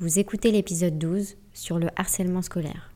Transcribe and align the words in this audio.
Vous 0.00 0.18
écoutez 0.18 0.50
l'épisode 0.50 0.98
12 0.98 1.36
sur 1.52 1.78
le 1.78 1.86
harcèlement 1.94 2.42
scolaire. 2.42 2.90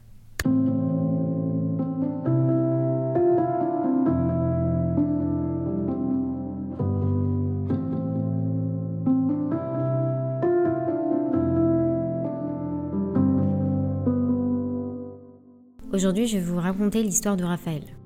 Aujourd'hui, 15.92 16.26
je 16.26 16.38
vais 16.38 16.42
vous 16.42 16.59
raconter 16.59 17.04
l'histoire 17.04 17.37
de 17.37 17.45
Raphaël. 17.45 17.98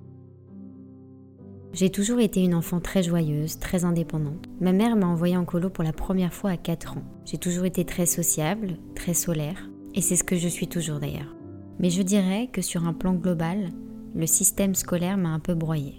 J'ai 1.75 1.89
toujours 1.89 2.21
été 2.21 2.45
une 2.45 2.55
enfant 2.55 2.81
très 2.81 3.03
joyeuse, 3.03 3.59
très 3.59 3.87
indépendante. 3.87 4.47
Ma 4.61 4.73
mère 4.73 4.95
m'a 4.95 5.07
envoyée 5.07 5.39
en 5.39 5.47
colo 5.47 5.71
pour 5.71 5.83
la 5.83 5.95
première 5.95 6.35
fois 6.35 6.51
à 6.51 6.59
4 6.59 6.99
ans. 6.99 7.03
J'ai 7.25 7.39
toujours 7.39 7.65
été 7.65 7.87
très 7.87 8.05
sociable, 8.05 8.77
très 8.95 9.15
solaire, 9.15 9.71
et 9.95 10.03
c'est 10.03 10.17
ce 10.17 10.25
que 10.25 10.37
je 10.37 10.49
suis 10.49 10.69
toujours 10.69 11.01
d'ailleurs. 11.01 11.35
Mais 11.79 11.89
je 11.89 12.03
dirais 12.03 12.51
que 12.53 12.61
sur 12.61 12.87
un 12.87 12.93
plan 12.93 13.15
global, 13.15 13.71
le 14.15 14.27
système 14.27 14.75
scolaire 14.75 15.17
m'a 15.17 15.31
un 15.31 15.39
peu 15.39 15.55
broyée. 15.55 15.97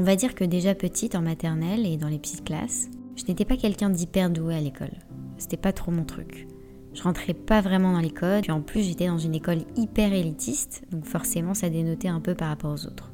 On 0.00 0.02
va 0.02 0.16
dire 0.16 0.34
que 0.34 0.42
déjà 0.42 0.74
petite 0.74 1.14
en 1.14 1.22
maternelle 1.22 1.86
et 1.86 1.96
dans 1.96 2.08
les 2.08 2.18
petites 2.18 2.44
classes, 2.44 2.88
je 3.14 3.22
n'étais 3.28 3.44
pas 3.44 3.56
quelqu'un 3.56 3.90
d'hyper 3.90 4.30
doué 4.30 4.56
à 4.56 4.60
l'école. 4.60 4.98
C'était 5.36 5.56
pas 5.56 5.72
trop 5.72 5.92
mon 5.92 6.04
truc. 6.04 6.48
Je 6.92 7.04
rentrais 7.04 7.34
pas 7.34 7.60
vraiment 7.60 7.92
dans 7.92 8.00
l'école, 8.00 8.40
puis 8.40 8.50
en 8.50 8.62
plus 8.62 8.82
j'étais 8.82 9.06
dans 9.06 9.18
une 9.18 9.36
école 9.36 9.60
hyper 9.76 10.12
élitiste, 10.12 10.82
donc 10.90 11.04
forcément 11.04 11.54
ça 11.54 11.70
dénotait 11.70 12.08
un 12.08 12.20
peu 12.20 12.34
par 12.34 12.48
rapport 12.48 12.72
aux 12.72 12.86
autres. 12.86 13.12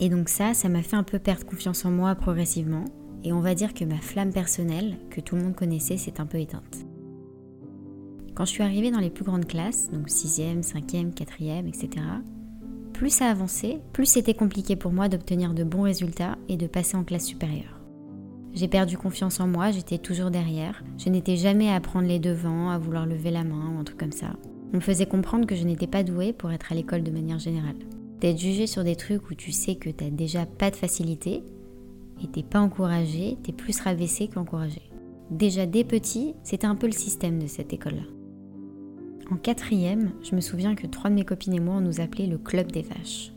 Et 0.00 0.08
donc 0.08 0.28
ça, 0.28 0.54
ça 0.54 0.68
m'a 0.68 0.82
fait 0.82 0.96
un 0.96 1.02
peu 1.02 1.18
perdre 1.18 1.44
confiance 1.44 1.84
en 1.84 1.90
moi 1.90 2.14
progressivement, 2.14 2.84
et 3.24 3.32
on 3.32 3.40
va 3.40 3.54
dire 3.54 3.74
que 3.74 3.84
ma 3.84 3.98
flamme 3.98 4.32
personnelle, 4.32 4.96
que 5.10 5.20
tout 5.20 5.36
le 5.36 5.42
monde 5.42 5.56
connaissait, 5.56 5.96
s'est 5.96 6.20
un 6.20 6.26
peu 6.26 6.38
éteinte. 6.38 6.86
Quand 8.34 8.44
je 8.44 8.50
suis 8.50 8.62
arrivée 8.62 8.92
dans 8.92 9.00
les 9.00 9.10
plus 9.10 9.24
grandes 9.24 9.46
classes, 9.46 9.90
donc 9.90 10.08
6e, 10.08 10.62
5e, 10.62 11.12
4e, 11.12 11.66
etc., 11.66 12.06
plus 12.92 13.10
ça 13.10 13.26
avançait, 13.26 13.80
plus 13.92 14.06
c'était 14.06 14.34
compliqué 14.34 14.76
pour 14.76 14.92
moi 14.92 15.08
d'obtenir 15.08 15.54
de 15.54 15.64
bons 15.64 15.82
résultats 15.82 16.36
et 16.48 16.56
de 16.56 16.66
passer 16.66 16.96
en 16.96 17.04
classe 17.04 17.26
supérieure. 17.26 17.80
J'ai 18.54 18.68
perdu 18.68 18.96
confiance 18.96 19.40
en 19.40 19.46
moi, 19.46 19.70
j'étais 19.70 19.98
toujours 19.98 20.30
derrière. 20.30 20.82
Je 20.96 21.08
n'étais 21.08 21.36
jamais 21.36 21.70
à 21.70 21.80
prendre 21.80 22.08
les 22.08 22.18
devants, 22.18 22.70
à 22.70 22.78
vouloir 22.78 23.06
lever 23.06 23.30
la 23.30 23.44
main 23.44 23.72
ou 23.74 23.78
un 23.78 23.84
truc 23.84 23.98
comme 23.98 24.12
ça. 24.12 24.34
On 24.72 24.76
me 24.76 24.82
faisait 24.82 25.06
comprendre 25.06 25.46
que 25.46 25.54
je 25.54 25.64
n'étais 25.64 25.86
pas 25.86 26.02
douée 26.02 26.32
pour 26.32 26.50
être 26.50 26.72
à 26.72 26.74
l'école 26.74 27.02
de 27.02 27.10
manière 27.10 27.38
générale. 27.38 27.76
D'être 28.20 28.38
jugée 28.38 28.66
sur 28.66 28.84
des 28.84 28.96
trucs 28.96 29.30
où 29.30 29.34
tu 29.34 29.52
sais 29.52 29.76
que 29.76 29.90
t'as 29.90 30.10
déjà 30.10 30.44
pas 30.44 30.70
de 30.70 30.76
facilité, 30.76 31.44
et 32.22 32.26
t'es 32.26 32.42
pas 32.42 32.60
encouragé, 32.60 33.38
t'es 33.42 33.52
plus 33.52 33.80
rabaissé 33.80 34.28
qu'encouragé. 34.28 34.82
Déjà 35.30 35.66
dès 35.66 35.84
petit, 35.84 36.34
c'était 36.42 36.66
un 36.66 36.74
peu 36.74 36.86
le 36.86 36.92
système 36.92 37.38
de 37.38 37.46
cette 37.46 37.72
école-là. 37.72 38.02
En 39.30 39.36
quatrième, 39.36 40.12
je 40.22 40.34
me 40.34 40.40
souviens 40.40 40.74
que 40.74 40.86
trois 40.86 41.10
de 41.10 41.14
mes 41.14 41.24
copines 41.24 41.54
et 41.54 41.60
moi, 41.60 41.76
on 41.76 41.80
nous 41.80 42.00
appelait 42.00 42.26
le 42.26 42.38
club 42.38 42.72
des 42.72 42.82
vaches. 42.82 43.32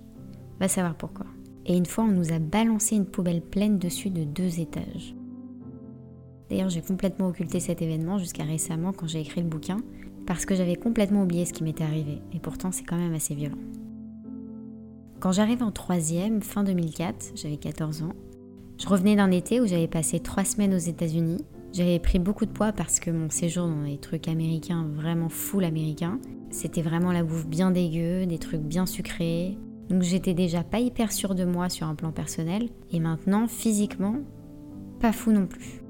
Va 0.59 0.67
savoir 0.67 0.95
pourquoi. 0.95 1.25
Et 1.65 1.75
une 1.75 1.85
fois, 1.85 2.05
on 2.05 2.11
nous 2.11 2.31
a 2.31 2.39
balancé 2.39 2.95
une 2.95 3.05
poubelle 3.05 3.41
pleine 3.41 3.77
dessus 3.77 4.09
de 4.09 4.23
deux 4.23 4.59
étages. 4.59 5.13
D'ailleurs, 6.49 6.69
j'ai 6.69 6.81
complètement 6.81 7.27
occulté 7.27 7.59
cet 7.59 7.81
événement 7.81 8.17
jusqu'à 8.17 8.43
récemment 8.43 8.93
quand 8.93 9.07
j'ai 9.07 9.21
écrit 9.21 9.41
le 9.41 9.47
bouquin, 9.47 9.77
parce 10.25 10.45
que 10.45 10.55
j'avais 10.55 10.75
complètement 10.75 11.23
oublié 11.23 11.45
ce 11.45 11.53
qui 11.53 11.63
m'était 11.63 11.83
arrivé. 11.83 12.21
Et 12.33 12.39
pourtant, 12.39 12.71
c'est 12.71 12.83
quand 12.83 12.97
même 12.97 13.13
assez 13.13 13.35
violent. 13.35 13.57
Quand 15.21 15.31
j'arrive 15.31 15.61
en 15.61 15.69
troisième, 15.69 16.41
fin 16.41 16.63
2004, 16.63 17.33
j'avais 17.35 17.57
14 17.57 18.01
ans, 18.01 18.13
je 18.79 18.87
revenais 18.87 19.15
d'un 19.15 19.29
été 19.29 19.61
où 19.61 19.67
j'avais 19.67 19.87
passé 19.87 20.19
trois 20.19 20.43
semaines 20.43 20.73
aux 20.73 20.79
États-Unis. 20.79 21.45
J'avais 21.73 21.99
pris 21.99 22.17
beaucoup 22.17 22.47
de 22.47 22.51
poids 22.51 22.71
parce 22.71 22.99
que 22.99 23.11
mon 23.11 23.29
séjour 23.29 23.67
dans 23.67 23.83
les 23.83 23.99
trucs 23.99 24.27
américains, 24.27 24.83
vraiment 24.95 25.29
full 25.29 25.63
américain, 25.63 26.19
c'était 26.49 26.81
vraiment 26.81 27.11
la 27.11 27.23
bouffe 27.23 27.45
bien 27.45 27.69
dégueu, 27.69 28.25
des 28.25 28.39
trucs 28.39 28.63
bien 28.63 28.87
sucrés, 28.87 29.59
donc 29.91 30.01
j'étais 30.01 30.33
déjà 30.33 30.63
pas 30.63 30.79
hyper 30.79 31.11
sûre 31.11 31.35
de 31.35 31.45
moi 31.45 31.69
sur 31.69 31.85
un 31.85 31.93
plan 31.93 32.11
personnel, 32.11 32.69
et 32.91 32.99
maintenant, 32.99 33.47
physiquement, 33.47 34.15
pas 34.99 35.11
fou 35.11 35.31
non 35.31 35.45
plus. 35.45 35.83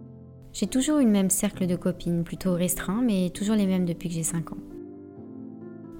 J'ai 0.51 0.67
toujours 0.67 0.99
eu 0.99 1.05
le 1.05 1.09
même 1.09 1.29
cercle 1.29 1.67
de 1.67 1.77
copines, 1.77 2.25
plutôt 2.25 2.53
restreint, 2.53 3.01
mais 3.01 3.29
toujours 3.29 3.55
les 3.55 3.65
mêmes 3.65 3.85
depuis 3.85 4.09
que 4.09 4.15
j'ai 4.15 4.23
5 4.23 4.51
ans. 4.51 4.57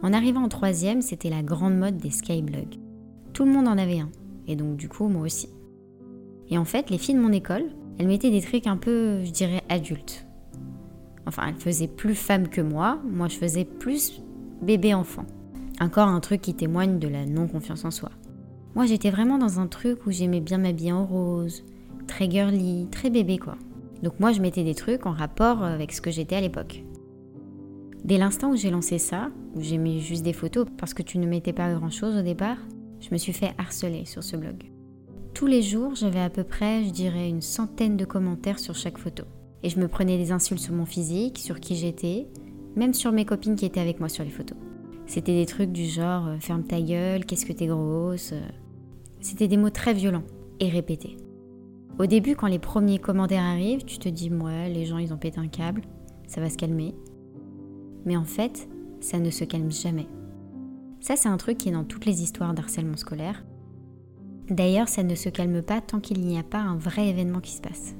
En 0.04 0.12
arrivant 0.12 0.44
en 0.44 0.50
troisième, 0.50 1.02
c'était 1.02 1.30
la 1.30 1.44
grande 1.44 1.78
mode 1.78 1.96
des 1.96 2.12
skyblogs. 2.12 2.91
Tout 3.34 3.46
le 3.46 3.52
monde 3.52 3.68
en 3.68 3.78
avait 3.78 4.00
un, 4.00 4.10
et 4.48 4.56
donc 4.56 4.76
du 4.76 4.90
coup, 4.90 5.08
moi 5.08 5.24
aussi. 5.24 5.50
Et 6.50 6.58
en 6.58 6.66
fait, 6.66 6.90
les 6.90 6.98
filles 6.98 7.16
de 7.16 7.22
mon 7.22 7.32
école, 7.32 7.66
elles 7.98 8.08
mettaient 8.08 8.32
des 8.32 8.42
trucs 8.42 8.68
un 8.68 8.78
peu, 8.78 9.24
je 9.24 9.32
dirais, 9.32 9.64
adultes. 9.70 10.26
Enfin, 11.26 11.44
elles 11.48 11.56
faisaient 11.56 11.88
plus 11.88 12.16
femme 12.16 12.48
que 12.48 12.62
moi, 12.62 13.00
moi 13.10 13.28
je 13.28 13.38
faisais 13.38 13.66
plus 13.66 14.22
bébé-enfant. 14.62 15.26
Encore 15.80 16.08
un 16.08 16.20
truc 16.20 16.42
qui 16.42 16.54
témoigne 16.54 17.00
de 17.00 17.08
la 17.08 17.26
non-confiance 17.26 17.86
en 17.86 17.92
soi. 17.92 18.12
Moi, 18.76 18.86
j'étais 18.86 19.12
vraiment 19.12 19.38
dans 19.38 19.60
un 19.60 19.68
truc 19.68 20.06
où 20.06 20.12
j'aimais 20.12 20.40
bien 20.40 20.58
m'habiller 20.58 20.94
en 20.94 21.06
rose, 21.06 21.64
très 22.08 22.30
girly, 22.30 22.88
très 22.92 23.10
bébé 23.10 23.38
quoi. 23.38 23.56
Donc 24.04 24.20
moi, 24.20 24.32
je 24.32 24.42
mettais 24.42 24.64
des 24.64 24.76
trucs 24.76 25.06
en 25.06 25.12
rapport 25.12 25.64
avec 25.64 25.92
ce 25.92 26.02
que 26.02 26.12
j'étais 26.12 26.36
à 26.36 26.42
l'époque. 26.42 26.84
Dès 28.04 28.18
l'instant 28.18 28.52
où 28.52 28.56
j'ai 28.56 28.72
lancé 28.72 28.98
ça, 28.98 29.30
où 29.56 29.62
j'ai 29.62 29.78
mis 29.78 30.02
juste 30.02 30.24
des 30.24 30.34
photos 30.34 30.66
parce 30.78 30.94
que 30.94 31.04
tu 31.04 31.20
ne 31.20 31.28
mettais 31.28 31.54
pas 31.54 31.72
grand-chose 31.74 32.18
au 32.18 32.22
départ, 32.24 32.58
je 33.02 33.10
me 33.12 33.18
suis 33.18 33.34
fait 33.34 33.54
harceler 33.58 34.06
sur 34.06 34.24
ce 34.24 34.38
blog. 34.38 34.72
Tous 35.34 35.48
les 35.48 35.62
jours, 35.62 35.96
j'avais 35.96 36.20
à 36.20 36.30
peu 36.30 36.44
près, 36.44 36.84
je 36.84 36.92
dirais, 36.92 37.28
une 37.28 37.42
centaine 37.42 37.98
de 37.98 38.06
commentaires 38.06 38.60
sur 38.60 38.76
chaque 38.76 38.98
photo. 38.98 39.24
Et 39.64 39.70
je 39.70 39.80
me 39.80 39.88
prenais 39.88 40.18
des 40.18 40.32
insultes 40.32 40.62
sur 40.62 40.74
mon 40.74 40.86
physique, 40.86 41.38
sur 41.38 41.60
qui 41.60 41.76
j'étais, 41.76 42.28
même 42.76 42.94
sur 42.94 43.12
mes 43.12 43.26
copines 43.26 43.56
qui 43.56 43.66
étaient 43.66 43.80
avec 43.80 44.00
moi 44.00 44.10
sur 44.10 44.24
les 44.24 44.30
photos. 44.30 44.58
C'était 45.08 45.36
des 45.36 45.46
trucs 45.46 45.72
du 45.72 45.86
genre 45.86 46.28
euh, 46.28 46.38
ferme 46.40 46.64
ta 46.64 46.80
gueule, 46.80 47.26
qu'est-ce 47.26 47.46
que 47.46 47.54
t'es 47.54 47.68
grosse. 47.68 48.34
Euh. 48.34 48.42
C'était 49.20 49.48
des 49.48 49.58
mots 49.58 49.70
très 49.70 49.94
violents 49.94 50.24
et 50.60 50.70
répétés. 50.70 51.18
Au 52.00 52.06
début, 52.06 52.36
quand 52.36 52.48
les 52.48 52.60
premiers 52.60 53.00
commentaires 53.00 53.44
arrivent, 53.44 53.84
tu 53.84 54.00
te 54.00 54.10
dis, 54.10 54.32
ouais, 54.32 54.70
les 54.70 54.86
gens 54.86 54.98
ils 54.98 55.14
ont 55.14 55.18
pété 55.18 55.40
un 55.40 55.48
câble, 55.48 55.82
ça 56.28 56.40
va 56.40 56.50
se 56.50 56.58
calmer. 56.58 56.96
Mais 58.06 58.18
en 58.18 58.24
fait, 58.24 58.68
ça 59.02 59.20
ne 59.20 59.30
se 59.30 59.44
calme 59.44 59.72
jamais. 59.72 60.08
Ça, 61.02 61.16
c'est 61.16 61.30
un 61.30 61.38
truc 61.38 61.58
qui 61.58 61.70
est 61.70 61.74
dans 61.74 61.84
toutes 61.84 62.06
les 62.06 62.22
histoires 62.22 62.54
d'harcèlement 62.54 62.96
scolaire. 62.96 63.44
D'ailleurs, 64.50 64.88
ça 64.88 65.04
ne 65.04 65.16
se 65.16 65.30
calme 65.30 65.62
pas 65.62 65.82
tant 65.82 66.00
qu'il 66.00 66.22
n'y 66.22 66.38
a 66.38 66.44
pas 66.44 66.60
un 66.60 66.78
vrai 66.78 67.10
événement 67.10 67.40
qui 67.40 67.52
se 67.52 67.62
passe. 67.62 67.96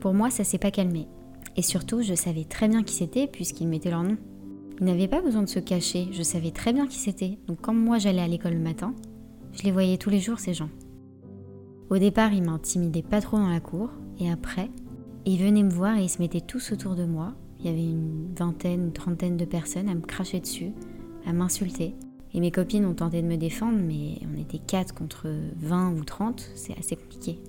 Pour 0.00 0.14
moi, 0.14 0.30
ça 0.30 0.42
s'est 0.42 0.58
pas 0.58 0.70
calmé. 0.70 1.08
Et 1.56 1.62
surtout, 1.62 2.02
je 2.02 2.14
savais 2.14 2.44
très 2.44 2.68
bien 2.68 2.82
qui 2.82 2.94
c'était 2.94 3.26
puisqu'ils 3.26 3.68
mettaient 3.68 3.90
leur 3.90 4.02
nom. 4.02 4.16
Ils 4.78 4.86
n'avaient 4.86 5.08
pas 5.08 5.22
besoin 5.22 5.42
de 5.42 5.48
se 5.48 5.58
cacher, 5.58 6.08
je 6.12 6.22
savais 6.22 6.50
très 6.50 6.72
bien 6.72 6.86
qui 6.86 6.98
c'était. 6.98 7.38
Donc 7.46 7.60
quand 7.62 7.74
moi 7.74 7.98
j'allais 7.98 8.20
à 8.20 8.28
l'école 8.28 8.54
le 8.54 8.60
matin, 8.60 8.94
je 9.52 9.62
les 9.62 9.72
voyais 9.72 9.96
tous 9.96 10.10
les 10.10 10.20
jours 10.20 10.38
ces 10.38 10.52
gens. 10.52 10.68
Au 11.88 11.98
départ, 11.98 12.32
ils 12.32 12.42
m'intimidaient 12.42 13.02
pas 13.02 13.20
trop 13.20 13.38
dans 13.38 13.48
la 13.48 13.60
cour, 13.60 13.90
et 14.18 14.30
après, 14.30 14.70
ils 15.24 15.38
venaient 15.38 15.62
me 15.62 15.70
voir 15.70 15.96
et 15.96 16.04
ils 16.04 16.10
se 16.10 16.20
mettaient 16.20 16.40
tous 16.40 16.72
autour 16.72 16.94
de 16.94 17.04
moi. 17.04 17.34
Il 17.58 17.66
y 17.66 17.68
avait 17.68 17.84
une 17.84 18.34
vingtaine, 18.34 18.86
une 18.86 18.92
trentaine 18.92 19.36
de 19.36 19.44
personnes 19.44 19.88
à 19.88 19.94
me 19.94 20.00
cracher 20.00 20.40
dessus, 20.40 20.72
à 21.26 21.32
m'insulter. 21.32 21.94
Et 22.36 22.40
mes 22.40 22.50
copines 22.50 22.84
ont 22.84 22.92
tenté 22.92 23.22
de 23.22 23.26
me 23.26 23.38
défendre, 23.38 23.78
mais 23.82 24.18
on 24.30 24.38
était 24.38 24.58
4 24.58 24.94
contre 24.94 25.26
20 25.56 25.94
ou 25.94 26.04
30, 26.04 26.50
c'est 26.54 26.78
assez 26.78 26.94
compliqué. 26.94 27.40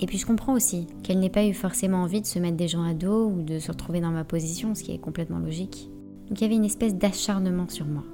Et 0.00 0.06
puis 0.06 0.16
je 0.16 0.24
comprends 0.24 0.54
aussi 0.54 0.86
qu'elle 1.02 1.20
n'ait 1.20 1.28
pas 1.28 1.44
eu 1.44 1.52
forcément 1.52 1.98
envie 1.98 2.22
de 2.22 2.26
se 2.26 2.38
mettre 2.38 2.56
des 2.56 2.66
gens 2.66 2.82
à 2.82 2.94
dos 2.94 3.26
ou 3.26 3.42
de 3.42 3.58
se 3.58 3.70
retrouver 3.70 4.00
dans 4.00 4.10
ma 4.10 4.24
position, 4.24 4.74
ce 4.74 4.82
qui 4.82 4.92
est 4.92 4.98
complètement 4.98 5.38
logique. 5.38 5.90
Donc 6.28 6.40
il 6.40 6.44
y 6.44 6.46
avait 6.46 6.56
une 6.56 6.64
espèce 6.64 6.94
d'acharnement 6.94 7.68
sur 7.68 7.84
moi. 7.84 8.04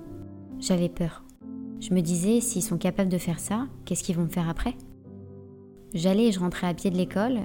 J'avais 0.58 0.88
peur. 0.88 1.22
Je 1.78 1.94
me 1.94 2.00
disais, 2.00 2.40
s'ils 2.40 2.64
sont 2.64 2.78
capables 2.78 3.10
de 3.10 3.18
faire 3.18 3.38
ça, 3.38 3.68
qu'est-ce 3.84 4.02
qu'ils 4.02 4.16
vont 4.16 4.24
me 4.24 4.28
faire 4.28 4.48
après? 4.48 4.74
J'allais 5.94 6.26
et 6.26 6.32
je 6.32 6.40
rentrais 6.40 6.66
à 6.66 6.74
pied 6.74 6.90
de 6.90 6.96
l'école 6.96 7.38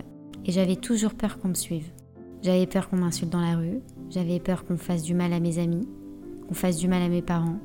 et 0.46 0.52
j'avais 0.52 0.78
toujours 0.78 1.14
peur 1.14 1.38
qu'on 1.38 1.50
me 1.50 1.54
suive. 1.54 1.92
J'avais 2.42 2.66
peur 2.66 2.90
qu'on 2.90 2.98
m'insulte 2.98 3.32
dans 3.32 3.40
la 3.40 3.56
rue, 3.56 3.82
j'avais 4.10 4.40
peur 4.40 4.66
qu'on 4.66 4.78
fasse 4.78 5.04
du 5.04 5.14
mal 5.14 5.32
à 5.32 5.40
mes 5.40 5.60
amis, 5.60 5.88
qu'on 6.48 6.56
fasse 6.56 6.78
du 6.78 6.88
mal 6.88 7.04
à 7.04 7.08
mes 7.08 7.22
parents. 7.22 7.60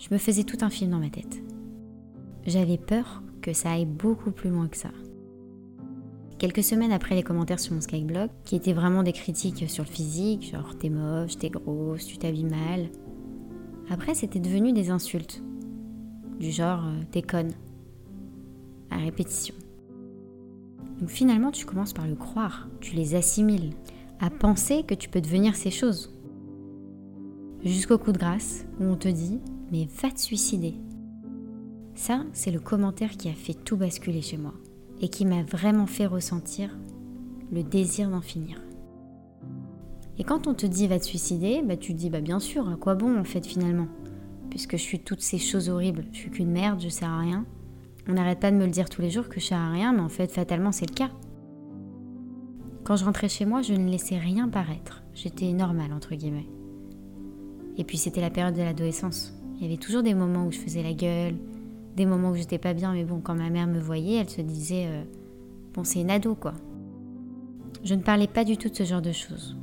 Je 0.00 0.08
me 0.10 0.18
faisais 0.18 0.44
tout 0.44 0.56
un 0.62 0.70
film 0.70 0.92
dans 0.92 0.98
ma 0.98 1.10
tête. 1.10 1.42
J'avais 2.46 2.78
peur 2.78 3.22
que 3.42 3.52
ça 3.52 3.72
aille 3.72 3.84
beaucoup 3.84 4.30
plus 4.30 4.48
loin 4.48 4.66
que 4.66 4.78
ça. 4.78 4.88
Quelques 6.38 6.64
semaines 6.64 6.90
après 6.90 7.14
les 7.14 7.22
commentaires 7.22 7.60
sur 7.60 7.74
mon 7.74 7.82
Skyblog, 7.82 8.30
qui 8.44 8.56
étaient 8.56 8.72
vraiment 8.72 9.02
des 9.02 9.12
critiques 9.12 9.68
sur 9.68 9.84
le 9.84 9.90
physique, 9.90 10.52
genre 10.52 10.74
t'es 10.78 10.88
moche, 10.88 11.36
t'es 11.36 11.50
grosse, 11.50 12.06
tu 12.06 12.16
t'habilles 12.16 12.44
mal. 12.44 12.88
Après, 13.90 14.14
c'était 14.14 14.38
devenu 14.38 14.72
des 14.72 14.88
insultes. 14.88 15.42
Du 16.38 16.50
genre 16.50 16.86
euh, 16.86 17.02
t'es 17.10 17.20
conne. 17.20 17.52
À 18.88 18.96
répétition. 18.96 19.54
Donc 20.98 21.10
finalement, 21.10 21.50
tu 21.50 21.66
commences 21.66 21.92
par 21.92 22.08
le 22.08 22.14
croire, 22.14 22.68
tu 22.80 22.96
les 22.96 23.14
assimiles, 23.14 23.74
à 24.18 24.30
penser 24.30 24.82
que 24.82 24.94
tu 24.94 25.10
peux 25.10 25.20
devenir 25.20 25.56
ces 25.56 25.70
choses. 25.70 26.10
Jusqu'au 27.62 27.98
coup 27.98 28.12
de 28.12 28.18
grâce 28.18 28.64
où 28.80 28.84
on 28.84 28.96
te 28.96 29.08
dit 29.08 29.40
mais 29.70 29.88
va 30.02 30.10
te 30.10 30.20
suicider. 30.20 30.74
Ça, 31.94 32.24
c'est 32.32 32.50
le 32.50 32.60
commentaire 32.60 33.10
qui 33.10 33.28
a 33.28 33.34
fait 33.34 33.54
tout 33.54 33.76
basculer 33.76 34.22
chez 34.22 34.36
moi 34.36 34.54
et 35.00 35.08
qui 35.08 35.24
m'a 35.24 35.42
vraiment 35.42 35.86
fait 35.86 36.06
ressentir 36.06 36.78
le 37.52 37.62
désir 37.62 38.10
d'en 38.10 38.20
finir. 38.20 38.62
Et 40.18 40.24
quand 40.24 40.46
on 40.46 40.54
te 40.54 40.66
dit 40.66 40.86
va 40.86 40.98
te 40.98 41.04
suicider, 41.04 41.62
bah 41.62 41.76
tu 41.76 41.92
te 41.94 41.98
dis 41.98 42.10
bah 42.10 42.20
bien 42.20 42.40
sûr, 42.40 42.68
à 42.68 42.76
quoi 42.76 42.94
bon 42.94 43.18
en 43.18 43.24
fait 43.24 43.46
finalement? 43.46 43.88
Puisque 44.50 44.72
je 44.72 44.82
suis 44.82 45.00
toutes 45.00 45.22
ces 45.22 45.38
choses 45.38 45.68
horribles, 45.68 46.04
je 46.12 46.18
suis 46.18 46.30
qu'une 46.30 46.50
merde, 46.50 46.80
je 46.80 46.88
sers 46.88 47.08
à 47.08 47.20
rien. 47.20 47.46
On 48.08 48.14
n'arrête 48.14 48.40
pas 48.40 48.50
de 48.50 48.56
me 48.56 48.64
le 48.64 48.70
dire 48.70 48.88
tous 48.88 49.02
les 49.02 49.10
jours 49.10 49.28
que 49.28 49.40
je 49.40 49.46
sers 49.46 49.58
à 49.58 49.70
rien, 49.70 49.92
mais 49.92 50.00
en 50.00 50.08
fait 50.08 50.30
fatalement 50.30 50.72
c'est 50.72 50.88
le 50.88 50.94
cas. 50.94 51.10
Quand 52.84 52.96
je 52.96 53.04
rentrais 53.04 53.28
chez 53.28 53.44
moi, 53.44 53.62
je 53.62 53.74
ne 53.74 53.90
laissais 53.90 54.18
rien 54.18 54.48
paraître. 54.48 55.02
J'étais 55.14 55.52
normale 55.52 55.92
entre 55.92 56.14
guillemets. 56.14 56.48
Et 57.76 57.84
puis 57.84 57.96
c'était 57.98 58.20
la 58.20 58.30
période 58.30 58.54
de 58.54 58.62
l'adolescence. 58.62 59.39
Il 59.60 59.66
y 59.66 59.66
avait 59.66 59.76
toujours 59.76 60.02
des 60.02 60.14
moments 60.14 60.46
où 60.46 60.52
je 60.52 60.58
faisais 60.58 60.82
la 60.82 60.94
gueule, 60.94 61.34
des 61.94 62.06
moments 62.06 62.30
où 62.30 62.34
j'étais 62.34 62.56
pas 62.56 62.72
bien, 62.72 62.94
mais 62.94 63.04
bon, 63.04 63.20
quand 63.20 63.34
ma 63.34 63.50
mère 63.50 63.66
me 63.66 63.78
voyait, 63.78 64.16
elle 64.16 64.30
se 64.30 64.40
disait 64.40 64.86
euh, 64.86 65.04
Bon, 65.74 65.84
c'est 65.84 66.00
une 66.00 66.10
ado, 66.10 66.34
quoi. 66.34 66.54
Je 67.84 67.94
ne 67.94 68.00
parlais 68.00 68.26
pas 68.26 68.44
du 68.44 68.56
tout 68.56 68.70
de 68.70 68.74
ce 68.74 68.84
genre 68.84 69.02
de 69.02 69.12
choses. 69.12 69.58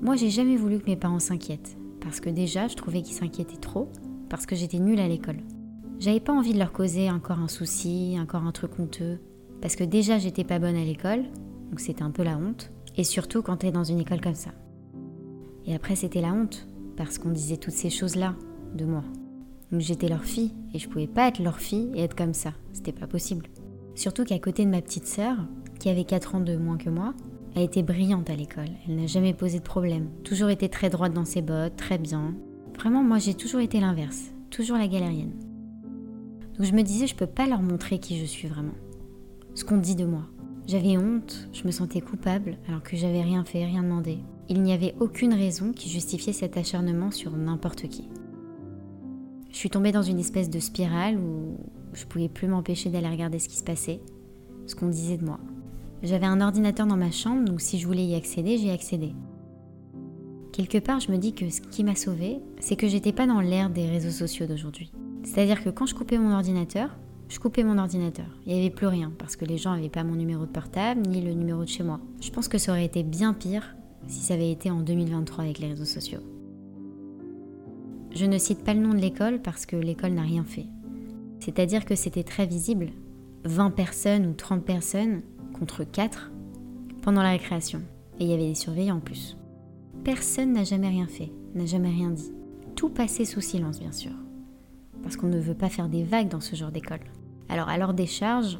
Moi, 0.00 0.16
j'ai 0.16 0.30
jamais 0.30 0.56
voulu 0.56 0.78
que 0.78 0.86
mes 0.86 0.96
parents 0.96 1.18
s'inquiètent, 1.18 1.76
parce 2.00 2.18
que 2.18 2.30
déjà, 2.30 2.66
je 2.66 2.76
trouvais 2.76 3.02
qu'ils 3.02 3.14
s'inquiétaient 3.14 3.58
trop, 3.58 3.90
parce 4.30 4.46
que 4.46 4.56
j'étais 4.56 4.78
nulle 4.78 5.00
à 5.00 5.08
l'école. 5.08 5.40
J'avais 5.98 6.20
pas 6.20 6.32
envie 6.32 6.54
de 6.54 6.58
leur 6.58 6.72
causer 6.72 7.10
encore 7.10 7.40
un 7.40 7.48
souci, 7.48 8.16
encore 8.18 8.44
un 8.44 8.52
truc 8.52 8.80
honteux, 8.80 9.18
parce 9.60 9.76
que 9.76 9.84
déjà, 9.84 10.16
j'étais 10.16 10.44
pas 10.44 10.58
bonne 10.58 10.76
à 10.76 10.84
l'école, 10.84 11.24
donc 11.68 11.80
c'était 11.80 12.02
un 12.02 12.10
peu 12.10 12.22
la 12.22 12.38
honte, 12.38 12.72
et 12.96 13.04
surtout 13.04 13.42
quand 13.42 13.58
t'es 13.58 13.70
dans 13.70 13.84
une 13.84 14.00
école 14.00 14.22
comme 14.22 14.34
ça. 14.34 14.52
Et 15.66 15.74
après, 15.74 15.94
c'était 15.94 16.22
la 16.22 16.32
honte, 16.32 16.66
parce 16.96 17.18
qu'on 17.18 17.32
disait 17.32 17.58
toutes 17.58 17.74
ces 17.74 17.90
choses-là 17.90 18.34
de 18.74 18.84
moi. 18.84 19.02
Donc 19.72 19.80
j'étais 19.80 20.08
leur 20.08 20.24
fille 20.24 20.52
et 20.74 20.78
je 20.78 20.88
pouvais 20.88 21.06
pas 21.06 21.28
être 21.28 21.42
leur 21.42 21.58
fille 21.58 21.90
et 21.94 22.02
être 22.02 22.16
comme 22.16 22.34
ça. 22.34 22.52
C'était 22.72 22.92
pas 22.92 23.06
possible. 23.06 23.46
Surtout 23.94 24.24
qu'à 24.24 24.38
côté 24.38 24.64
de 24.64 24.70
ma 24.70 24.82
petite 24.82 25.06
sœur, 25.06 25.36
qui 25.78 25.88
avait 25.88 26.04
4 26.04 26.34
ans 26.34 26.40
de 26.40 26.56
moins 26.56 26.76
que 26.76 26.90
moi, 26.90 27.14
elle 27.54 27.62
était 27.62 27.82
brillante 27.82 28.30
à 28.30 28.36
l'école. 28.36 28.70
Elle 28.88 28.96
n'a 28.96 29.06
jamais 29.06 29.34
posé 29.34 29.58
de 29.58 29.64
problème. 29.64 30.08
Toujours 30.24 30.50
été 30.50 30.68
très 30.68 30.90
droite 30.90 31.14
dans 31.14 31.24
ses 31.24 31.42
bottes, 31.42 31.76
très 31.76 31.98
bien. 31.98 32.34
Vraiment, 32.76 33.02
moi 33.02 33.18
j'ai 33.18 33.34
toujours 33.34 33.60
été 33.60 33.80
l'inverse. 33.80 34.32
Toujours 34.50 34.76
la 34.76 34.88
galérienne. 34.88 35.34
Donc 36.56 36.66
je 36.66 36.72
me 36.72 36.82
disais, 36.82 37.06
je 37.06 37.14
peux 37.14 37.26
pas 37.26 37.46
leur 37.46 37.62
montrer 37.62 37.98
qui 37.98 38.18
je 38.18 38.24
suis 38.24 38.48
vraiment. 38.48 38.74
Ce 39.54 39.64
qu'on 39.64 39.78
dit 39.78 39.96
de 39.96 40.04
moi. 40.04 40.22
J'avais 40.66 40.96
honte, 40.96 41.48
je 41.52 41.64
me 41.64 41.72
sentais 41.72 42.00
coupable 42.00 42.58
alors 42.68 42.82
que 42.82 42.96
j'avais 42.96 43.22
rien 43.22 43.44
fait, 43.44 43.64
rien 43.64 43.82
demandé. 43.82 44.18
Il 44.48 44.62
n'y 44.62 44.72
avait 44.72 44.94
aucune 45.00 45.34
raison 45.34 45.72
qui 45.72 45.88
justifiait 45.88 46.32
cet 46.32 46.56
acharnement 46.56 47.10
sur 47.10 47.36
n'importe 47.36 47.88
qui. 47.88 48.08
Je 49.50 49.56
suis 49.56 49.70
tombée 49.70 49.92
dans 49.92 50.02
une 50.02 50.18
espèce 50.18 50.48
de 50.48 50.60
spirale 50.60 51.18
où 51.18 51.56
je 51.92 52.04
pouvais 52.04 52.28
plus 52.28 52.46
m'empêcher 52.46 52.88
d'aller 52.90 53.08
regarder 53.08 53.38
ce 53.38 53.48
qui 53.48 53.56
se 53.56 53.64
passait, 53.64 54.00
ce 54.66 54.74
qu'on 54.74 54.88
disait 54.88 55.16
de 55.16 55.24
moi. 55.24 55.40
J'avais 56.02 56.26
un 56.26 56.40
ordinateur 56.40 56.86
dans 56.86 56.96
ma 56.96 57.10
chambre, 57.10 57.44
donc 57.44 57.60
si 57.60 57.78
je 57.78 57.86
voulais 57.86 58.04
y 58.04 58.14
accéder, 58.14 58.56
j'y 58.58 58.70
accédé. 58.70 59.12
Quelque 60.52 60.78
part, 60.78 61.00
je 61.00 61.12
me 61.12 61.18
dis 61.18 61.32
que 61.32 61.50
ce 61.50 61.60
qui 61.60 61.84
m'a 61.84 61.94
sauvée, 61.94 62.38
c'est 62.60 62.76
que 62.76 62.88
j'étais 62.88 63.12
pas 63.12 63.26
dans 63.26 63.40
l'ère 63.40 63.70
des 63.70 63.86
réseaux 63.86 64.10
sociaux 64.10 64.46
d'aujourd'hui. 64.46 64.92
C'est-à-dire 65.24 65.62
que 65.62 65.70
quand 65.70 65.86
je 65.86 65.94
coupais 65.94 66.18
mon 66.18 66.32
ordinateur, 66.32 66.96
je 67.28 67.38
coupais 67.38 67.62
mon 67.62 67.78
ordinateur. 67.78 68.26
Il 68.46 68.52
n'y 68.52 68.60
avait 68.60 68.70
plus 68.70 68.86
rien 68.86 69.12
parce 69.18 69.36
que 69.36 69.44
les 69.44 69.58
gens 69.58 69.74
n'avaient 69.74 69.88
pas 69.88 70.04
mon 70.04 70.16
numéro 70.16 70.46
de 70.46 70.50
portable 70.50 71.02
ni 71.02 71.20
le 71.20 71.32
numéro 71.32 71.62
de 71.62 71.68
chez 71.68 71.84
moi. 71.84 72.00
Je 72.20 72.30
pense 72.30 72.48
que 72.48 72.58
ça 72.58 72.72
aurait 72.72 72.84
été 72.84 73.02
bien 73.02 73.34
pire 73.34 73.76
si 74.08 74.20
ça 74.20 74.34
avait 74.34 74.50
été 74.50 74.70
en 74.70 74.80
2023 74.80 75.44
avec 75.44 75.58
les 75.58 75.68
réseaux 75.68 75.84
sociaux. 75.84 76.20
Je 78.12 78.26
ne 78.26 78.38
cite 78.38 78.64
pas 78.64 78.74
le 78.74 78.80
nom 78.80 78.90
de 78.92 79.00
l'école 79.00 79.40
parce 79.40 79.66
que 79.66 79.76
l'école 79.76 80.12
n'a 80.12 80.22
rien 80.22 80.44
fait. 80.44 80.66
C'est-à-dire 81.38 81.84
que 81.84 81.94
c'était 81.94 82.24
très 82.24 82.46
visible, 82.46 82.88
20 83.44 83.70
personnes 83.70 84.26
ou 84.26 84.32
30 84.32 84.64
personnes 84.64 85.22
contre 85.58 85.84
4 85.84 86.32
pendant 87.02 87.22
la 87.22 87.30
récréation. 87.30 87.82
Et 88.18 88.24
il 88.24 88.30
y 88.30 88.34
avait 88.34 88.48
des 88.48 88.54
surveillants 88.54 88.96
en 88.96 89.00
plus. 89.00 89.36
Personne 90.04 90.52
n'a 90.52 90.64
jamais 90.64 90.88
rien 90.88 91.06
fait, 91.06 91.30
n'a 91.54 91.66
jamais 91.66 91.90
rien 91.90 92.10
dit. 92.10 92.32
Tout 92.74 92.90
passait 92.90 93.24
sous 93.24 93.40
silence, 93.40 93.78
bien 93.78 93.92
sûr. 93.92 94.12
Parce 95.02 95.16
qu'on 95.16 95.28
ne 95.28 95.38
veut 95.38 95.54
pas 95.54 95.68
faire 95.68 95.88
des 95.88 96.02
vagues 96.02 96.28
dans 96.28 96.40
ce 96.40 96.56
genre 96.56 96.72
d'école. 96.72 97.00
Alors, 97.48 97.68
à 97.68 97.78
l'heure 97.78 97.94
des 97.94 98.06
charges, 98.06 98.58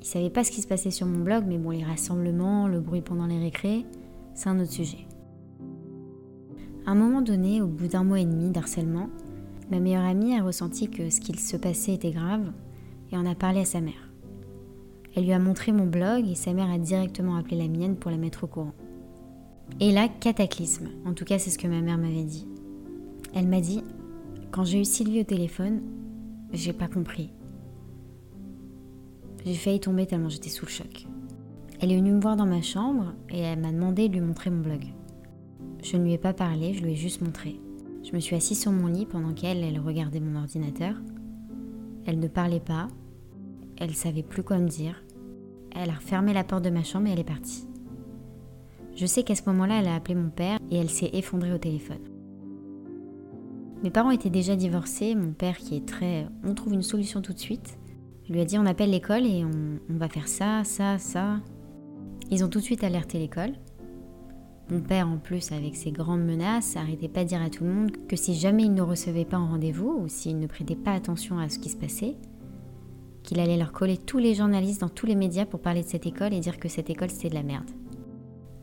ils 0.00 0.04
ne 0.04 0.06
savaient 0.06 0.30
pas 0.30 0.44
ce 0.44 0.50
qui 0.50 0.62
se 0.62 0.68
passait 0.68 0.90
sur 0.90 1.06
mon 1.06 1.18
blog, 1.18 1.44
mais 1.46 1.58
bon, 1.58 1.70
les 1.70 1.84
rassemblements, 1.84 2.68
le 2.68 2.80
bruit 2.80 3.00
pendant 3.00 3.26
les 3.26 3.38
récrés, 3.38 3.84
c'est 4.34 4.48
un 4.48 4.60
autre 4.60 4.72
sujet. 4.72 5.06
À 6.86 6.92
un 6.92 6.94
moment 6.94 7.20
donné, 7.20 7.60
au 7.60 7.66
bout 7.66 7.88
d'un 7.88 8.04
mois 8.04 8.20
et 8.20 8.24
demi 8.24 8.50
d'harcèlement, 8.50 9.08
ma 9.72 9.80
meilleure 9.80 10.04
amie 10.04 10.38
a 10.38 10.44
ressenti 10.44 10.88
que 10.88 11.10
ce 11.10 11.20
qu'il 11.20 11.40
se 11.40 11.56
passait 11.56 11.94
était 11.94 12.12
grave 12.12 12.52
et 13.10 13.16
en 13.16 13.26
a 13.26 13.34
parlé 13.34 13.60
à 13.60 13.64
sa 13.64 13.80
mère. 13.80 14.12
Elle 15.16 15.24
lui 15.24 15.32
a 15.32 15.40
montré 15.40 15.72
mon 15.72 15.86
blog 15.86 16.28
et 16.28 16.36
sa 16.36 16.52
mère 16.52 16.70
a 16.70 16.78
directement 16.78 17.34
appelé 17.34 17.56
la 17.56 17.66
mienne 17.66 17.96
pour 17.96 18.12
la 18.12 18.18
mettre 18.18 18.44
au 18.44 18.46
courant. 18.46 18.74
Et 19.80 19.90
là, 19.90 20.08
cataclysme. 20.08 20.90
En 21.04 21.12
tout 21.12 21.24
cas, 21.24 21.40
c'est 21.40 21.50
ce 21.50 21.58
que 21.58 21.66
ma 21.66 21.80
mère 21.80 21.98
m'avait 21.98 22.22
dit. 22.22 22.46
Elle 23.34 23.48
m'a 23.48 23.60
dit 23.60 23.82
Quand 24.52 24.64
j'ai 24.64 24.80
eu 24.80 24.84
Sylvie 24.84 25.22
au 25.22 25.24
téléphone, 25.24 25.80
j'ai 26.52 26.72
pas 26.72 26.86
compris. 26.86 27.30
J'ai 29.44 29.54
failli 29.54 29.80
tomber 29.80 30.06
tellement 30.06 30.28
j'étais 30.28 30.50
sous 30.50 30.66
le 30.66 30.70
choc. 30.70 31.06
Elle 31.80 31.90
est 31.90 31.96
venue 31.96 32.12
me 32.12 32.20
voir 32.20 32.36
dans 32.36 32.46
ma 32.46 32.62
chambre 32.62 33.12
et 33.28 33.40
elle 33.40 33.58
m'a 33.58 33.72
demandé 33.72 34.08
de 34.08 34.14
lui 34.14 34.20
montrer 34.20 34.50
mon 34.50 34.62
blog. 34.62 34.84
Je 35.88 35.96
ne 35.96 36.02
lui 36.02 36.14
ai 36.14 36.18
pas 36.18 36.32
parlé, 36.32 36.74
je 36.74 36.82
lui 36.82 36.94
ai 36.94 36.96
juste 36.96 37.20
montré. 37.20 37.60
Je 38.02 38.12
me 38.12 38.18
suis 38.18 38.34
assise 38.34 38.60
sur 38.60 38.72
mon 38.72 38.88
lit 38.88 39.06
pendant 39.06 39.32
qu'elle, 39.32 39.62
elle 39.62 39.78
regardait 39.78 40.18
mon 40.18 40.36
ordinateur. 40.36 40.96
Elle 42.06 42.18
ne 42.18 42.26
parlait 42.26 42.58
pas, 42.58 42.88
elle 43.76 43.94
savait 43.94 44.24
plus 44.24 44.42
quoi 44.42 44.58
me 44.58 44.68
dire. 44.68 45.00
Elle 45.76 45.90
a 45.90 45.94
refermé 45.94 46.32
la 46.32 46.42
porte 46.42 46.64
de 46.64 46.70
ma 46.70 46.82
chambre 46.82 47.06
et 47.06 47.12
elle 47.12 47.20
est 47.20 47.24
partie. 47.24 47.68
Je 48.96 49.06
sais 49.06 49.22
qu'à 49.22 49.36
ce 49.36 49.48
moment-là, 49.48 49.78
elle 49.78 49.86
a 49.86 49.94
appelé 49.94 50.16
mon 50.16 50.30
père 50.30 50.58
et 50.72 50.76
elle 50.76 50.90
s'est 50.90 51.10
effondrée 51.12 51.52
au 51.52 51.58
téléphone. 51.58 52.02
Mes 53.84 53.90
parents 53.90 54.10
étaient 54.10 54.28
déjà 54.28 54.56
divorcés, 54.56 55.14
mon 55.14 55.32
père 55.32 55.58
qui 55.58 55.76
est 55.76 55.86
très... 55.86 56.26
On 56.42 56.54
trouve 56.54 56.72
une 56.72 56.82
solution 56.82 57.22
tout 57.22 57.32
de 57.32 57.38
suite. 57.38 57.78
lui 58.28 58.40
a 58.40 58.44
dit 58.44 58.58
on 58.58 58.66
appelle 58.66 58.90
l'école 58.90 59.24
et 59.24 59.44
on 59.44 59.96
va 59.98 60.08
faire 60.08 60.26
ça, 60.26 60.64
ça, 60.64 60.98
ça. 60.98 61.38
Ils 62.32 62.44
ont 62.44 62.48
tout 62.48 62.58
de 62.58 62.64
suite 62.64 62.82
alerté 62.82 63.20
l'école. 63.20 63.52
Mon 64.68 64.80
père, 64.80 65.06
en 65.06 65.18
plus, 65.18 65.52
avec 65.52 65.76
ses 65.76 65.92
grandes 65.92 66.24
menaces, 66.24 66.74
n'arrêtait 66.74 67.08
pas 67.08 67.22
de 67.22 67.28
dire 67.28 67.40
à 67.40 67.50
tout 67.50 67.62
le 67.62 67.72
monde 67.72 67.92
que 68.08 68.16
si 68.16 68.34
jamais 68.34 68.64
il 68.64 68.74
ne 68.74 68.82
recevait 68.82 69.24
pas 69.24 69.38
en 69.38 69.46
rendez-vous 69.46 70.00
ou 70.02 70.08
s'il 70.08 70.40
ne 70.40 70.48
prêtait 70.48 70.74
pas 70.74 70.92
attention 70.92 71.38
à 71.38 71.48
ce 71.48 71.60
qui 71.60 71.68
se 71.68 71.76
passait, 71.76 72.16
qu'il 73.22 73.38
allait 73.38 73.56
leur 73.56 73.70
coller 73.70 73.96
tous 73.96 74.18
les 74.18 74.34
journalistes 74.34 74.80
dans 74.80 74.88
tous 74.88 75.06
les 75.06 75.14
médias 75.14 75.46
pour 75.46 75.60
parler 75.60 75.82
de 75.82 75.88
cette 75.88 76.06
école 76.06 76.32
et 76.32 76.40
dire 76.40 76.58
que 76.58 76.68
cette 76.68 76.90
école 76.90 77.10
c'était 77.10 77.28
de 77.28 77.34
la 77.34 77.44
merde. 77.44 77.70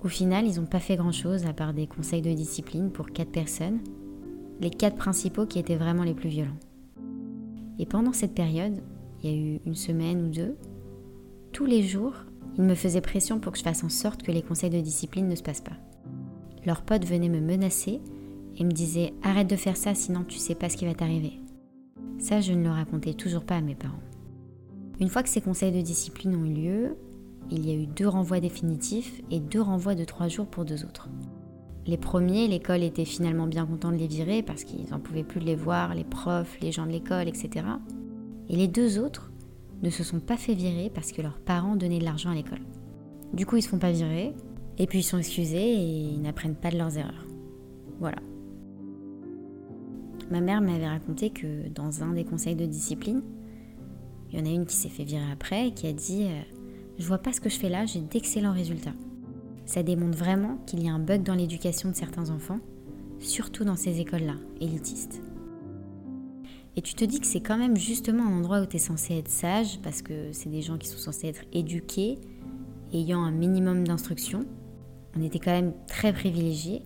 Au 0.03 0.09
final, 0.09 0.45
ils 0.45 0.59
n'ont 0.59 0.65
pas 0.65 0.81
fait 0.81 0.97
grand-chose 0.97 1.45
à 1.45 1.53
part 1.53 1.73
des 1.73 1.87
conseils 1.87 2.21
de 2.21 2.33
discipline 2.33 2.91
pour 2.91 3.11
quatre 3.11 3.31
personnes, 3.31 3.79
les 4.59 4.71
quatre 4.71 4.97
principaux 4.97 5.45
qui 5.45 5.57
étaient 5.57 5.77
vraiment 5.77 6.03
les 6.03 6.13
plus 6.13 6.29
violents. 6.29 6.59
Et 7.79 7.85
pendant 7.85 8.11
cette 8.11 8.35
période, 8.35 8.81
il 9.21 9.29
y 9.29 9.33
a 9.33 9.37
eu 9.37 9.59
une 9.65 9.75
semaine 9.75 10.25
ou 10.25 10.29
deux, 10.29 10.57
tous 11.53 11.65
les 11.65 11.81
jours, 11.81 12.13
ils 12.57 12.63
me 12.63 12.75
faisaient 12.75 12.99
pression 12.99 13.39
pour 13.39 13.53
que 13.53 13.57
je 13.57 13.63
fasse 13.63 13.85
en 13.85 13.89
sorte 13.89 14.21
que 14.21 14.33
les 14.33 14.41
conseils 14.41 14.69
de 14.69 14.81
discipline 14.81 15.29
ne 15.29 15.35
se 15.35 15.43
passent 15.43 15.61
pas 15.61 15.77
leurs 16.65 16.83
potes 16.83 17.05
venaient 17.05 17.29
me 17.29 17.41
menacer 17.41 18.01
et 18.57 18.63
me 18.63 18.71
disaient 18.71 19.13
arrête 19.23 19.49
de 19.49 19.55
faire 19.55 19.77
ça 19.77 19.95
sinon 19.95 20.23
tu 20.23 20.37
sais 20.37 20.55
pas 20.55 20.69
ce 20.69 20.77
qui 20.77 20.85
va 20.85 20.93
t'arriver. 20.93 21.39
Ça, 22.19 22.39
je 22.39 22.53
ne 22.53 22.63
le 22.63 22.69
racontais 22.69 23.13
toujours 23.13 23.43
pas 23.43 23.57
à 23.57 23.61
mes 23.61 23.75
parents. 23.75 23.99
Une 24.99 25.09
fois 25.09 25.23
que 25.23 25.29
ces 25.29 25.41
conseils 25.41 25.71
de 25.71 25.81
discipline 25.81 26.35
ont 26.35 26.45
eu 26.45 26.53
lieu, 26.53 26.97
il 27.51 27.67
y 27.67 27.71
a 27.71 27.75
eu 27.75 27.87
deux 27.87 28.07
renvois 28.07 28.39
définitifs 28.39 29.21
et 29.31 29.39
deux 29.39 29.61
renvois 29.61 29.95
de 29.95 30.05
trois 30.05 30.27
jours 30.27 30.47
pour 30.47 30.65
deux 30.65 30.85
autres. 30.85 31.09
Les 31.85 31.97
premiers, 31.97 32.47
l'école 32.47 32.83
était 32.83 33.03
finalement 33.03 33.47
bien 33.47 33.65
content 33.65 33.91
de 33.91 33.97
les 33.97 34.07
virer 34.07 34.41
parce 34.41 34.63
qu'ils 34.63 34.89
n'en 34.89 34.99
pouvaient 34.99 35.23
plus 35.23 35.41
de 35.41 35.45
les 35.45 35.55
voir, 35.55 35.93
les 35.95 36.05
profs, 36.05 36.57
les 36.61 36.71
gens 36.71 36.85
de 36.85 36.91
l'école, 36.91 37.27
etc. 37.27 37.65
Et 38.47 38.55
les 38.55 38.69
deux 38.69 38.99
autres 38.99 39.31
ne 39.81 39.89
se 39.89 40.03
sont 40.03 40.21
pas 40.21 40.37
fait 40.37 40.53
virer 40.53 40.89
parce 40.93 41.11
que 41.11 41.21
leurs 41.21 41.39
parents 41.39 41.75
donnaient 41.75 41.99
de 41.99 42.05
l'argent 42.05 42.29
à 42.29 42.35
l'école. 42.35 42.61
Du 43.33 43.45
coup, 43.45 43.57
ils 43.57 43.63
se 43.63 43.67
font 43.67 43.79
pas 43.79 43.91
virer, 43.91 44.33
et 44.77 44.87
puis 44.87 44.99
ils 44.99 45.03
sont 45.03 45.17
excusés 45.17 45.73
et 45.73 45.83
ils 45.83 46.21
n'apprennent 46.21 46.55
pas 46.55 46.71
de 46.71 46.77
leurs 46.77 46.97
erreurs. 46.97 47.25
Voilà. 47.99 48.17
Ma 50.31 50.41
mère 50.41 50.61
m'avait 50.61 50.87
raconté 50.87 51.29
que 51.29 51.67
dans 51.69 52.03
un 52.03 52.13
des 52.13 52.23
conseils 52.23 52.55
de 52.55 52.65
discipline, 52.65 53.21
il 54.31 54.39
y 54.39 54.41
en 54.41 54.45
a 54.45 54.49
une 54.49 54.65
qui 54.65 54.75
s'est 54.75 54.89
fait 54.89 55.03
virer 55.03 55.31
après 55.31 55.67
et 55.67 55.71
qui 55.73 55.85
a 55.85 55.93
dit 55.93 56.23
euh, 56.23 56.41
Je 56.97 57.05
vois 57.05 57.19
pas 57.19 57.33
ce 57.33 57.39
que 57.39 57.49
je 57.49 57.59
fais 57.59 57.69
là, 57.69 57.85
j'ai 57.85 57.99
d'excellents 57.99 58.53
résultats. 58.53 58.93
Ça 59.65 59.83
démontre 59.83 60.17
vraiment 60.17 60.57
qu'il 60.65 60.83
y 60.83 60.89
a 60.89 60.93
un 60.93 60.99
bug 60.99 61.23
dans 61.23 61.35
l'éducation 61.35 61.89
de 61.89 61.95
certains 61.95 62.31
enfants, 62.31 62.59
surtout 63.19 63.63
dans 63.63 63.75
ces 63.75 63.99
écoles-là, 63.99 64.35
élitistes. 64.59 65.21
Et 66.75 66.81
tu 66.81 66.95
te 66.95 67.05
dis 67.05 67.19
que 67.19 67.27
c'est 67.27 67.41
quand 67.41 67.57
même 67.57 67.77
justement 67.77 68.25
un 68.25 68.35
endroit 68.39 68.61
où 68.61 68.65
tu 68.65 68.77
es 68.77 68.79
censé 68.79 69.15
être 69.15 69.29
sage, 69.29 69.79
parce 69.83 70.01
que 70.01 70.31
c'est 70.31 70.49
des 70.49 70.61
gens 70.61 70.77
qui 70.77 70.87
sont 70.87 70.97
censés 70.97 71.27
être 71.27 71.43
éduqués, 71.53 72.17
ayant 72.91 73.21
un 73.21 73.31
minimum 73.31 73.87
d'instruction. 73.87 74.45
On 75.17 75.21
était 75.21 75.39
quand 75.39 75.51
même 75.51 75.73
très 75.87 76.13
privilégiés. 76.13 76.81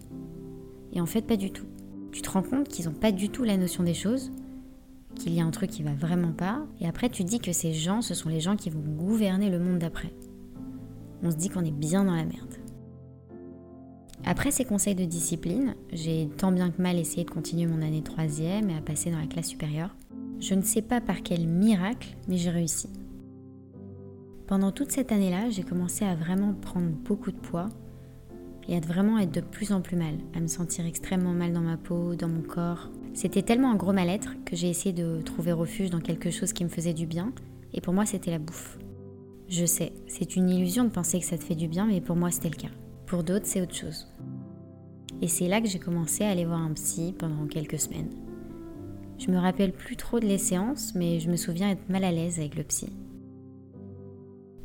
Et 0.94 1.02
en 1.02 1.06
fait, 1.06 1.22
pas 1.22 1.38
du 1.38 1.52
tout. 1.52 1.66
Tu 2.12 2.22
te 2.22 2.30
rends 2.30 2.44
compte 2.44 2.68
qu'ils 2.68 2.86
n'ont 2.86 2.94
pas 2.94 3.12
du 3.12 3.30
tout 3.30 3.44
la 3.44 3.58
notion 3.58 3.84
des 3.84 3.94
choses, 3.94 4.32
qu'il 5.16 5.34
y 5.34 5.42
a 5.42 5.46
un 5.46 5.52
truc 5.52 5.70
qui 5.70 5.84
va 5.84 5.94
vraiment 5.94 6.32
pas. 6.32 6.66
Et 6.80 6.88
après, 6.88 7.10
tu 7.10 7.24
dis 7.24 7.40
que 7.40 7.52
ces 7.52 7.74
gens, 7.74 8.02
ce 8.02 8.14
sont 8.14 8.30
les 8.30 8.40
gens 8.40 8.56
qui 8.56 8.70
vont 8.70 8.80
gouverner 8.80 9.50
le 9.50 9.60
monde 9.60 9.80
d'après. 9.80 10.14
On 11.24 11.32
se 11.32 11.36
dit 11.36 11.50
qu'on 11.50 11.66
est 11.66 11.72
bien 11.72 12.04
dans 12.06 12.16
la 12.16 12.26
merde. 12.26 12.56
Après 14.26 14.52
ces 14.52 14.66
conseils 14.66 14.96
de 14.96 15.06
discipline, 15.06 15.76
j'ai 15.94 16.28
tant 16.38 16.52
bien 16.52 16.70
que 16.70 16.82
mal 16.82 16.98
essayé 16.98 17.24
de 17.24 17.30
continuer 17.30 17.66
mon 17.66 17.82
année 17.82 18.02
troisième 18.02 18.70
et 18.70 18.76
à 18.76 18.82
passer 18.82 19.10
dans 19.10 19.20
la 19.20 19.28
classe 19.28 19.48
supérieure. 19.48 19.96
Je 20.40 20.54
ne 20.54 20.62
sais 20.62 20.82
pas 20.82 21.02
par 21.02 21.24
quel 21.24 21.48
miracle, 21.48 22.16
mais 22.28 22.38
j'ai 22.38 22.50
réussi. 22.50 22.90
Pendant 24.48 24.72
toute 24.72 24.92
cette 24.92 25.12
année-là, 25.12 25.50
j'ai 25.50 25.64
commencé 25.64 26.06
à 26.06 26.16
vraiment 26.16 26.54
prendre 26.54 26.90
beaucoup 26.90 27.32
de 27.32 27.38
poids 27.38 27.70
et 28.68 28.76
à 28.76 28.80
vraiment 28.80 29.18
être 29.20 29.34
de 29.34 29.42
plus 29.42 29.72
en 29.72 29.82
plus 29.82 29.96
mal, 29.96 30.16
à 30.36 30.40
me 30.40 30.48
sentir 30.48 30.86
extrêmement 30.86 31.34
mal 31.34 31.54
dans 31.54 31.62
ma 31.62 31.78
peau, 31.78 32.16
dans 32.16 32.28
mon 32.28 32.42
corps. 32.42 32.90
C'était 33.14 33.42
tellement 33.42 33.72
un 33.72 33.76
gros 33.76 33.94
mal-être 33.94 34.36
que 34.46 34.56
j'ai 34.56 34.70
essayé 34.70 34.94
de 34.94 35.22
trouver 35.22 35.52
refuge 35.52 35.90
dans 35.90 36.02
quelque 36.02 36.32
chose 36.32 36.54
qui 36.54 36.64
me 36.64 36.70
faisait 36.70 36.94
du 36.94 37.06
bien, 37.06 37.32
et 37.74 37.82
pour 37.82 37.94
moi 37.94 38.06
c'était 38.06 38.32
la 38.32 38.40
bouffe. 38.40 38.78
Je 39.48 39.66
sais, 39.66 39.94
c'est 40.08 40.36
une 40.36 40.50
illusion 40.50 40.84
de 40.84 40.90
penser 40.90 41.20
que 41.20 41.26
ça 41.26 41.38
te 41.38 41.44
fait 41.44 41.56
du 41.56 41.68
bien, 41.68 41.86
mais 41.86 42.02
pour 42.02 42.16
moi 42.16 42.32
c'était 42.32 42.50
le 42.50 42.56
cas. 42.56 42.72
Pour 43.06 43.24
d'autres, 43.24 43.46
c'est 43.46 43.62
autre 43.62 43.74
chose. 43.76 44.06
Et 45.22 45.30
c'est 45.30 45.48
là 45.48 45.62
que 45.62 45.68
j'ai 45.68 45.80
commencé 45.80 46.26
à 46.26 46.30
aller 46.30 46.46
voir 46.46 46.60
un 46.60 46.74
psy 46.74 47.16
pendant 47.18 47.48
quelques 47.48 47.80
semaines. 47.80 48.12
Je 49.18 49.32
me 49.32 49.38
rappelle 49.38 49.72
plus 49.72 49.96
trop 49.96 50.20
de 50.20 50.26
les 50.26 50.38
séances, 50.38 50.94
mais 50.94 51.20
je 51.20 51.32
me 51.32 51.38
souviens 51.38 51.72
être 51.72 51.90
mal 51.90 52.04
à 52.04 52.12
l'aise 52.12 52.38
avec 52.40 52.56
le 52.56 52.64
psy. 52.64 52.90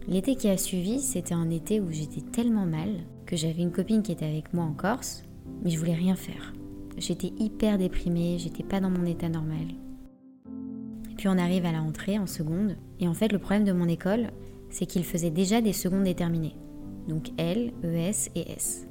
L'été 0.08 0.34
qui 0.34 0.48
a 0.48 0.56
suivi, 0.56 1.00
c'était 1.00 1.34
un 1.34 1.48
été 1.48 1.80
où 1.80 1.90
j'étais 1.92 2.20
tellement 2.20 2.66
mal 2.66 2.90
j'avais 3.36 3.62
une 3.62 3.72
copine 3.72 4.02
qui 4.02 4.12
était 4.12 4.26
avec 4.26 4.52
moi 4.52 4.64
en 4.64 4.72
Corse, 4.72 5.24
mais 5.62 5.70
je 5.70 5.78
voulais 5.78 5.94
rien 5.94 6.16
faire. 6.16 6.52
J'étais 6.98 7.32
hyper 7.38 7.78
déprimée, 7.78 8.38
j'étais 8.38 8.62
pas 8.62 8.80
dans 8.80 8.90
mon 8.90 9.06
état 9.06 9.28
normal. 9.28 9.68
Puis 11.16 11.28
on 11.28 11.38
arrive 11.38 11.66
à 11.66 11.72
la 11.72 11.80
rentrée 11.80 12.18
en 12.18 12.26
seconde, 12.26 12.76
et 13.00 13.08
en 13.08 13.14
fait 13.14 13.32
le 13.32 13.38
problème 13.38 13.64
de 13.64 13.72
mon 13.72 13.88
école, 13.88 14.28
c'est 14.70 14.86
qu'il 14.86 15.04
faisait 15.04 15.30
déjà 15.30 15.60
des 15.60 15.72
secondes 15.72 16.04
déterminées 16.04 16.56
donc 17.08 17.30
L, 17.38 17.72
ES 17.82 18.30
et 18.34 18.52
S. 18.52 18.86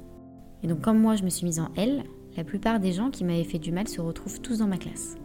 Et 0.62 0.66
donc 0.66 0.80
comme 0.80 0.98
moi 0.98 1.16
je 1.16 1.24
me 1.24 1.30
suis 1.30 1.46
mise 1.46 1.60
en 1.60 1.70
L, 1.76 2.04
la 2.36 2.44
plupart 2.44 2.80
des 2.80 2.92
gens 2.92 3.10
qui 3.10 3.24
m'avaient 3.24 3.44
fait 3.44 3.58
du 3.58 3.72
mal 3.72 3.88
se 3.88 4.00
retrouvent 4.00 4.40
tous 4.40 4.58
dans 4.58 4.66
ma 4.66 4.78
classe. 4.78 5.16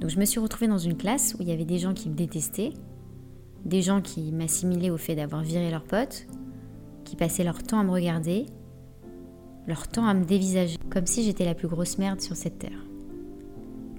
Donc 0.00 0.10
je 0.10 0.18
me 0.18 0.24
suis 0.24 0.40
retrouvée 0.40 0.68
dans 0.68 0.78
une 0.78 0.96
classe 0.96 1.34
où 1.38 1.42
il 1.42 1.48
y 1.48 1.52
avait 1.52 1.64
des 1.64 1.78
gens 1.78 1.94
qui 1.94 2.08
me 2.08 2.14
détestaient, 2.14 2.72
des 3.64 3.82
gens 3.82 4.00
qui 4.00 4.32
m'assimilaient 4.32 4.90
au 4.90 4.96
fait 4.96 5.14
d'avoir 5.14 5.42
viré 5.42 5.70
leurs 5.70 5.84
potes, 5.84 6.26
qui 7.04 7.16
passaient 7.16 7.44
leur 7.44 7.62
temps 7.62 7.78
à 7.78 7.84
me 7.84 7.90
regarder, 7.90 8.46
leur 9.70 9.88
temps 9.88 10.06
à 10.06 10.14
me 10.14 10.24
dévisager, 10.24 10.76
comme 10.90 11.06
si 11.06 11.22
j'étais 11.22 11.44
la 11.44 11.54
plus 11.54 11.68
grosse 11.68 11.96
merde 11.96 12.20
sur 12.20 12.36
cette 12.36 12.58
terre. 12.58 12.84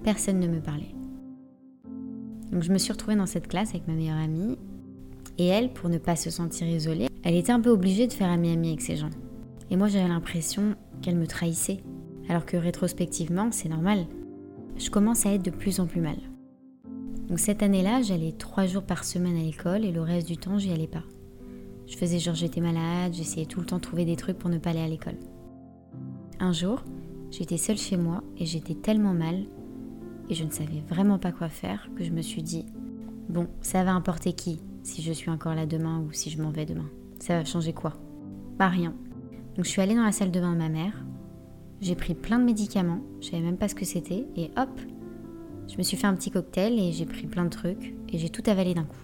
Personne 0.03 0.39
ne 0.39 0.47
me 0.47 0.59
parlait. 0.59 0.93
Donc 2.51 2.61
je 2.61 2.73
me 2.73 2.77
suis 2.77 2.91
retrouvée 2.91 3.15
dans 3.15 3.25
cette 3.25 3.47
classe 3.47 3.69
avec 3.69 3.87
ma 3.87 3.93
meilleure 3.93 4.17
amie, 4.17 4.57
et 5.37 5.47
elle, 5.47 5.71
pour 5.71 5.89
ne 5.89 5.97
pas 5.97 6.17
se 6.17 6.29
sentir 6.29 6.67
isolée, 6.67 7.07
elle 7.23 7.35
était 7.35 7.53
un 7.53 7.61
peu 7.61 7.69
obligée 7.69 8.05
de 8.05 8.13
faire 8.13 8.29
ami-ami 8.29 8.67
avec 8.67 8.81
ces 8.81 8.97
gens. 8.97 9.09
Et 9.69 9.77
moi 9.77 9.87
j'avais 9.87 10.09
l'impression 10.09 10.75
qu'elle 11.01 11.15
me 11.15 11.25
trahissait. 11.25 11.81
Alors 12.27 12.45
que 12.45 12.57
rétrospectivement, 12.57 13.49
c'est 13.51 13.69
normal. 13.69 14.05
Je 14.77 14.89
commence 14.89 15.25
à 15.25 15.33
être 15.33 15.45
de 15.45 15.51
plus 15.51 15.79
en 15.79 15.87
plus 15.87 16.01
mal. 16.01 16.17
Donc 17.29 17.39
cette 17.39 17.63
année-là, 17.63 18.01
j'allais 18.01 18.33
trois 18.33 18.65
jours 18.65 18.83
par 18.83 19.05
semaine 19.05 19.37
à 19.37 19.43
l'école 19.43 19.85
et 19.85 19.91
le 19.91 20.01
reste 20.01 20.27
du 20.27 20.35
temps, 20.35 20.57
j'y 20.57 20.71
allais 20.71 20.87
pas. 20.87 21.03
Je 21.87 21.95
faisais 21.95 22.19
genre 22.19 22.35
j'étais 22.35 22.61
malade, 22.61 23.13
j'essayais 23.13 23.45
tout 23.45 23.61
le 23.61 23.65
temps 23.65 23.77
de 23.77 23.81
trouver 23.81 24.03
des 24.03 24.17
trucs 24.17 24.37
pour 24.37 24.49
ne 24.49 24.57
pas 24.57 24.71
aller 24.71 24.81
à 24.81 24.87
l'école. 24.87 25.17
Un 26.43 26.53
jour, 26.53 26.81
j'étais 27.29 27.57
seule 27.57 27.77
chez 27.77 27.97
moi 27.97 28.23
et 28.35 28.47
j'étais 28.47 28.73
tellement 28.73 29.13
mal 29.13 29.45
et 30.27 30.33
je 30.33 30.43
ne 30.43 30.49
savais 30.49 30.81
vraiment 30.89 31.19
pas 31.19 31.31
quoi 31.31 31.49
faire 31.49 31.87
que 31.95 32.03
je 32.03 32.09
me 32.09 32.23
suis 32.23 32.41
dit 32.41 32.65
bon, 33.29 33.47
ça 33.61 33.83
va 33.83 33.93
importer 33.93 34.33
qui 34.33 34.59
si 34.81 35.03
je 35.03 35.11
suis 35.11 35.29
encore 35.29 35.53
là 35.53 35.67
demain 35.67 35.99
ou 35.99 36.11
si 36.11 36.31
je 36.31 36.41
m'en 36.41 36.49
vais 36.49 36.65
demain? 36.65 36.89
Ça 37.19 37.37
va 37.37 37.45
changer 37.45 37.73
quoi? 37.73 37.93
Pas 38.57 38.69
rien. 38.69 38.95
Donc 39.55 39.65
je 39.65 39.69
suis 39.69 39.83
allée 39.83 39.93
dans 39.93 40.03
la 40.03 40.11
salle 40.11 40.31
de 40.31 40.39
bain 40.39 40.53
de 40.53 40.57
ma 40.57 40.69
mère, 40.69 41.05
j'ai 41.79 41.93
pris 41.93 42.15
plein 42.15 42.39
de 42.39 42.43
médicaments, 42.43 43.01
je 43.19 43.27
savais 43.27 43.43
même 43.43 43.57
pas 43.57 43.67
ce 43.67 43.75
que 43.75 43.85
c'était, 43.85 44.25
et 44.35 44.49
hop, 44.57 44.81
je 45.67 45.77
me 45.77 45.83
suis 45.83 45.95
fait 45.95 46.07
un 46.07 46.15
petit 46.15 46.31
cocktail 46.31 46.79
et 46.79 46.91
j'ai 46.91 47.05
pris 47.05 47.27
plein 47.27 47.43
de 47.45 47.49
trucs, 47.49 47.93
et 48.09 48.17
j'ai 48.17 48.29
tout 48.29 48.43
avalé 48.47 48.73
d'un 48.73 48.85
coup. 48.85 48.97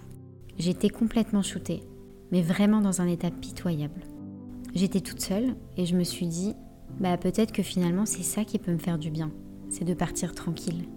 J'étais 0.58 0.89
complètement 0.89 1.44
shootée, 1.44 1.84
mais 2.32 2.41
vraiment 2.41 2.82
dans 2.82 3.00
un 3.00 3.08
état 3.08 3.29
pitoyable. 3.29 4.01
J'étais 4.74 5.01
toute 5.01 5.22
seule 5.22 5.56
et 5.75 5.86
je 5.86 5.96
me 5.96 6.03
suis 6.03 6.25
dit, 6.25 6.56
bah 7.00 7.17
peut-être 7.17 7.51
que 7.51 7.63
finalement 7.63 8.06
c'est 8.06 8.24
ça 8.24 8.44
qui 8.44 8.60
peut 8.60 8.72
me 8.72 8.77
faire 8.77 8.98
du 8.98 9.12
bien, 9.12 9.32
c'est 9.70 9.86
de 9.86 9.94
partir 9.94 10.34
tranquille. 10.34 10.88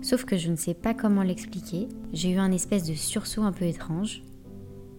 Sauf 0.00 0.24
que 0.24 0.36
je 0.36 0.50
ne 0.50 0.56
sais 0.56 0.74
pas 0.74 0.94
comment 0.94 1.22
l'expliquer, 1.22 1.88
j'ai 2.12 2.30
eu 2.30 2.38
un 2.38 2.52
espèce 2.52 2.84
de 2.84 2.94
sursaut 2.94 3.42
un 3.42 3.52
peu 3.52 3.64
étrange, 3.64 4.22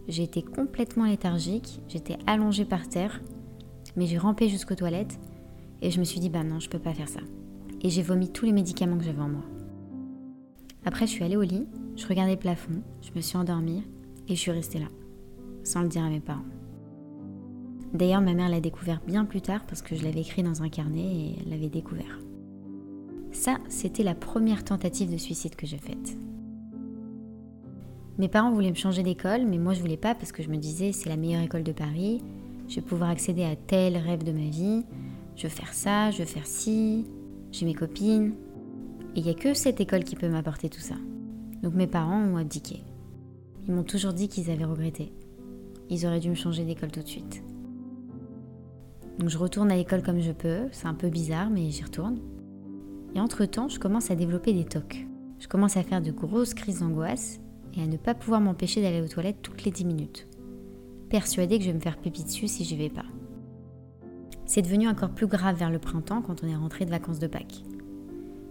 J'étais 0.10 0.42
complètement 0.42 1.06
léthargique, 1.06 1.82
j'étais 1.88 2.18
allongée 2.26 2.66
par 2.66 2.90
terre, 2.90 3.22
mais 3.96 4.08
j'ai 4.08 4.18
rampé 4.18 4.50
jusqu'aux 4.50 4.74
toilettes 4.74 5.20
et 5.84 5.92
je 5.92 6.00
me 6.00 6.04
suis 6.04 6.20
dit 6.20 6.32
bah 6.32 6.44
non, 6.44 6.60
je 6.60 6.68
peux 6.68 6.80
pas 6.80 6.96
faire 6.96 7.08
ça. 7.08 7.20
Et 7.84 7.92
j'ai 7.92 8.02
vomi 8.02 8.32
tous 8.32 8.46
les 8.46 8.52
médicaments 8.52 8.98
que 8.98 9.04
j'avais 9.04 9.22
en 9.22 9.30
moi. 9.30 9.44
Après, 10.84 11.06
je 11.06 11.12
suis 11.12 11.24
allée 11.24 11.38
au 11.38 11.44
lit, 11.44 11.68
je 11.96 12.08
regardais 12.08 12.34
le 12.34 12.40
plafond, 12.40 12.82
je 13.04 13.12
me 13.16 13.22
suis 13.22 13.38
endormie 13.38 13.84
et 14.28 14.36
je 14.36 14.40
suis 14.40 14.50
restée 14.50 14.80
là, 14.80 14.88
sans 15.64 15.84
le 15.84 15.90
dire 15.90 16.04
à 16.04 16.10
mes 16.10 16.22
parents. 16.22 16.42
D'ailleurs, 17.94 18.22
ma 18.22 18.34
mère 18.34 18.50
l'a 18.50 18.62
découvert 18.62 19.02
bien 19.06 19.26
plus 19.26 19.42
tard 19.42 19.62
parce 19.68 19.82
que 19.82 19.96
je 19.96 20.04
l'avais 20.04 20.22
écrit 20.22 20.44
dans 20.44 20.62
un 20.62 20.70
carnet 20.70 21.00
et 21.00 21.36
elle 21.40 21.50
l'avait 21.50 21.70
découvert. 21.70 22.20
Ça, 23.32 23.58
c'était 23.68 24.04
la 24.04 24.16
première 24.16 24.64
tentative 24.64 25.12
de 25.12 25.18
suicide 25.18 25.56
que 25.56 25.66
j'ai 25.66 25.78
faite. 25.78 26.18
Mes 28.18 28.28
parents 28.28 28.52
voulaient 28.52 28.70
me 28.70 28.76
changer 28.76 29.02
d'école, 29.02 29.46
mais 29.46 29.58
moi 29.58 29.74
je 29.74 29.80
voulais 29.80 29.98
pas 29.98 30.14
parce 30.14 30.32
que 30.32 30.44
je 30.44 30.50
me 30.50 30.58
disais 30.58 30.92
c'est 30.92 31.08
la 31.08 31.16
meilleure 31.16 31.42
école 31.42 31.64
de 31.64 31.72
Paris, 31.72 32.22
je 32.68 32.76
vais 32.76 32.82
pouvoir 32.82 33.10
accéder 33.10 33.44
à 33.46 33.56
tel 33.56 33.96
rêve 33.98 34.24
de 34.24 34.34
ma 34.34 34.50
vie, 34.50 34.84
je 35.38 35.44
veux 35.44 35.50
faire 35.50 35.74
ça, 35.74 36.12
je 36.12 36.20
veux 36.20 36.26
faire 36.26 36.46
ci, 36.46 37.06
j'ai 37.52 37.66
mes 37.66 37.74
copines. 37.74 38.34
Et 39.16 39.22
il 39.22 39.24
n'y 39.24 39.32
a 39.32 39.36
que 39.36 39.54
cette 39.54 39.80
école 39.80 40.04
qui 40.04 40.16
peut 40.16 40.28
m'apporter 40.28 40.70
tout 40.70 40.82
ça. 40.82 40.96
Donc 41.64 41.74
mes 41.74 41.88
parents 41.88 42.22
ont 42.22 42.36
abdiqué. 42.36 42.84
Ils 43.68 43.74
m'ont 43.74 43.84
toujours 43.84 44.14
dit 44.14 44.28
qu'ils 44.28 44.52
avaient 44.52 44.66
regretté. 44.66 45.14
Ils 45.90 46.06
auraient 46.06 46.20
dû 46.20 46.30
me 46.30 46.36
changer 46.36 46.66
d'école 46.66 46.92
tout 46.92 47.02
de 47.02 47.08
suite. 47.08 47.42
Donc 49.20 49.30
je 49.30 49.38
retourne 49.38 49.70
à 49.70 49.76
l'école 49.76 50.02
comme 50.02 50.22
je 50.22 50.32
peux, 50.32 50.70
c'est 50.72 50.88
un 50.88 50.94
peu 50.94 51.10
bizarre 51.10 51.50
mais 51.50 51.70
j'y 51.70 51.84
retourne. 51.84 52.20
Et 53.16 53.20
entre-temps, 53.20 53.68
je 53.68 53.80
commence 53.80 54.12
à 54.12 54.16
développer 54.16 54.54
des 54.54 54.66
tocs. 54.66 55.06
Je 55.40 55.48
commence 55.48 55.78
à 55.78 55.84
faire 55.84 56.02
de 56.02 56.12
grosses 56.12 56.54
crises 56.54 56.80
d'angoisse 56.80 57.40
et 57.74 57.82
à 57.82 57.88
ne 57.88 57.98
pas 57.98 58.14
pouvoir 58.14 58.40
m'empêcher 58.40 58.82
d'aller 58.82 59.02
aux 59.02 59.08
toilettes 59.08 59.42
toutes 59.42 59.64
les 59.64 59.72
10 59.72 59.86
minutes, 59.86 60.28
persuadée 61.10 61.58
que 61.58 61.66
je 61.66 61.70
vais 61.70 61.76
me 61.76 61.82
faire 61.82 61.98
pipi 61.98 62.24
dessus 62.24 62.48
si 62.48 62.64
j'y 62.64 62.78
vais 62.78 62.90
pas. 62.90 63.06
C'est 64.46 64.62
devenu 64.62 64.88
encore 64.88 65.12
plus 65.12 65.28
grave 65.28 65.58
vers 65.58 65.70
le 65.70 65.80
printemps 65.80 66.22
quand 66.22 66.44
on 66.44 66.48
est 66.48 66.56
rentré 66.56 66.86
de 66.86 66.90
vacances 66.90 67.20
de 67.20 67.28
Pâques. 67.28 67.64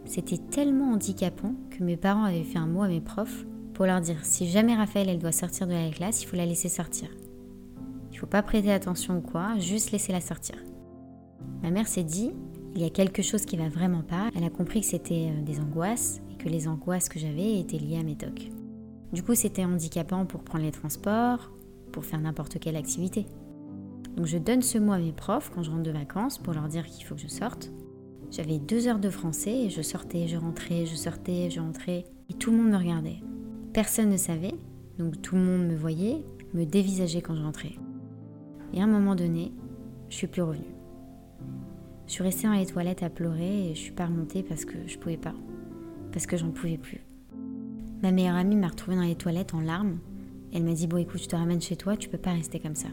C'était 0.05 0.39
tellement 0.39 0.93
handicapant 0.93 1.55
que 1.71 1.83
mes 1.83 1.97
parents 1.97 2.25
avaient 2.25 2.45
fait 2.45 2.59
un 2.59 2.67
mot 2.67 2.83
à 2.83 2.89
mes 2.89 3.01
profs 3.01 3.45
pour 3.75 3.87
leur 3.87 4.01
dire 4.01 4.25
si 4.25 4.49
jamais 4.49 4.75
Raphaël 4.75 5.09
elle 5.09 5.19
doit 5.19 5.33
sortir 5.33 5.67
de 5.67 5.73
la 5.73 5.91
classe, 5.91 6.23
il 6.23 6.27
faut 6.27 6.37
la 6.37 6.47
laisser 6.47 6.69
sortir. 6.69 7.09
Il 8.19 8.23
faut 8.23 8.27
pas 8.27 8.43
prêter 8.43 8.73
attention 8.73 9.19
ou 9.19 9.21
quoi, 9.21 9.57
juste 9.61 9.93
laisser 9.93 10.11
la 10.11 10.21
sortir. 10.21 10.57
Ma 11.63 11.71
mère 11.71 11.87
s'est 11.87 12.03
dit 12.03 12.33
il 12.75 12.83
y 12.83 12.85
a 12.85 12.91
quelque 12.91 13.23
chose 13.23 13.45
qui 13.45 13.57
va 13.57 13.69
vraiment 13.69 14.03
pas. 14.03 14.29
Elle 14.35 14.43
a 14.43 14.51
compris 14.51 14.81
que 14.81 14.89
c'était 14.89 15.31
euh, 15.31 15.41
des 15.43 15.61
angoisses 15.61 16.21
et 16.29 16.35
que 16.35 16.49
les 16.49 16.67
angoisses 16.67 17.09
que 17.09 17.21
j'avais 17.21 17.61
étaient 17.61 17.79
liées 17.79 18.01
à 18.01 18.03
mes 18.03 18.17
tocs. 18.17 18.51
Du 19.13 19.23
coup, 19.23 19.37
c'était 19.37 19.65
handicapant 19.65 20.27
pour 20.27 20.43
prendre 20.43 20.65
les 20.65 20.73
transports, 20.73 21.53
pour 21.93 22.05
faire 22.05 22.21
n'importe 22.21 22.59
quelle 22.59 22.75
activité. 22.75 23.25
Donc 24.17 24.27
je 24.27 24.37
donne 24.37 24.63
ce 24.63 24.79
mot 24.79 24.95
à 24.95 24.99
mes 24.99 25.13
profs 25.13 25.53
quand 25.55 25.63
je 25.63 25.71
rentre 25.71 25.85
de 25.85 25.93
vacances 25.93 26.39
pour 26.39 26.55
leur 26.55 26.67
dire 26.67 26.87
qu'il 26.87 27.05
faut 27.05 27.15
que 27.15 27.21
je 27.21 27.29
sorte. 27.29 27.71
J'avais 28.33 28.59
deux 28.59 28.89
heures 28.89 28.99
de 28.99 29.11
français 29.11 29.67
et 29.67 29.71
je 29.71 29.81
sortais, 29.81 30.27
je 30.27 30.39
rentrais, 30.39 30.87
je 30.87 30.97
sortais, 30.97 31.51
je 31.51 31.61
rentrais. 31.61 32.03
Et 32.31 32.35
tout 32.35 32.51
le 32.51 32.57
monde 32.57 32.73
me 32.73 32.79
regardait. 32.79 33.21
Personne 33.73 34.11
ne 34.11 34.17
savait, 34.17 34.55
donc 34.99 35.23
tout 35.23 35.37
le 35.37 35.43
monde 35.43 35.69
me 35.69 35.77
voyait, 35.77 36.25
me 36.53 36.65
dévisageait 36.65 37.23
quand 37.23 37.37
je 37.37 37.43
rentrais. 37.43 37.77
Et 38.73 38.81
à 38.81 38.85
un 38.85 38.89
moment 38.89 39.15
donné, 39.15 39.53
je 40.09 40.17
suis 40.17 40.27
plus 40.27 40.43
revenue. 40.43 40.75
Je 42.07 42.13
suis 42.13 42.23
restée 42.23 42.47
dans 42.47 42.55
les 42.55 42.67
toilettes 42.67 43.03
à 43.03 43.11
pleurer 43.11 43.71
et 43.71 43.75
je 43.75 43.81
suis 43.81 43.93
pas 43.93 44.07
remontée 44.07 44.43
parce 44.43 44.65
que 44.65 44.77
je 44.87 44.99
pouvais 44.99 45.19
pas. 45.19 45.35
Parce 46.13 46.27
que 46.27 46.37
j'en 46.37 46.51
pouvais 46.51 46.79
plus. 46.79 47.03
Ma 48.03 48.13
meilleure 48.13 48.37
amie 48.37 48.57
m'a 48.57 48.69
retrouvée 48.69 48.97
dans 48.97 49.03
les 49.03 49.15
toilettes 49.15 49.55
en 49.55 49.61
larmes 49.61 49.99
Elle 50.53 50.65
m'a 50.65 50.73
dit 50.73 50.87
Bon, 50.87 50.97
écoute, 50.97 51.23
je 51.23 51.29
te 51.29 51.37
ramène 51.37 51.61
chez 51.61 51.77
toi, 51.77 51.97
tu 51.97 52.09
peux 52.09 52.19
pas 52.19 52.33
rester 52.33 52.61
comme 52.61 52.75
ça. 52.75 52.89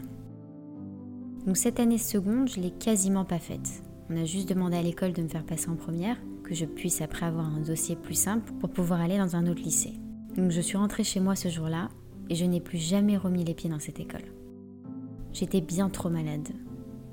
Donc, 1.46 1.56
cette 1.56 1.80
année 1.80 1.98
seconde, 1.98 2.48
je 2.48 2.60
l'ai 2.60 2.72
quasiment 2.72 3.24
pas 3.24 3.38
faite. 3.38 3.82
On 4.10 4.16
a 4.16 4.24
juste 4.24 4.48
demandé 4.48 4.76
à 4.76 4.82
l'école 4.82 5.12
de 5.12 5.22
me 5.22 5.28
faire 5.28 5.44
passer 5.44 5.70
en 5.70 5.76
première, 5.76 6.16
que 6.42 6.54
je 6.54 6.64
puisse 6.64 7.00
après 7.00 7.26
avoir 7.26 7.46
un 7.46 7.60
dossier 7.60 7.96
plus 7.96 8.14
simple 8.14 8.52
pour 8.60 8.70
pouvoir 8.70 9.00
aller 9.00 9.16
dans 9.16 9.36
un 9.36 9.46
autre 9.46 9.62
lycée. 9.62 9.94
Donc, 10.36 10.50
je 10.50 10.60
suis 10.60 10.76
rentrée 10.76 11.04
chez 11.04 11.20
moi 11.20 11.36
ce 11.36 11.48
jour-là 11.48 11.88
et 12.28 12.34
je 12.34 12.44
n'ai 12.44 12.60
plus 12.60 12.78
jamais 12.78 13.16
remis 13.16 13.44
les 13.44 13.54
pieds 13.54 13.70
dans 13.70 13.78
cette 13.78 14.00
école. 14.00 14.35
J'étais 15.38 15.60
bien 15.60 15.90
trop 15.90 16.08
malade. 16.08 16.48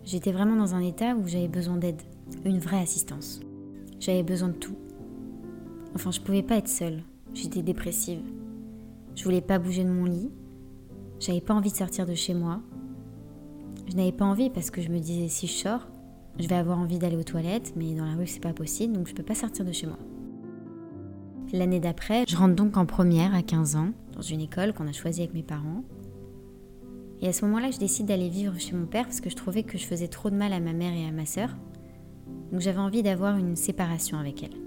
J'étais 0.06 0.32
vraiment 0.32 0.56
dans 0.56 0.75
un 0.75 0.80
état 0.80 1.13
où 1.13 1.27
j'avais 1.27 1.50
besoin 1.50 1.75
d'aide, 1.75 2.01
une 2.46 2.58
vraie 2.58 2.80
assistance. 2.80 3.42
J'avais 4.00 4.24
besoin 4.24 4.48
de 4.48 4.53
tout. 4.53 4.77
Enfin, 5.94 6.10
je 6.12 6.22
pouvais 6.22 6.42
pas 6.42 6.56
être 6.56 6.70
seule. 6.70 7.03
J'étais 7.34 7.62
dépressive. 7.62 8.22
Je 9.13 9.25
voulais 9.25 9.42
pas 9.42 9.60
bouger 9.60 9.84
de 9.84 9.89
mon 9.89 10.06
lit. 10.06 10.32
J'avais 11.20 11.42
pas 11.42 11.53
envie 11.53 11.70
de 11.70 11.75
sortir 11.75 12.06
de 12.06 12.13
chez 12.13 12.34
moi. 12.34 12.62
Je 13.89 13.98
n'avais 13.98 14.13
pas 14.13 14.24
envie 14.24 14.50
parce 14.50 14.72
que 14.72 14.82
je 14.82 14.88
me 14.88 15.00
disais 15.00 15.27
si 15.27 15.46
je 15.48 15.51
sors, 15.51 15.86
je 16.39 16.48
vais 16.48 16.56
avoir 16.56 16.80
envie 16.80 17.00
d'aller 17.00 17.18
aux 17.18 17.24
toilettes, 17.24 17.74
mais 17.75 17.94
dans 17.94 18.06
la 18.06 18.15
rue 18.15 18.27
c'est 18.27 18.39
pas 18.39 18.53
possible, 18.53 18.94
donc 18.94 19.10
je 19.10 19.13
peux 19.13 19.24
pas 19.24 19.36
sortir 19.36 19.65
de 19.65 19.74
chez 19.74 19.86
moi. 19.86 20.00
L'année 21.51 21.82
d'après, 21.82 22.24
je 22.30 22.38
rentre 22.38 22.56
donc 22.56 22.77
en 22.77 22.86
première 22.86 23.36
à 23.36 23.42
15 23.44 23.75
ans, 23.75 23.89
dans 24.13 24.22
une 24.22 24.39
école 24.39 24.72
qu'on 24.72 24.88
a 24.88 24.94
choisie 24.94 25.24
avec 25.24 25.34
mes 25.34 25.44
parents. 25.44 25.84
Et 27.24 27.27
à 27.30 27.34
ce 27.34 27.46
moment-là, 27.46 27.72
je 27.72 27.77
décide 27.80 28.06
d'aller 28.06 28.27
vivre 28.27 28.60
chez 28.60 28.75
mon 28.75 28.86
père 28.86 29.06
parce 29.06 29.22
que 29.22 29.30
je 29.30 29.36
trouvais 29.38 29.63
que 29.63 29.77
je 29.77 29.86
faisais 29.86 30.10
trop 30.10 30.30
de 30.30 30.36
mal 30.36 30.51
à 30.51 30.60
ma 30.60 30.74
mère 30.74 30.94
et 30.94 31.08
à 31.08 31.12
ma 31.12 31.25
sœur. 31.25 31.56
Donc 32.51 32.60
j'avais 32.60 32.80
envie 32.80 33.01
d'avoir 33.01 33.38
une 33.38 33.56
séparation 33.56 34.18
avec 34.18 34.44
elle. 34.44 34.58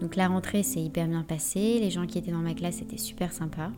Donc 0.00 0.16
la 0.16 0.28
rentrée 0.28 0.62
s'est 0.62 0.80
hyper 0.80 1.06
bien 1.06 1.22
passée, 1.22 1.78
les 1.78 1.90
gens 1.90 2.06
qui 2.06 2.16
étaient 2.16 2.32
dans 2.32 2.38
ma 2.38 2.54
classe 2.54 2.80
étaient 2.80 2.96
super 2.96 3.34
sympas. 3.34 3.70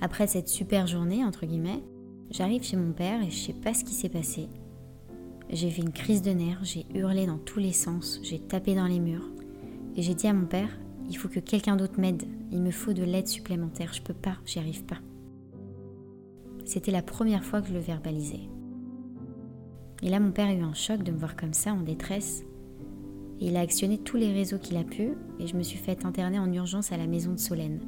Après 0.00 0.28
cette 0.28 0.48
super 0.48 0.86
journée, 0.86 1.24
entre 1.24 1.44
guillemets, 1.44 1.82
j'arrive 2.30 2.62
chez 2.62 2.76
mon 2.76 2.92
père 2.92 3.20
et 3.20 3.30
je 3.30 3.36
sais 3.36 3.52
pas 3.52 3.74
ce 3.74 3.82
qui 3.82 3.94
s'est 3.94 4.08
passé. 4.08 4.48
J'ai 5.50 5.70
fait 5.70 5.82
une 5.82 5.92
crise 5.92 6.22
de 6.22 6.30
nerfs, 6.30 6.60
j'ai 6.62 6.86
hurlé 6.94 7.26
dans 7.26 7.38
tous 7.38 7.58
les 7.58 7.72
sens, 7.72 8.20
j'ai 8.22 8.38
tapé 8.38 8.76
dans 8.76 8.86
les 8.86 9.00
murs. 9.00 9.28
Et 9.96 10.02
j'ai 10.02 10.14
dit 10.14 10.28
à 10.28 10.32
mon 10.32 10.46
père, 10.46 10.78
il 11.10 11.18
faut 11.18 11.28
que 11.28 11.40
quelqu'un 11.40 11.74
d'autre 11.74 11.98
m'aide, 11.98 12.22
il 12.52 12.62
me 12.62 12.70
faut 12.70 12.92
de 12.92 13.02
l'aide 13.02 13.26
supplémentaire, 13.26 13.92
je 13.92 14.02
peux 14.02 14.14
pas, 14.14 14.36
j'y 14.46 14.60
arrive 14.60 14.84
pas. 14.84 14.98
C'était 16.66 16.90
la 16.90 17.00
première 17.00 17.44
fois 17.44 17.62
que 17.62 17.68
je 17.68 17.72
le 17.72 17.78
verbalisais. 17.78 18.50
Et 20.02 20.10
là, 20.10 20.20
mon 20.20 20.32
père 20.32 20.48
a 20.48 20.52
eu 20.52 20.60
un 20.60 20.74
choc 20.74 21.02
de 21.02 21.12
me 21.12 21.16
voir 21.16 21.36
comme 21.36 21.54
ça, 21.54 21.72
en 21.72 21.80
détresse, 21.80 22.44
il 23.38 23.56
a 23.56 23.60
actionné 23.60 23.98
tous 23.98 24.16
les 24.16 24.32
réseaux 24.32 24.58
qu'il 24.58 24.78
a 24.78 24.84
pu 24.84 25.12
et 25.38 25.46
je 25.46 25.56
me 25.56 25.62
suis 25.62 25.78
fait 25.78 26.06
interner 26.06 26.38
en 26.38 26.50
urgence 26.52 26.90
à 26.90 26.96
la 26.96 27.06
maison 27.06 27.32
de 27.32 27.38
Solène, 27.38 27.80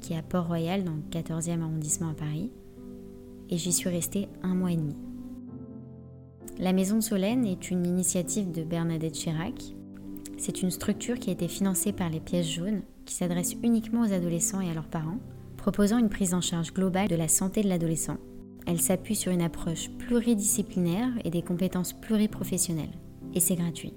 qui 0.00 0.12
est 0.12 0.18
à 0.18 0.22
Port-Royal 0.22 0.84
dans 0.84 0.94
le 0.94 1.02
14e 1.10 1.62
arrondissement 1.62 2.10
à 2.10 2.14
Paris. 2.14 2.52
Et 3.48 3.56
j'y 3.56 3.72
suis 3.72 3.88
restée 3.88 4.28
un 4.42 4.54
mois 4.54 4.72
et 4.72 4.76
demi. 4.76 4.96
La 6.58 6.74
maison 6.74 6.96
de 6.96 7.02
Solène 7.02 7.46
est 7.46 7.70
une 7.70 7.86
initiative 7.86 8.52
de 8.52 8.62
Bernadette 8.62 9.14
Chirac. 9.14 9.74
C'est 10.36 10.60
une 10.60 10.70
structure 10.70 11.18
qui 11.18 11.30
a 11.30 11.32
été 11.32 11.48
financée 11.48 11.92
par 11.92 12.10
les 12.10 12.20
pièces 12.20 12.50
jaunes, 12.50 12.82
qui 13.06 13.14
s'adresse 13.14 13.56
uniquement 13.62 14.02
aux 14.02 14.12
adolescents 14.12 14.60
et 14.60 14.70
à 14.70 14.74
leurs 14.74 14.88
parents, 14.88 15.18
proposant 15.68 15.98
une 15.98 16.08
prise 16.08 16.32
en 16.32 16.40
charge 16.40 16.72
globale 16.72 17.08
de 17.08 17.14
la 17.14 17.28
santé 17.28 17.60
de 17.60 17.68
l'adolescent. 17.68 18.16
Elle 18.66 18.80
s'appuie 18.80 19.14
sur 19.14 19.32
une 19.32 19.42
approche 19.42 19.90
pluridisciplinaire 19.98 21.10
et 21.24 21.30
des 21.30 21.42
compétences 21.42 21.92
pluriprofessionnelles. 21.92 22.96
Et 23.34 23.40
c'est 23.40 23.56
gratuit. 23.56 23.92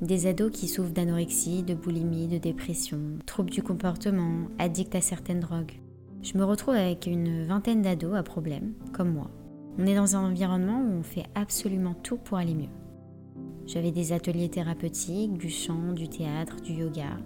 Des 0.00 0.26
ados 0.26 0.50
qui 0.50 0.66
souffrent 0.66 0.90
d'anorexie, 0.90 1.62
de 1.62 1.74
boulimie, 1.74 2.26
de 2.26 2.38
dépression, 2.38 2.98
troubles 3.26 3.50
du 3.50 3.62
comportement, 3.62 4.48
addicts 4.58 4.96
à 4.96 5.00
certaines 5.00 5.38
drogues. 5.38 5.80
Je 6.20 6.36
me 6.36 6.42
retrouve 6.42 6.74
avec 6.74 7.06
une 7.06 7.44
vingtaine 7.44 7.82
d'ados 7.82 8.16
à 8.16 8.24
problème, 8.24 8.72
comme 8.92 9.12
moi. 9.12 9.30
On 9.78 9.86
est 9.86 9.94
dans 9.94 10.16
un 10.16 10.32
environnement 10.32 10.80
où 10.80 10.98
on 10.98 11.04
fait 11.04 11.26
absolument 11.36 11.94
tout 11.94 12.16
pour 12.16 12.38
aller 12.38 12.54
mieux. 12.54 12.74
J'avais 13.66 13.92
des 13.92 14.12
ateliers 14.12 14.48
thérapeutiques, 14.48 15.38
du 15.38 15.48
chant, 15.48 15.92
du 15.92 16.08
théâtre, 16.08 16.60
du 16.60 16.72
yoga. 16.72 17.18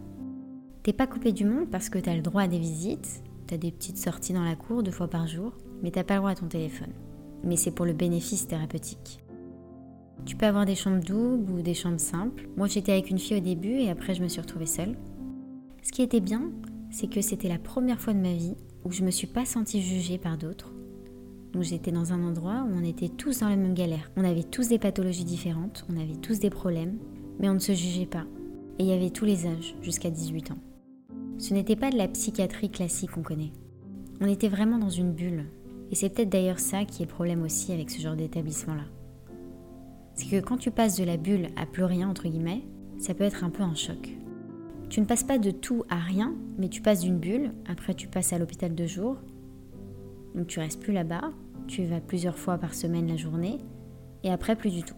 T'es 0.82 0.92
pas 0.92 1.06
coupé 1.06 1.32
du 1.32 1.47
monde 1.47 1.71
parce 1.71 1.88
que 1.88 1.99
t'as 1.99 2.14
le 2.14 2.21
droit 2.21 2.42
à 2.42 2.49
des 2.49 2.58
visites, 2.58 3.23
t'as 3.47 3.56
des 3.56 3.71
petites 3.71 3.99
sorties 3.99 4.32
dans 4.32 4.45
la 4.45 4.56
cour 4.56 4.82
deux 4.82 4.91
fois 4.91 5.09
par 5.09 5.26
jour, 5.26 5.52
mais 5.82 5.91
t'as 5.91 6.04
pas 6.04 6.15
le 6.15 6.21
droit 6.21 6.30
à 6.30 6.35
ton 6.35 6.47
téléphone. 6.47 6.93
Mais 7.45 7.56
c'est 7.56 7.71
pour 7.71 7.87
le 7.87 7.93
bénéfice 7.93 8.47
thérapeutique. 8.47 9.21
Tu 10.25 10.37
peux 10.37 10.47
avoir 10.47 10.67
des 10.67 10.75
chambres 10.75 11.04
doubles 11.04 11.50
ou 11.52 11.63
des 11.63 11.75
chambres 11.75 12.00
simples. 12.00 12.49
Moi, 12.56 12.67
j'étais 12.67 12.93
avec 12.93 13.11
une 13.11 13.19
fille 13.19 13.37
au 13.37 13.41
début 13.41 13.78
et 13.78 13.91
après, 13.91 14.15
je 14.15 14.23
me 14.23 14.28
suis 14.28 14.41
retrouvée 14.41 14.67
seule. 14.67 14.97
Ce 15.82 15.93
qui 15.93 16.02
était 16.02 16.21
bien, 16.21 16.50
c'est 16.91 17.09
que 17.09 17.21
c'était 17.21 17.49
la 17.49 17.59
première 17.59 18.00
fois 18.00 18.15
de 18.15 18.19
ma 18.19 18.32
vie 18.32 18.56
où 18.85 18.91
je 18.91 19.04
me 19.04 19.11
suis 19.11 19.26
pas 19.26 19.45
sentie 19.45 19.82
jugée 19.82 20.19
par 20.19 20.37
d'autres. 20.37 20.73
Donc 21.52 21.63
j'étais 21.63 21.93
dans 21.93 22.13
un 22.13 22.23
endroit 22.23 22.67
où 22.69 22.75
on 22.75 22.85
était 22.85 23.09
tous 23.09 23.41
dans 23.41 23.49
la 23.49 23.56
même 23.56 23.75
galère. 23.75 24.11
On 24.17 24.25
avait 24.25 24.43
tous 24.43 24.69
des 24.69 24.78
pathologies 24.78 25.25
différentes, 25.25 25.87
on 25.89 26.00
avait 26.00 26.17
tous 26.17 26.39
des 26.39 26.50
problèmes, 26.50 26.99
mais 27.39 27.49
on 27.49 27.54
ne 27.54 27.59
se 27.59 27.73
jugeait 27.73 28.06
pas. 28.06 28.25
Et 28.78 28.85
il 28.85 28.89
y 28.89 28.93
avait 28.93 29.11
tous 29.11 29.25
les 29.25 29.47
âges, 29.47 29.75
jusqu'à 29.80 30.11
18 30.11 30.50
ans. 30.50 30.59
Ce 31.38 31.54
n'était 31.54 31.76
pas 31.76 31.90
de 31.90 31.96
la 31.96 32.08
psychiatrie 32.08 32.70
classique 32.70 33.12
qu'on 33.12 33.22
connaît. 33.22 33.52
On 34.20 34.26
était 34.26 34.49
vraiment 34.49 34.78
dans 34.78 34.90
une 34.90 35.12
bulle. 35.12 35.44
Et 35.90 35.94
c'est 35.94 36.08
peut-être 36.08 36.30
d'ailleurs 36.30 36.58
ça 36.58 36.84
qui 36.84 37.02
est 37.02 37.06
le 37.06 37.12
problème 37.12 37.42
aussi 37.42 37.72
avec 37.72 37.90
ce 37.90 38.00
genre 38.00 38.16
d'établissement-là 38.16 38.84
c'est 40.16 40.26
que 40.26 40.40
quand 40.40 40.56
tu 40.56 40.70
passes 40.70 40.96
de 40.96 41.04
la 41.04 41.18
bulle 41.18 41.49
à 41.56 41.66
plus 41.66 41.84
rien, 41.84 42.08
entre 42.08 42.28
guillemets, 42.28 42.62
ça 42.99 43.14
peut 43.14 43.25
être 43.25 43.44
un 43.44 43.50
peu 43.50 43.62
un 43.62 43.75
choc. 43.75 44.16
Tu 44.88 45.00
ne 45.00 45.06
passes 45.06 45.25
pas 45.25 45.38
de 45.38 45.50
tout 45.50 45.84
à 45.90 45.96
rien, 45.96 46.34
mais 46.58 46.68
tu 46.68 46.80
passes 46.80 47.00
d'une 47.00 47.18
bulle, 47.18 47.52
après 47.68 47.94
tu 47.94 48.08
passes 48.08 48.32
à 48.32 48.38
l'hôpital 48.38 48.75
de 48.75 48.86
jour, 48.86 49.16
donc 50.34 50.46
tu 50.46 50.58
restes 50.58 50.80
plus 50.80 50.92
là-bas, 50.92 51.32
tu 51.66 51.84
vas 51.84 52.00
plusieurs 52.00 52.38
fois 52.38 52.56
par 52.56 52.75
semaine 52.75 53.08
la 53.08 53.16
journée, 53.16 53.58
et 54.25 54.30
après 54.30 54.56
plus 54.56 54.70
du 54.70 54.82
tout. 54.82 54.96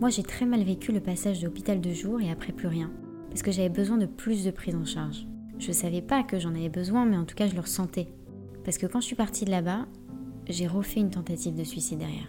Moi 0.00 0.10
j'ai 0.10 0.22
très 0.22 0.46
mal 0.46 0.64
vécu 0.64 0.90
le 0.90 1.00
passage 1.00 1.40
de 1.40 1.46
l'hôpital 1.46 1.80
de 1.80 1.92
jour 1.92 2.20
et 2.20 2.30
après 2.30 2.52
plus 2.52 2.68
rien, 2.68 2.90
parce 3.30 3.42
que 3.42 3.50
j'avais 3.50 3.70
besoin 3.70 3.96
de 3.96 4.06
plus 4.06 4.44
de 4.44 4.50
prise 4.50 4.76
en 4.76 4.84
charge. 4.84 5.26
Je 5.58 5.72
savais 5.72 6.02
pas 6.02 6.22
que 6.22 6.38
j'en 6.38 6.54
avais 6.54 6.68
besoin, 6.68 7.06
mais 7.06 7.16
en 7.16 7.24
tout 7.24 7.34
cas 7.34 7.46
je 7.46 7.54
le 7.54 7.60
ressentais. 7.60 8.08
Parce 8.64 8.76
que 8.76 8.86
quand 8.86 9.00
je 9.00 9.06
suis 9.06 9.16
partie 9.16 9.44
de 9.44 9.50
là-bas, 9.50 9.86
j'ai 10.48 10.66
refait 10.66 11.00
une 11.00 11.10
tentative 11.10 11.54
de 11.54 11.64
suicide 11.64 11.98
derrière. 11.98 12.28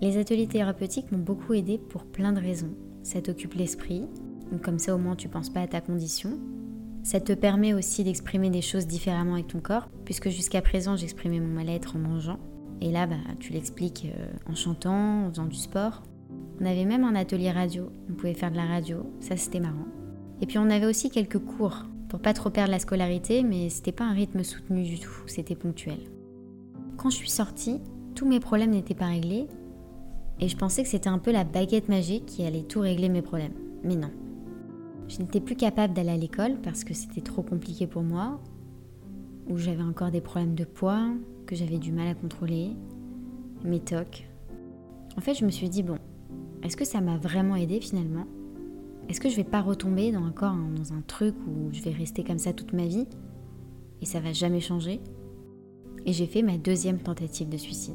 Les 0.00 0.18
ateliers 0.18 0.46
thérapeutiques 0.46 1.10
m'ont 1.10 1.18
beaucoup 1.18 1.54
aidé 1.54 1.78
pour 1.78 2.04
plein 2.04 2.32
de 2.32 2.40
raisons. 2.40 2.74
Ça 3.02 3.22
t'occupe 3.22 3.54
l'esprit, 3.54 4.06
donc 4.52 4.62
comme 4.62 4.78
ça 4.78 4.94
au 4.94 4.98
moins 4.98 5.16
tu 5.16 5.28
penses 5.28 5.50
pas 5.50 5.62
à 5.62 5.66
ta 5.66 5.80
condition. 5.80 6.38
Ça 7.02 7.20
te 7.20 7.32
permet 7.32 7.72
aussi 7.72 8.04
d'exprimer 8.04 8.50
des 8.50 8.62
choses 8.62 8.86
différemment 8.86 9.34
avec 9.34 9.46
ton 9.46 9.60
corps, 9.60 9.88
puisque 10.04 10.28
jusqu'à 10.28 10.60
présent 10.60 10.96
j'exprimais 10.96 11.40
mon 11.40 11.54
mal-être 11.54 11.96
en 11.96 12.00
mangeant. 12.00 12.38
Et 12.80 12.90
là, 12.90 13.06
bah, 13.06 13.16
tu 13.38 13.52
l'expliques 13.52 14.08
euh, 14.18 14.26
en 14.50 14.54
chantant, 14.54 15.26
en 15.26 15.30
faisant 15.30 15.46
du 15.46 15.56
sport. 15.56 16.02
On 16.60 16.64
avait 16.64 16.84
même 16.84 17.04
un 17.04 17.14
atelier 17.14 17.50
radio, 17.50 17.90
on 18.10 18.14
pouvait 18.14 18.34
faire 18.34 18.50
de 18.50 18.56
la 18.56 18.66
radio, 18.66 19.12
ça 19.20 19.36
c'était 19.36 19.60
marrant. 19.60 19.86
Et 20.40 20.46
puis 20.46 20.58
on 20.58 20.70
avait 20.70 20.86
aussi 20.86 21.10
quelques 21.10 21.38
cours, 21.38 21.84
pour 22.08 22.20
pas 22.20 22.32
trop 22.32 22.50
perdre 22.50 22.70
la 22.70 22.78
scolarité, 22.78 23.42
mais 23.42 23.68
c'était 23.68 23.92
pas 23.92 24.04
un 24.04 24.12
rythme 24.12 24.42
soutenu 24.42 24.82
du 24.84 24.98
tout, 24.98 25.26
c'était 25.26 25.54
ponctuel. 25.54 25.98
Quand 26.96 27.10
je 27.10 27.16
suis 27.16 27.30
sortie, 27.30 27.80
tous 28.14 28.26
mes 28.26 28.40
problèmes 28.40 28.70
n'étaient 28.70 28.94
pas 28.94 29.06
réglés, 29.06 29.48
et 30.40 30.48
je 30.48 30.56
pensais 30.56 30.82
que 30.82 30.88
c'était 30.88 31.08
un 31.08 31.18
peu 31.18 31.32
la 31.32 31.44
baguette 31.44 31.88
magique 31.88 32.26
qui 32.26 32.42
allait 32.44 32.62
tout 32.62 32.80
régler 32.80 33.08
mes 33.08 33.22
problèmes. 33.22 33.54
Mais 33.84 33.96
non. 33.96 34.10
Je 35.08 35.20
n'étais 35.20 35.40
plus 35.40 35.56
capable 35.56 35.94
d'aller 35.94 36.10
à 36.10 36.16
l'école 36.16 36.56
parce 36.62 36.84
que 36.84 36.92
c'était 36.92 37.20
trop 37.20 37.42
compliqué 37.42 37.86
pour 37.86 38.02
moi, 38.02 38.40
ou 39.48 39.56
j'avais 39.56 39.82
encore 39.82 40.10
des 40.10 40.20
problèmes 40.20 40.54
de 40.54 40.64
poids 40.64 41.08
que 41.46 41.54
j'avais 41.54 41.78
du 41.78 41.92
mal 41.92 42.08
à 42.08 42.14
contrôler, 42.14 42.70
mes 43.64 43.80
tocs. 43.80 44.28
En 45.16 45.20
fait, 45.20 45.34
je 45.34 45.44
me 45.44 45.50
suis 45.50 45.68
dit, 45.68 45.82
bon, 45.82 45.98
est-ce 46.66 46.76
que 46.76 46.84
ça 46.84 47.00
m'a 47.00 47.16
vraiment 47.16 47.54
aidé 47.54 47.80
finalement? 47.80 48.26
Est-ce 49.08 49.20
que 49.20 49.28
je 49.28 49.36
vais 49.36 49.44
pas 49.44 49.62
retomber 49.62 50.10
dans 50.10 50.26
encore 50.26 50.54
dans 50.54 50.92
un 50.92 51.00
truc 51.00 51.36
où 51.46 51.72
je 51.72 51.80
vais 51.80 51.92
rester 51.92 52.24
comme 52.24 52.38
ça 52.38 52.52
toute 52.52 52.72
ma 52.72 52.86
vie 52.86 53.06
et 54.02 54.04
ça 54.04 54.18
va 54.18 54.32
jamais 54.32 54.58
changer? 54.58 55.00
Et 56.06 56.12
j'ai 56.12 56.26
fait 56.26 56.42
ma 56.42 56.58
deuxième 56.58 56.98
tentative 56.98 57.48
de 57.48 57.56
suicide. 57.56 57.94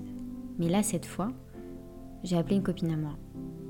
Mais 0.58 0.70
là, 0.70 0.84
cette 0.84 1.06
fois, 1.06 1.34
j'ai 2.24 2.38
appelé 2.38 2.56
une 2.56 2.64
copine 2.64 2.92
à 2.92 2.98
moi. 2.98 3.18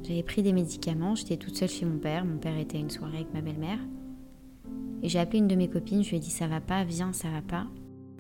J'avais 0.04 0.22
pris 0.22 0.44
des 0.44 0.54
médicaments, 0.54 1.16
j'étais 1.16 1.38
toute 1.38 1.58
seule 1.58 1.70
chez 1.70 1.86
mon 1.86 1.98
père, 1.98 2.24
mon 2.24 2.38
père 2.38 2.58
était 2.58 2.78
à 2.78 2.82
une 2.82 2.90
soirée 2.92 3.18
avec 3.18 3.34
ma 3.34 3.42
belle-mère. 3.42 3.80
Et 5.02 5.10
j'ai 5.10 5.18
appelé 5.18 5.40
une 5.40 5.48
de 5.48 5.56
mes 5.56 5.68
copines, 5.68 6.04
je 6.04 6.12
lui 6.12 6.18
ai 6.18 6.20
dit 6.20 6.30
ça 6.30 6.48
va 6.48 6.62
pas, 6.62 6.84
viens, 6.84 7.12
ça 7.12 7.30
va 7.32 7.42
pas. 7.42 7.66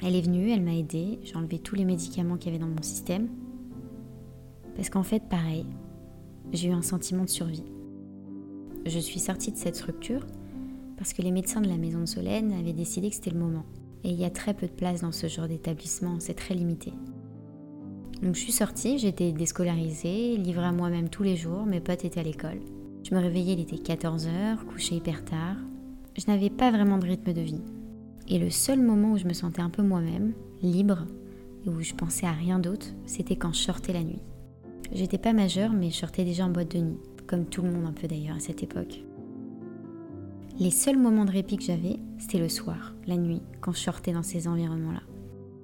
Elle 0.02 0.16
est 0.16 0.22
venue, 0.22 0.50
elle 0.50 0.64
m'a 0.64 0.74
aidée, 0.74 1.20
j'ai 1.22 1.36
enlevé 1.36 1.60
tous 1.60 1.76
les 1.76 1.86
médicaments 1.86 2.38
qu'il 2.38 2.52
y 2.52 2.56
avait 2.56 2.64
dans 2.64 2.72
mon 2.72 2.82
système. 2.82 3.30
Parce 4.76 4.90
qu'en 4.90 5.04
fait, 5.04 5.22
pareil, 5.30 5.68
j'ai 6.54 6.70
eu 6.70 6.74
un 6.74 6.82
sentiment 6.82 7.24
de 7.24 7.30
survie. 7.30 7.64
Je 8.86 9.00
suis 9.00 9.20
sortie 9.20 9.52
de 9.52 9.58
cette 9.58 9.76
structure 9.76 10.26
parce 10.98 11.14
que 11.14 11.22
les 11.22 11.32
médecins 11.32 11.62
de 11.62 11.68
la 11.68 11.78
maison 11.78 12.02
de 12.02 12.06
Solène 12.06 12.54
avaient 12.54 12.74
décidé 12.74 13.10
que 13.10 13.16
c'était 13.16 13.32
le 13.32 13.40
moment. 13.40 13.66
Et 14.04 14.10
il 14.10 14.20
y 14.20 14.26
a 14.26 14.30
très 14.30 14.54
peu 14.54 14.68
de 14.68 14.72
place 14.72 15.02
dans 15.02 15.12
ce 15.12 15.28
genre 15.28 15.48
d'établissement, 15.48 16.20
c'est 16.20 16.34
très 16.34 16.56
limité. 16.56 16.94
Donc 18.22 18.36
je 18.36 18.40
suis 18.40 18.52
sortie, 18.52 19.00
j'étais 19.00 19.32
déscolarisée, 19.32 20.38
livrée 20.38 20.66
à 20.66 20.72
moi-même 20.72 21.10
tous 21.10 21.24
les 21.24 21.36
jours, 21.36 21.66
mes 21.66 21.80
potes 21.80 22.06
étaient 22.06 22.20
à 22.20 22.24
l'école. 22.24 22.60
Je 23.04 23.16
me 23.16 23.20
réveillais, 23.20 23.54
il 23.54 23.60
était 23.62 23.78
14h, 23.78 24.64
couché 24.66 24.96
hyper 24.96 25.26
tard. 25.26 25.58
Je 26.18 26.26
n'avais 26.28 26.50
pas 26.50 26.72
vraiment 26.72 26.98
de 26.98 27.08
rythme 27.08 27.34
de 27.34 27.42
vie. 27.42 27.62
Et 28.28 28.38
le 28.38 28.50
seul 28.50 28.80
moment 28.80 29.14
où 29.14 29.18
je 29.18 29.26
me 29.26 29.34
sentais 29.34 29.62
un 29.62 29.70
peu 29.72 29.82
moi-même, 29.82 30.34
libre, 30.62 31.08
et 31.66 31.70
où 31.70 31.82
je 31.82 31.94
pensais 31.94 32.26
à 32.26 32.32
rien 32.32 32.60
d'autre, 32.60 32.88
c'était 33.06 33.36
quand 33.36 33.54
je 33.54 33.62
sortais 33.62 33.94
la 33.94 34.04
nuit. 34.04 34.22
J'étais 34.94 35.18
pas 35.18 35.34
majeure, 35.34 35.72
mais 35.72 35.90
je 35.90 35.96
sortais 35.96 36.26
déjà 36.26 36.46
en 36.46 36.50
boîte 36.50 36.76
de 36.76 36.80
nuit, 36.80 37.00
comme 37.26 37.46
tout 37.46 37.62
le 37.62 37.72
monde 37.72 37.86
un 37.86 37.94
peu 37.94 38.08
d'ailleurs 38.08 38.36
à 38.36 38.40
cette 38.40 38.62
époque. 38.62 39.04
Les 40.60 40.72
seuls 40.72 40.98
moments 40.98 41.26
de 41.26 41.32
répit 41.32 41.58
que 41.58 41.64
j'avais, 41.64 41.98
c'était 42.18 42.38
le 42.38 42.50
soir, 42.50 42.94
la 43.08 43.16
nuit, 43.16 43.42
quand 43.62 43.72
je 43.72 43.80
sortais 43.80 44.12
dans 44.12 44.22
ces 44.22 44.48
environnements-là. 44.48 45.02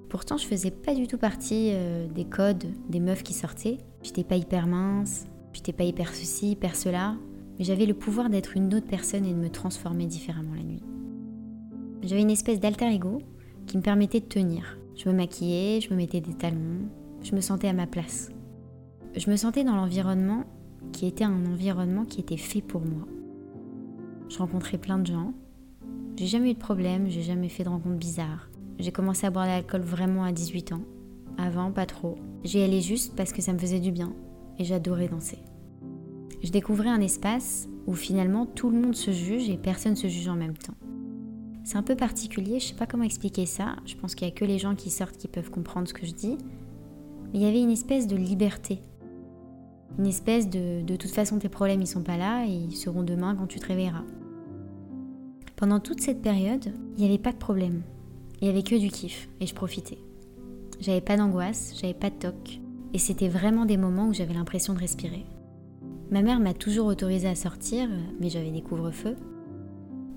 Pourtant, 0.08 0.38
je 0.38 0.46
faisais 0.46 0.70
pas 0.70 0.94
du 0.94 1.06
tout 1.06 1.18
partie 1.18 1.70
euh, 1.72 2.08
des 2.08 2.24
codes 2.24 2.64
des 2.88 3.00
meufs 3.00 3.22
qui 3.22 3.34
sortaient. 3.34 3.76
J'étais 4.02 4.24
pas 4.24 4.36
hyper 4.36 4.66
mince, 4.66 5.26
j'étais 5.52 5.74
pas 5.74 5.84
hyper 5.84 6.14
ceci, 6.14 6.52
hyper 6.52 6.74
cela, 6.74 7.14
mais 7.58 7.64
j'avais 7.64 7.84
le 7.84 7.92
pouvoir 7.92 8.30
d'être 8.30 8.56
une 8.56 8.74
autre 8.74 8.86
personne 8.86 9.26
et 9.26 9.32
de 9.32 9.38
me 9.38 9.50
transformer 9.50 10.06
différemment 10.06 10.54
la 10.54 10.62
nuit. 10.62 10.82
J'avais 12.02 12.22
une 12.22 12.30
espèce 12.30 12.60
d'alter 12.60 12.86
ego 12.86 13.18
qui 13.66 13.76
me 13.76 13.82
permettait 13.82 14.20
de 14.20 14.26
tenir. 14.26 14.78
Je 14.96 15.10
me 15.10 15.14
maquillais, 15.14 15.80
je 15.82 15.90
me 15.90 15.96
mettais 15.96 16.20
des 16.20 16.32
talons, 16.32 16.88
je 17.22 17.34
me 17.34 17.42
sentais 17.42 17.68
à 17.68 17.74
ma 17.74 17.86
place. 17.86 18.30
Je 19.16 19.30
me 19.30 19.36
sentais 19.36 19.64
dans 19.64 19.74
l'environnement 19.74 20.44
qui 20.92 21.06
était 21.06 21.24
un 21.24 21.46
environnement 21.46 22.04
qui 22.04 22.20
était 22.20 22.36
fait 22.36 22.60
pour 22.60 22.82
moi. 22.82 23.06
Je 24.28 24.38
rencontrais 24.38 24.78
plein 24.78 24.98
de 24.98 25.06
gens. 25.06 25.32
J'ai 26.16 26.26
jamais 26.26 26.50
eu 26.50 26.54
de 26.54 26.58
problème, 26.58 27.08
j'ai 27.08 27.22
jamais 27.22 27.48
fait 27.48 27.64
de 27.64 27.68
rencontres 27.68 27.96
bizarres. 27.96 28.50
J'ai 28.78 28.92
commencé 28.92 29.26
à 29.26 29.30
boire 29.30 29.46
de 29.46 29.50
l'alcool 29.50 29.80
vraiment 29.80 30.24
à 30.24 30.32
18 30.32 30.72
ans. 30.72 30.82
Avant, 31.38 31.72
pas 31.72 31.86
trop. 31.86 32.16
J'y 32.44 32.60
allais 32.60 32.80
juste 32.80 33.16
parce 33.16 33.32
que 33.32 33.42
ça 33.42 33.52
me 33.52 33.58
faisait 33.58 33.80
du 33.80 33.92
bien 33.92 34.12
et 34.58 34.64
j'adorais 34.64 35.08
danser. 35.08 35.38
Je 36.42 36.50
découvrais 36.50 36.90
un 36.90 37.00
espace 37.00 37.68
où 37.86 37.94
finalement 37.94 38.46
tout 38.46 38.70
le 38.70 38.78
monde 38.78 38.94
se 38.94 39.10
juge 39.10 39.48
et 39.48 39.56
personne 39.56 39.96
se 39.96 40.06
juge 40.06 40.28
en 40.28 40.36
même 40.36 40.56
temps. 40.56 40.74
C'est 41.64 41.76
un 41.76 41.82
peu 41.82 41.96
particulier, 41.96 42.60
je 42.60 42.68
sais 42.68 42.74
pas 42.74 42.86
comment 42.86 43.04
expliquer 43.04 43.46
ça. 43.46 43.76
Je 43.84 43.96
pense 43.96 44.14
qu'il 44.14 44.28
y 44.28 44.30
a 44.30 44.34
que 44.34 44.44
les 44.44 44.58
gens 44.58 44.74
qui 44.74 44.90
sortent 44.90 45.16
qui 45.16 45.28
peuvent 45.28 45.50
comprendre 45.50 45.88
ce 45.88 45.94
que 45.94 46.06
je 46.06 46.12
dis. 46.12 46.38
Mais 47.32 47.40
il 47.40 47.42
y 47.42 47.46
avait 47.46 47.60
une 47.60 47.70
espèce 47.70 48.06
de 48.06 48.16
liberté. 48.16 48.80
Une 49.98 50.06
espèce 50.06 50.48
de 50.48 50.82
de 50.82 50.96
toute 50.96 51.10
façon 51.10 51.38
tes 51.38 51.48
problèmes 51.48 51.80
ils 51.80 51.86
sont 51.86 52.02
pas 52.02 52.16
là 52.16 52.44
et 52.46 52.50
ils 52.50 52.76
seront 52.76 53.02
demain 53.02 53.34
quand 53.34 53.46
tu 53.46 53.58
te 53.58 53.66
réveilleras. 53.66 54.04
Pendant 55.56 55.80
toute 55.80 56.00
cette 56.00 56.22
période, 56.22 56.72
il 56.96 57.02
n'y 57.02 57.08
avait 57.08 57.18
pas 57.18 57.32
de 57.32 57.38
problème. 57.38 57.82
Il 58.40 58.46
y 58.46 58.50
avait 58.50 58.62
que 58.62 58.76
du 58.76 58.88
kiff 58.88 59.28
et 59.40 59.46
je 59.46 59.54
profitais. 59.54 59.98
J'avais 60.80 61.00
pas 61.00 61.16
d'angoisse, 61.16 61.74
j'avais 61.80 61.94
pas 61.94 62.10
de 62.10 62.16
toc 62.16 62.60
et 62.94 62.98
c'était 62.98 63.28
vraiment 63.28 63.66
des 63.66 63.76
moments 63.76 64.08
où 64.08 64.14
j'avais 64.14 64.34
l'impression 64.34 64.74
de 64.74 64.78
respirer. 64.78 65.24
Ma 66.10 66.22
mère 66.22 66.40
m'a 66.40 66.54
toujours 66.54 66.86
autorisée 66.86 67.28
à 67.28 67.34
sortir, 67.34 67.88
mais 68.18 68.30
j'avais 68.30 68.50
des 68.50 68.62
couvre-feux. 68.62 69.16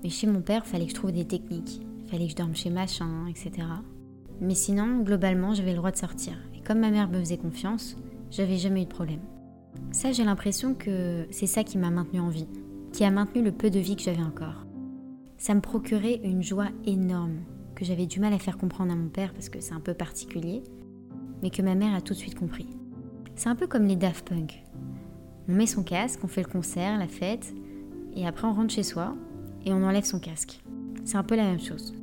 Mais 0.02 0.08
chez 0.08 0.26
mon 0.26 0.40
père, 0.40 0.66
fallait 0.66 0.86
que 0.86 0.90
je 0.90 0.94
trouve 0.94 1.12
des 1.12 1.26
techniques. 1.26 1.82
Fallait 2.06 2.24
que 2.24 2.30
je 2.30 2.36
dorme 2.36 2.54
chez 2.54 2.70
machin, 2.70 3.26
etc. 3.28 3.66
Mais 4.40 4.54
sinon, 4.54 5.02
globalement, 5.02 5.54
j'avais 5.54 5.72
le 5.72 5.76
droit 5.76 5.90
de 5.90 5.96
sortir. 5.96 6.32
Et 6.56 6.60
comme 6.62 6.80
ma 6.80 6.90
mère 6.90 7.08
me 7.08 7.18
faisait 7.18 7.36
confiance, 7.36 7.96
j'avais 8.30 8.56
jamais 8.56 8.82
eu 8.82 8.86
de 8.86 8.90
problème. 8.90 9.20
Ça, 9.90 10.12
j'ai 10.12 10.24
l'impression 10.24 10.74
que 10.74 11.26
c'est 11.30 11.46
ça 11.46 11.64
qui 11.64 11.78
m'a 11.78 11.90
maintenu 11.90 12.20
en 12.20 12.28
vie, 12.28 12.48
qui 12.92 13.04
a 13.04 13.10
maintenu 13.10 13.42
le 13.42 13.52
peu 13.52 13.70
de 13.70 13.78
vie 13.78 13.96
que 13.96 14.02
j'avais 14.02 14.22
encore. 14.22 14.66
Ça 15.38 15.54
me 15.54 15.60
procurait 15.60 16.20
une 16.22 16.42
joie 16.42 16.68
énorme, 16.86 17.40
que 17.74 17.84
j'avais 17.84 18.06
du 18.06 18.20
mal 18.20 18.32
à 18.32 18.38
faire 18.38 18.58
comprendre 18.58 18.92
à 18.92 18.96
mon 18.96 19.08
père 19.08 19.32
parce 19.32 19.48
que 19.48 19.60
c'est 19.60 19.74
un 19.74 19.80
peu 19.80 19.94
particulier, 19.94 20.62
mais 21.42 21.50
que 21.50 21.62
ma 21.62 21.74
mère 21.74 21.94
a 21.94 22.00
tout 22.00 22.14
de 22.14 22.18
suite 22.18 22.38
compris. 22.38 22.68
C'est 23.34 23.48
un 23.48 23.56
peu 23.56 23.66
comme 23.66 23.86
les 23.86 23.96
Daft 23.96 24.28
Punk. 24.28 24.62
On 25.48 25.52
met 25.52 25.66
son 25.66 25.82
casque, 25.82 26.20
on 26.22 26.28
fait 26.28 26.42
le 26.42 26.48
concert, 26.48 26.98
la 26.98 27.08
fête, 27.08 27.52
et 28.14 28.26
après 28.26 28.46
on 28.46 28.54
rentre 28.54 28.72
chez 28.72 28.82
soi 28.82 29.14
et 29.64 29.72
on 29.72 29.82
enlève 29.82 30.04
son 30.04 30.20
casque. 30.20 30.62
C'est 31.04 31.16
un 31.16 31.24
peu 31.24 31.34
la 31.34 31.44
même 31.44 31.60
chose. 31.60 31.94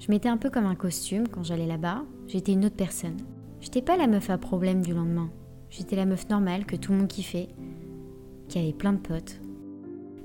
Je 0.00 0.10
mettais 0.10 0.28
un 0.28 0.36
peu 0.36 0.50
comme 0.50 0.66
un 0.66 0.74
costume 0.74 1.28
quand 1.28 1.44
j'allais 1.44 1.66
là-bas, 1.66 2.02
j'étais 2.26 2.52
une 2.52 2.64
autre 2.64 2.76
personne. 2.76 3.16
J'étais 3.60 3.82
pas 3.82 3.96
la 3.96 4.06
meuf 4.06 4.28
à 4.28 4.38
problème 4.38 4.82
du 4.82 4.92
lendemain. 4.92 5.30
J'étais 5.76 5.96
la 5.96 6.06
meuf 6.06 6.28
normale 6.28 6.66
que 6.66 6.76
tout 6.76 6.92
le 6.92 6.98
monde 6.98 7.08
kiffait, 7.08 7.48
qui 8.46 8.60
avait 8.60 8.72
plein 8.72 8.92
de 8.92 9.00
potes. 9.00 9.40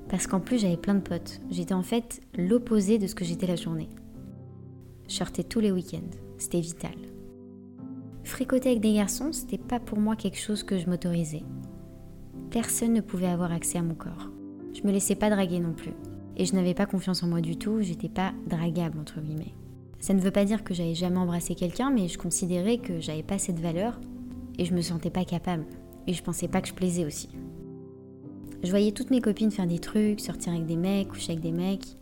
Parce 0.08 0.28
qu'en 0.28 0.38
plus 0.38 0.60
j'avais 0.60 0.76
plein 0.76 0.94
de 0.94 1.00
potes. 1.00 1.40
J'étais 1.50 1.74
en 1.74 1.82
fait 1.82 2.20
l'opposé 2.38 2.98
de 2.98 3.08
ce 3.08 3.16
que 3.16 3.24
j'étais 3.24 3.48
la 3.48 3.56
journée. 3.56 3.88
Je 5.08 5.14
sortais 5.14 5.42
tous 5.42 5.58
les 5.58 5.72
week-ends, 5.72 6.16
c'était 6.38 6.60
vital. 6.60 6.94
Fricoter 8.22 8.68
avec 8.68 8.80
des 8.80 8.94
garçons, 8.94 9.32
c'était 9.32 9.58
pas 9.58 9.80
pour 9.80 9.98
moi 9.98 10.14
quelque 10.14 10.38
chose 10.38 10.62
que 10.62 10.78
je 10.78 10.88
m'autorisais. 10.88 11.42
Personne 12.52 12.92
ne 12.92 13.00
pouvait 13.00 13.26
avoir 13.26 13.50
accès 13.50 13.78
à 13.78 13.82
mon 13.82 13.94
corps. 13.94 14.30
Je 14.72 14.86
me 14.86 14.92
laissais 14.92 15.16
pas 15.16 15.30
draguer 15.30 15.58
non 15.58 15.72
plus. 15.72 15.94
Et 16.36 16.44
je 16.44 16.54
n'avais 16.54 16.74
pas 16.74 16.86
confiance 16.86 17.24
en 17.24 17.26
moi 17.26 17.40
du 17.40 17.56
tout, 17.56 17.80
j'étais 17.80 18.08
pas 18.08 18.32
dragable 18.46 19.00
entre 19.00 19.20
guillemets. 19.20 19.54
Ça 19.98 20.14
ne 20.14 20.20
veut 20.20 20.30
pas 20.30 20.44
dire 20.44 20.62
que 20.62 20.74
j'avais 20.74 20.94
jamais 20.94 21.18
embrassé 21.18 21.56
quelqu'un, 21.56 21.90
mais 21.90 22.06
je 22.06 22.18
considérais 22.18 22.78
que 22.78 23.00
j'avais 23.00 23.24
pas 23.24 23.38
cette 23.38 23.58
valeur 23.58 23.98
et 24.58 24.64
je 24.64 24.74
me 24.74 24.82
sentais 24.82 25.10
pas 25.10 25.24
capable. 25.24 25.64
Et 26.06 26.12
je 26.12 26.22
pensais 26.22 26.48
pas 26.48 26.60
que 26.60 26.68
je 26.68 26.74
plaisais 26.74 27.04
aussi. 27.04 27.28
Je 28.62 28.70
voyais 28.70 28.92
toutes 28.92 29.10
mes 29.10 29.20
copines 29.20 29.50
faire 29.50 29.66
des 29.66 29.78
trucs, 29.78 30.20
sortir 30.20 30.52
avec 30.52 30.66
des 30.66 30.76
mecs, 30.76 31.08
coucher 31.08 31.32
avec 31.32 31.42
des 31.42 31.52
mecs. 31.52 31.96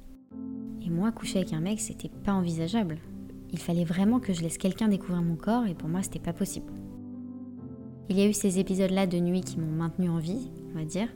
Et 0.85 0.91
moi, 0.91 1.13
coucher 1.13 1.39
avec 1.39 1.53
un 1.53 1.61
mec, 1.61 1.81
c'était 1.81 2.11
pas 2.25 2.33
envisageable. 2.33 2.99
Il 3.53 3.59
fallait 3.59 3.85
vraiment 3.85 4.21
que 4.21 4.33
je 4.33 4.43
laisse 4.43 4.59
quelqu'un 4.59 4.89
découvrir 4.89 5.23
mon 5.23 5.37
corps 5.37 5.67
et 5.67 5.75
pour 5.75 5.89
moi, 5.89 6.03
c'était 6.03 6.19
pas 6.19 6.33
possible. 6.33 6.73
Il 8.11 8.19
y 8.19 8.23
a 8.23 8.27
eu 8.27 8.33
ces 8.33 8.59
épisodes-là 8.59 9.07
de 9.07 9.19
nuit 9.19 9.43
qui 9.43 9.59
m'ont 9.59 9.67
maintenu 9.71 10.09
en 10.09 10.19
vie, 10.19 10.51
on 10.71 10.79
va 10.79 10.85
dire. 10.85 11.09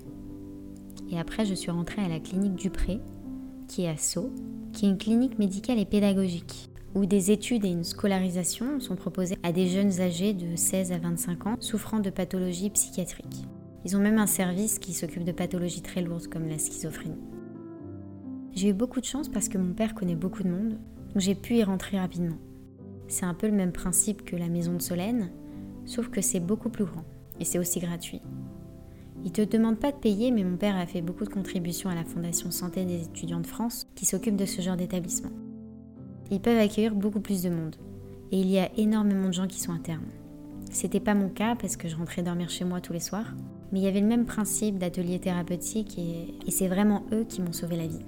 Et 1.10 1.18
après, 1.18 1.44
je 1.44 1.54
suis 1.54 1.70
rentrée 1.70 2.02
à 2.02 2.08
la 2.08 2.20
clinique 2.20 2.54
Dupré, 2.54 3.00
qui 3.66 3.82
est 3.82 3.88
à 3.88 3.96
Sceaux, 3.96 4.30
qui 4.72 4.86
est 4.86 4.90
une 4.90 4.98
clinique 4.98 5.38
médicale 5.38 5.78
et 5.78 5.84
pédagogique, 5.84 6.70
où 6.94 7.06
des 7.06 7.30
études 7.30 7.64
et 7.64 7.70
une 7.70 7.84
scolarisation 7.84 8.80
sont 8.80 8.96
proposées 8.96 9.38
à 9.42 9.52
des 9.52 9.66
jeunes 9.66 10.00
âgés 10.00 10.34
de 10.34 10.56
16 10.56 10.92
à 10.92 10.98
25 10.98 11.46
ans 11.46 11.56
souffrant 11.60 12.00
de 12.00 12.10
pathologies 12.10 12.70
psychiatriques. 12.70 13.46
Ils 13.84 13.96
ont 13.96 14.00
même 14.00 14.18
un 14.18 14.26
service 14.26 14.78
qui 14.78 14.92
s'occupe 14.92 15.24
de 15.24 15.32
pathologies 15.32 15.82
très 15.82 16.02
lourdes 16.02 16.28
comme 16.28 16.48
la 16.48 16.58
schizophrénie. 16.58 17.20
J'ai 18.54 18.68
eu 18.68 18.74
beaucoup 18.74 19.00
de 19.00 19.06
chance 19.06 19.28
parce 19.28 19.48
que 19.48 19.58
mon 19.58 19.72
père 19.72 19.94
connaît 19.94 20.14
beaucoup 20.14 20.42
de 20.42 20.50
monde, 20.50 20.78
donc 21.08 21.18
j'ai 21.18 21.34
pu 21.34 21.56
y 21.56 21.64
rentrer 21.64 21.98
rapidement. 21.98 22.36
C'est 23.08 23.24
un 23.24 23.34
peu 23.34 23.46
le 23.46 23.54
même 23.54 23.72
principe 23.72 24.24
que 24.24 24.36
la 24.36 24.48
maison 24.48 24.74
de 24.74 24.82
Solène, 24.82 25.30
sauf 25.84 26.08
que 26.08 26.20
c'est 26.20 26.40
beaucoup 26.40 26.68
plus 26.68 26.84
grand 26.84 27.04
et 27.40 27.44
c'est 27.44 27.58
aussi 27.58 27.80
gratuit. 27.80 28.20
Ils 29.24 29.32
te 29.32 29.42
demandent 29.42 29.78
pas 29.78 29.92
de 29.92 29.96
payer, 29.96 30.30
mais 30.30 30.44
mon 30.44 30.56
père 30.56 30.76
a 30.76 30.86
fait 30.86 31.00
beaucoup 31.00 31.24
de 31.24 31.30
contributions 31.30 31.90
à 31.90 31.94
la 31.94 32.04
Fondation 32.04 32.50
Santé 32.50 32.84
des 32.84 33.04
étudiants 33.04 33.40
de 33.40 33.46
France 33.46 33.86
qui 33.94 34.04
s'occupe 34.04 34.36
de 34.36 34.46
ce 34.46 34.60
genre 34.60 34.76
d'établissement. 34.76 35.30
Ils 36.32 36.40
peuvent 36.40 36.58
accueillir 36.58 36.94
beaucoup 36.94 37.20
plus 37.20 37.42
de 37.42 37.50
monde 37.50 37.76
et 38.32 38.40
il 38.40 38.48
y 38.48 38.58
a 38.58 38.70
énormément 38.78 39.28
de 39.28 39.34
gens 39.34 39.46
qui 39.46 39.60
sont 39.60 39.70
internes. 39.70 40.08
C'était 40.70 40.98
pas 40.98 41.12
mon 41.12 41.28
cas 41.28 41.54
parce 41.56 41.76
que 41.76 41.88
je 41.88 41.96
rentrais 41.96 42.22
dormir 42.22 42.48
chez 42.48 42.64
moi 42.64 42.80
tous 42.80 42.94
les 42.94 43.00
soirs, 43.00 43.34
mais 43.70 43.80
il 43.80 43.82
y 43.82 43.86
avait 43.86 44.00
le 44.00 44.06
même 44.06 44.24
principe 44.24 44.78
d'atelier 44.78 45.18
thérapeutique 45.18 45.98
et, 45.98 46.50
c'est 46.50 46.68
vraiment 46.68 47.04
eux 47.12 47.26
qui 47.28 47.42
m'ont 47.42 47.52
sauvé 47.52 47.76
la 47.76 47.86
vie. 47.86 48.06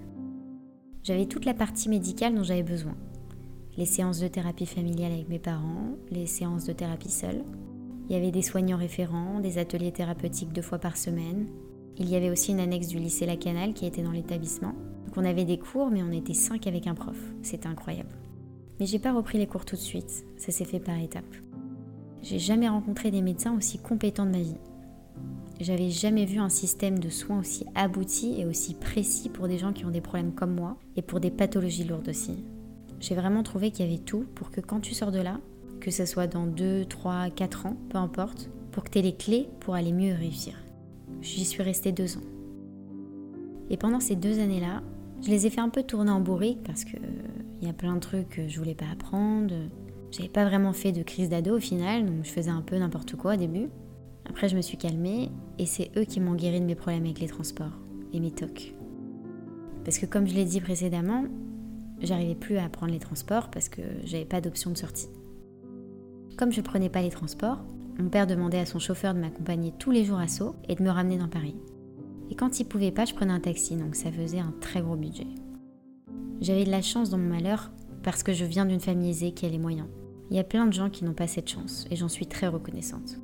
J'avais 1.02 1.26
toute 1.26 1.44
la 1.44 1.52
partie 1.52 1.90
médicale 1.90 2.34
dont 2.34 2.42
j'avais 2.42 2.62
besoin. 2.62 2.94
Les 3.76 3.84
séances 3.84 4.20
de 4.20 4.28
thérapie 4.28 4.64
familiale 4.64 5.12
avec 5.12 5.28
mes 5.28 5.38
parents, 5.38 5.90
les 6.10 6.24
séances 6.24 6.64
de 6.64 6.72
thérapie 6.72 7.10
seule. 7.10 7.44
Il 8.08 8.14
y 8.14 8.18
avait 8.18 8.30
des 8.30 8.40
soignants 8.40 8.78
référents, 8.78 9.40
des 9.40 9.58
ateliers 9.58 9.92
thérapeutiques 9.92 10.52
deux 10.54 10.62
fois 10.62 10.78
par 10.78 10.96
semaine. 10.96 11.46
Il 11.98 12.08
y 12.08 12.16
avait 12.16 12.30
aussi 12.30 12.52
une 12.52 12.60
annexe 12.60 12.88
du 12.88 12.98
lycée 12.98 13.26
Lacanal 13.26 13.74
qui 13.74 13.84
était 13.84 14.02
dans 14.02 14.12
l'établissement. 14.12 14.72
On 15.16 15.24
avait 15.24 15.44
des 15.44 15.58
cours, 15.58 15.90
mais 15.90 16.02
on 16.02 16.12
était 16.12 16.34
cinq 16.34 16.66
avec 16.66 16.86
un 16.86 16.94
prof. 16.94 17.16
C'était 17.42 17.68
incroyable. 17.68 18.16
Mais 18.80 18.86
j'ai 18.86 18.98
pas 18.98 19.12
repris 19.12 19.38
les 19.38 19.46
cours 19.46 19.64
tout 19.64 19.76
de 19.76 19.80
suite, 19.80 20.24
ça 20.36 20.50
s'est 20.50 20.64
fait 20.64 20.80
par 20.80 20.98
étapes. 20.98 21.24
J'ai 22.22 22.38
jamais 22.38 22.68
rencontré 22.68 23.10
des 23.10 23.22
médecins 23.22 23.56
aussi 23.56 23.78
compétents 23.78 24.26
de 24.26 24.32
ma 24.32 24.40
vie. 24.40 24.56
J'avais 25.60 25.90
jamais 25.90 26.24
vu 26.24 26.40
un 26.40 26.48
système 26.48 26.98
de 26.98 27.08
soins 27.08 27.38
aussi 27.38 27.64
abouti 27.76 28.40
et 28.40 28.44
aussi 28.44 28.74
précis 28.74 29.28
pour 29.28 29.46
des 29.46 29.58
gens 29.58 29.72
qui 29.72 29.84
ont 29.84 29.90
des 29.90 30.00
problèmes 30.00 30.32
comme 30.32 30.54
moi 30.54 30.76
et 30.96 31.02
pour 31.02 31.20
des 31.20 31.30
pathologies 31.30 31.84
lourdes 31.84 32.08
aussi. 32.08 32.44
J'ai 32.98 33.14
vraiment 33.14 33.42
trouvé 33.42 33.70
qu'il 33.70 33.86
y 33.86 33.88
avait 33.88 34.02
tout 34.02 34.24
pour 34.34 34.50
que 34.50 34.60
quand 34.60 34.80
tu 34.80 34.94
sors 34.94 35.12
de 35.12 35.20
là, 35.20 35.38
que 35.80 35.90
ce 35.90 36.06
soit 36.06 36.26
dans 36.26 36.46
2, 36.46 36.86
3, 36.86 37.30
4 37.30 37.66
ans, 37.66 37.76
peu 37.90 37.98
importe, 37.98 38.50
pour 38.72 38.82
que 38.82 38.90
tu 38.90 38.98
aies 38.98 39.02
les 39.02 39.14
clés 39.14 39.48
pour 39.60 39.74
aller 39.74 39.92
mieux 39.92 40.14
réussir. 40.14 40.54
J'y 41.20 41.44
suis 41.44 41.62
restée 41.62 41.92
deux 41.92 42.16
ans. 42.16 42.24
Et 43.70 43.76
pendant 43.76 44.00
ces 44.00 44.16
deux 44.16 44.40
années-là, 44.40 44.82
je 45.24 45.30
les 45.30 45.46
ai 45.46 45.50
fait 45.50 45.60
un 45.60 45.70
peu 45.70 45.82
tourner 45.82 46.10
en 46.10 46.20
bourrique 46.20 46.62
parce 46.64 46.84
que 46.84 46.96
il 47.60 47.66
y 47.66 47.70
a 47.70 47.72
plein 47.72 47.94
de 47.94 48.00
trucs 48.00 48.28
que 48.28 48.46
je 48.46 48.58
voulais 48.58 48.74
pas 48.74 48.84
apprendre. 48.92 49.54
J'avais 50.10 50.28
pas 50.28 50.44
vraiment 50.44 50.72
fait 50.72 50.92
de 50.92 51.02
crise 51.02 51.30
d'ado 51.30 51.56
au 51.56 51.60
final, 51.60 52.04
donc 52.04 52.24
je 52.24 52.30
faisais 52.30 52.50
un 52.50 52.60
peu 52.60 52.76
n'importe 52.76 53.16
quoi 53.16 53.34
au 53.34 53.36
début. 53.36 53.68
Après, 54.28 54.48
je 54.48 54.56
me 54.56 54.60
suis 54.60 54.76
calmée 54.76 55.30
et 55.58 55.66
c'est 55.66 55.90
eux 55.96 56.04
qui 56.04 56.20
m'ont 56.20 56.34
guéri 56.34 56.60
de 56.60 56.66
mes 56.66 56.74
problèmes 56.74 57.04
avec 57.04 57.20
les 57.20 57.26
transports 57.26 57.78
et 58.12 58.20
mes 58.20 58.30
tocs. 58.30 58.74
Parce 59.84 59.98
que 59.98 60.06
comme 60.06 60.26
je 60.26 60.34
l'ai 60.34 60.44
dit 60.44 60.60
précédemment, 60.60 61.24
j'arrivais 62.00 62.34
plus 62.34 62.58
à 62.58 62.68
prendre 62.68 62.92
les 62.92 62.98
transports 62.98 63.50
parce 63.50 63.68
que 63.68 63.82
j'avais 64.04 64.24
pas 64.24 64.40
d'option 64.40 64.70
de 64.70 64.76
sortie. 64.76 65.08
Comme 66.36 66.52
je 66.52 66.60
prenais 66.60 66.90
pas 66.90 67.02
les 67.02 67.10
transports, 67.10 67.64
mon 67.98 68.08
père 68.08 68.26
demandait 68.26 68.58
à 68.58 68.66
son 68.66 68.78
chauffeur 68.78 69.14
de 69.14 69.20
m'accompagner 69.20 69.72
tous 69.78 69.90
les 69.90 70.04
jours 70.04 70.18
à 70.18 70.28
Sceaux 70.28 70.54
et 70.68 70.74
de 70.74 70.82
me 70.82 70.90
ramener 70.90 71.16
dans 71.16 71.28
Paris. 71.28 71.56
Et 72.30 72.34
quand 72.34 72.60
il 72.60 72.64
pouvait 72.64 72.90
pas, 72.90 73.04
je 73.04 73.14
prenais 73.14 73.32
un 73.32 73.40
taxi, 73.40 73.76
donc 73.76 73.94
ça 73.94 74.10
faisait 74.10 74.38
un 74.38 74.54
très 74.60 74.80
gros 74.80 74.96
budget. 74.96 75.26
J'avais 76.40 76.64
de 76.64 76.70
la 76.70 76.82
chance 76.82 77.10
dans 77.10 77.18
mon 77.18 77.28
malheur 77.28 77.70
parce 78.02 78.22
que 78.22 78.32
je 78.32 78.44
viens 78.44 78.66
d'une 78.66 78.80
famille 78.80 79.10
aisée 79.10 79.32
qui 79.32 79.46
a 79.46 79.48
les 79.48 79.58
moyens. 79.58 79.88
Il 80.30 80.36
y 80.36 80.40
a 80.40 80.44
plein 80.44 80.66
de 80.66 80.72
gens 80.72 80.90
qui 80.90 81.04
n'ont 81.04 81.14
pas 81.14 81.26
cette 81.26 81.48
chance 81.48 81.86
et 81.90 81.96
j'en 81.96 82.08
suis 82.08 82.26
très 82.26 82.48
reconnaissante. 82.48 83.18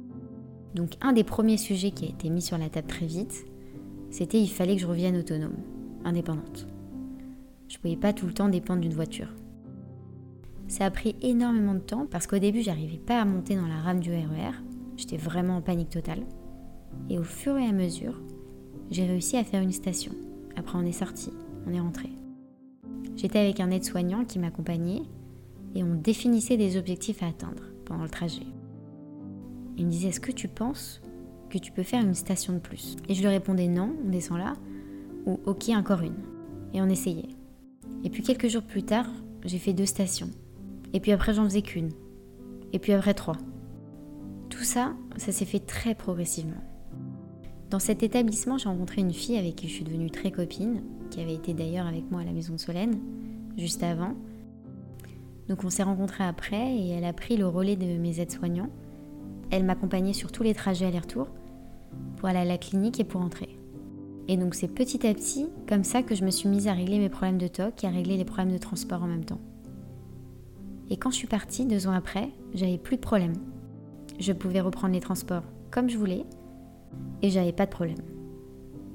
Donc 0.75 0.93
un 1.01 1.13
des 1.13 1.25
premiers 1.25 1.57
sujets 1.57 1.91
qui 1.91 2.07
a 2.07 2.09
été 2.09 2.31
mis 2.31 2.43
sur 2.43 2.59
la 2.59 2.69
table 2.69 2.87
très 2.87 3.07
vite, 3.07 3.45
c'était 4.11 4.41
il 4.41 4.49
fallait 4.49 4.77
que 4.77 4.83
je 4.83 4.87
revienne 4.87 5.17
autonome, 5.17 5.57
indépendante. 6.05 6.67
Je 7.69 7.77
ne 7.77 7.81
pouvais 7.81 7.97
pas 7.97 8.13
tout 8.13 8.27
le 8.27 8.35
temps 8.35 8.49
dépendre 8.49 8.81
d'une 8.81 8.95
voiture. 8.95 9.29
Ça 10.69 10.85
a 10.85 10.91
pris 10.91 11.17
énormément 11.21 11.75
de 11.75 11.81
temps 11.81 12.07
parce 12.11 12.27
qu'au 12.27 12.39
début, 12.39 12.63
j'arrivais 12.63 12.99
pas 12.99 13.21
à 13.21 13.25
monter 13.25 13.57
dans 13.57 13.67
la 13.67 13.81
rame 13.81 14.01
du 14.01 14.13
RER. 14.13 14.51
E 14.51 14.65
J'étais 14.97 15.17
vraiment 15.17 15.57
en 15.57 15.63
panique 15.63 15.91
totale. 15.91 16.25
Et 17.09 17.19
au 17.19 17.25
fur 17.25 17.57
et 17.57 17.67
à 17.67 17.73
mesure, 17.73 18.21
j'ai 18.91 19.07
réussi 19.07 19.37
à 19.37 19.45
faire 19.45 19.63
une 19.63 19.73
station. 19.73 20.13
Après, 20.57 20.77
on 20.77 20.85
est 20.85 20.93
sorti, 20.93 21.31
on 21.67 21.73
est 21.73 21.81
rentré. 21.81 22.11
J'étais 23.17 23.39
avec 23.39 23.61
un 23.61 23.71
aide-soignant 23.71 24.25
qui 24.25 24.39
m'accompagnait 24.39 25.03
et 25.75 25.85
on 25.85 25.95
définissait 25.95 26.57
des 26.57 26.77
objectifs 26.77 27.23
à 27.23 27.29
atteindre 27.29 27.63
pendant 27.85 28.03
le 28.03 28.09
trajet. 28.09 28.47
Il 29.77 29.87
me 29.87 29.91
disait 29.91 30.09
Est-ce 30.09 30.21
que 30.21 30.33
tu 30.33 30.49
penses 30.49 31.01
que 31.51 31.59
tu 31.59 31.73
peux 31.73 31.83
faire 31.83 32.03
une 32.03 32.15
station 32.15 32.53
de 32.53 32.59
plus? 32.59 32.97
Et 33.09 33.15
je 33.15 33.21
lui 33.21 33.29
répondais 33.29 33.69
non, 33.69 33.95
on 34.05 34.11
descend 34.11 34.39
là, 34.39 34.55
ou 35.27 35.39
ok, 35.45 35.69
encore 35.71 36.03
une. 36.03 36.19
Et 36.75 36.81
on 36.83 36.89
essayait. 36.89 37.29
Et 38.05 38.11
puis 38.11 38.23
quelques 38.23 38.49
jours 38.49 38.63
plus 38.63 38.83
tard, 38.83 39.07
j'ai 39.45 39.59
fait 39.59 39.73
deux 39.73 39.87
stations. 39.87 40.31
Et 40.93 41.01
puis 41.01 41.13
après, 41.13 41.35
j'en 41.35 41.45
faisais 41.45 41.63
qu'une. 41.63 41.91
Et 42.73 42.79
puis 42.79 42.93
après, 42.93 43.15
trois. 43.15 43.37
Tout 44.49 44.65
ça, 44.65 44.95
ça 45.17 45.33
s'est 45.33 45.45
fait 45.45 45.61
très 45.61 45.95
progressivement. 45.95 46.63
Dans 47.71 47.79
cet 47.79 48.03
établissement, 48.03 48.59
j'ai 48.59 48.69
rencontré 48.69 49.01
une 49.01 49.13
fille 49.13 49.39
avec 49.39 49.55
qui 49.55 49.69
je 49.69 49.75
suis 49.75 49.85
devenue 49.85 50.11
très 50.11 50.33
copine, 50.33 50.83
qui 51.09 51.21
avait 51.21 51.35
été 51.35 51.55
d'ailleurs 51.55 51.87
avec 51.87 52.11
moi 52.11 52.23
à 52.23 52.25
la 52.25 52.33
maison 52.33 52.55
de 52.55 52.59
Solène, 52.59 52.99
juste 53.57 53.85
avant. 53.85 54.15
Donc 55.49 55.63
on 55.63 55.71
s'est 55.71 55.85
rencontrés 55.85 56.25
après 56.25 56.77
et 56.77 56.89
elle 56.89 57.05
a 57.05 57.13
pris 57.13 57.37
le 57.37 57.47
relais 57.47 57.77
de 57.77 57.97
mes 57.97 58.19
aides-soignants. 58.19 58.71
Elle 59.53 59.65
m'accompagnait 59.65 60.13
sur 60.13 60.33
tous 60.33 60.43
les 60.43 60.53
trajets 60.53 60.87
aller-retour 60.87 61.29
pour 62.17 62.29
aller 62.29 62.41
à 62.41 62.45
la 62.45 62.59
clinique 62.59 62.99
et 62.99 63.05
pour 63.05 63.21
rentrer. 63.21 63.57
Et 64.27 64.37
donc 64.37 64.57
c'est 64.57 64.69
petit 64.69 65.07
à 65.07 65.15
petit 65.15 65.47
comme 65.69 65.85
ça 65.85 66.03
que 66.03 66.17
je 66.17 66.25
me 66.25 66.31
suis 66.31 66.49
mise 66.49 66.67
à 66.67 66.73
régler 66.73 66.99
mes 66.99 67.09
problèmes 67.09 67.39
de 67.39 67.49
TOC 67.49 67.85
et 67.85 67.87
à 67.87 67.91
régler 67.91 68.17
les 68.17 68.25
problèmes 68.25 68.53
de 68.53 68.59
transport 68.59 69.03
en 69.05 69.07
même 69.07 69.25
temps. 69.25 69.41
Et 70.89 70.97
quand 70.97 71.11
je 71.11 71.17
suis 71.17 71.29
partie, 71.29 71.67
deux 71.67 71.87
ans 71.87 71.93
après, 71.93 72.31
j'avais 72.53 72.79
plus 72.79 72.97
de 72.97 73.01
problème. 73.01 73.35
Je 74.19 74.33
pouvais 74.33 74.61
reprendre 74.61 74.93
les 74.93 75.01
transports 75.01 75.45
comme 75.71 75.89
je 75.89 75.97
voulais 75.97 76.25
et 77.23 77.31
j'avais 77.31 77.53
pas 77.53 77.67
de 77.67 77.71
problème. 77.71 77.99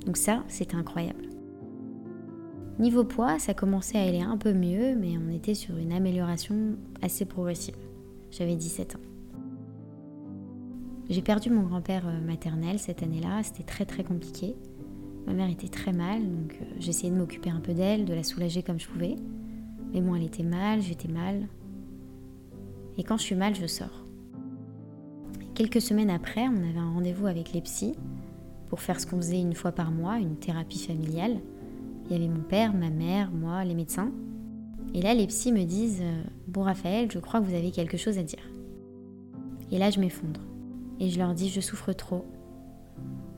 Donc 0.05 0.17
ça, 0.17 0.43
c'était 0.47 0.75
incroyable. 0.75 1.29
Niveau 2.79 3.03
poids, 3.03 3.39
ça 3.39 3.53
commençait 3.53 3.97
à 3.97 4.03
aller 4.03 4.21
un 4.21 4.37
peu 4.37 4.53
mieux, 4.53 4.95
mais 4.95 5.17
on 5.17 5.33
était 5.33 5.53
sur 5.53 5.77
une 5.77 5.93
amélioration 5.93 6.75
assez 7.01 7.25
progressive. 7.25 7.75
J'avais 8.31 8.55
17 8.55 8.95
ans. 8.95 8.99
J'ai 11.09 11.21
perdu 11.21 11.49
mon 11.49 11.63
grand-père 11.63 12.07
euh, 12.07 12.19
maternel 12.19 12.79
cette 12.79 13.03
année-là, 13.03 13.43
c'était 13.43 13.63
très 13.63 13.85
très 13.85 14.03
compliqué. 14.03 14.55
Ma 15.27 15.33
mère 15.33 15.49
était 15.49 15.67
très 15.67 15.93
mal, 15.93 16.21
donc 16.21 16.57
euh, 16.61 16.65
j'essayais 16.79 17.11
de 17.11 17.17
m'occuper 17.17 17.49
un 17.49 17.59
peu 17.59 17.73
d'elle, 17.73 18.05
de 18.05 18.13
la 18.13 18.23
soulager 18.23 18.63
comme 18.63 18.79
je 18.79 18.87
pouvais. 18.87 19.15
Mais 19.93 20.01
moi, 20.01 20.17
elle 20.17 20.25
était 20.25 20.43
mal, 20.43 20.81
j'étais 20.81 21.07
mal, 21.07 21.47
et 22.97 23.03
quand 23.03 23.17
je 23.17 23.23
suis 23.23 23.35
mal, 23.35 23.55
je 23.55 23.67
sors. 23.67 24.04
Quelques 25.55 25.79
semaines 25.79 26.09
après, 26.09 26.41
on 26.49 26.69
avait 26.69 26.79
un 26.79 26.91
rendez-vous 26.91 27.27
avec 27.27 27.53
les 27.53 27.61
psys 27.61 27.95
pour 28.67 28.81
faire 28.81 28.99
ce 28.99 29.07
qu'on 29.07 29.15
faisait 29.15 29.39
une 29.39 29.55
fois 29.55 29.71
par 29.71 29.89
mois, 29.89 30.19
une 30.19 30.35
thérapie 30.35 30.79
familiale. 30.79 31.39
Il 32.05 32.11
y 32.11 32.15
avait 32.15 32.27
mon 32.27 32.41
père, 32.41 32.73
ma 32.73 32.89
mère, 32.89 33.31
moi, 33.31 33.63
les 33.63 33.73
médecins. 33.73 34.11
Et 34.93 35.01
là, 35.01 35.13
les 35.13 35.27
psys 35.27 35.53
me 35.53 35.63
disent 35.63 36.01
euh, 36.01 36.23
Bon, 36.49 36.63
Raphaël, 36.63 37.09
je 37.09 37.19
crois 37.19 37.39
que 37.39 37.45
vous 37.45 37.55
avez 37.55 37.71
quelque 37.71 37.95
chose 37.95 38.17
à 38.17 38.23
dire. 38.23 38.43
Et 39.71 39.77
là, 39.77 39.89
je 39.91 40.01
m'effondre. 40.01 40.41
Et 40.99 41.09
je 41.09 41.17
leur 41.17 41.33
dis 41.33 41.49
Je 41.49 41.61
souffre 41.61 41.93
trop. 41.93 42.25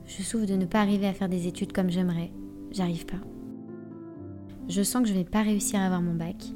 Je 0.04 0.22
souffre 0.22 0.46
de 0.46 0.54
ne 0.54 0.66
pas 0.66 0.80
arriver 0.80 1.06
à 1.06 1.14
faire 1.14 1.28
des 1.28 1.46
études 1.46 1.72
comme 1.72 1.90
j'aimerais. 1.90 2.32
J'arrive 2.72 3.06
pas. 3.06 3.20
Je 4.68 4.82
sens 4.82 5.02
que 5.02 5.08
je 5.08 5.14
vais 5.14 5.24
pas 5.24 5.42
réussir 5.42 5.78
à 5.78 5.84
avoir 5.84 6.02
mon 6.02 6.14
bac 6.14 6.52